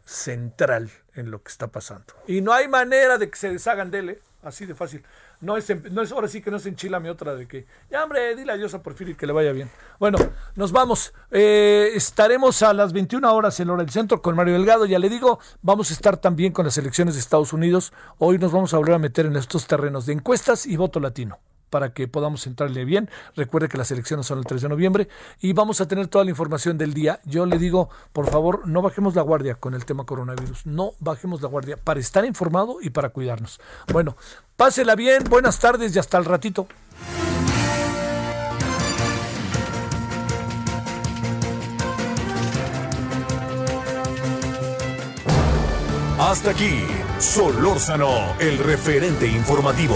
[0.03, 2.13] central en lo que está pasando.
[2.27, 4.21] Y no hay manera de que se deshagan de él, ¿eh?
[4.43, 5.03] así de fácil.
[5.45, 8.35] No es, no es, ahora sí que no es enchilame otra de que, ya hombre,
[8.35, 9.69] dile adiós a Porfirio que le vaya bien.
[9.99, 10.17] Bueno,
[10.55, 11.13] nos vamos.
[11.29, 14.87] Eh, estaremos a las 21 horas en hora del centro con Mario Delgado.
[14.87, 17.93] Ya le digo, vamos a estar también con las elecciones de Estados Unidos.
[18.17, 21.37] Hoy nos vamos a volver a meter en estos terrenos de encuestas y voto latino
[21.69, 23.09] para que podamos entrarle bien.
[23.35, 25.07] Recuerde que las elecciones son el 3 de noviembre
[25.39, 27.19] y vamos a tener toda la información del día.
[27.25, 30.65] Yo le digo, por favor, no bajemos la guardia con el tema coronavirus.
[30.65, 33.59] No bajemos la guardia para estar informado y para cuidarnos.
[33.91, 34.15] Bueno,
[34.55, 36.67] pásela bien, buenas tardes y hasta el ratito.
[46.17, 46.85] Hasta aquí,
[47.19, 49.95] Solórzano, el referente informativo.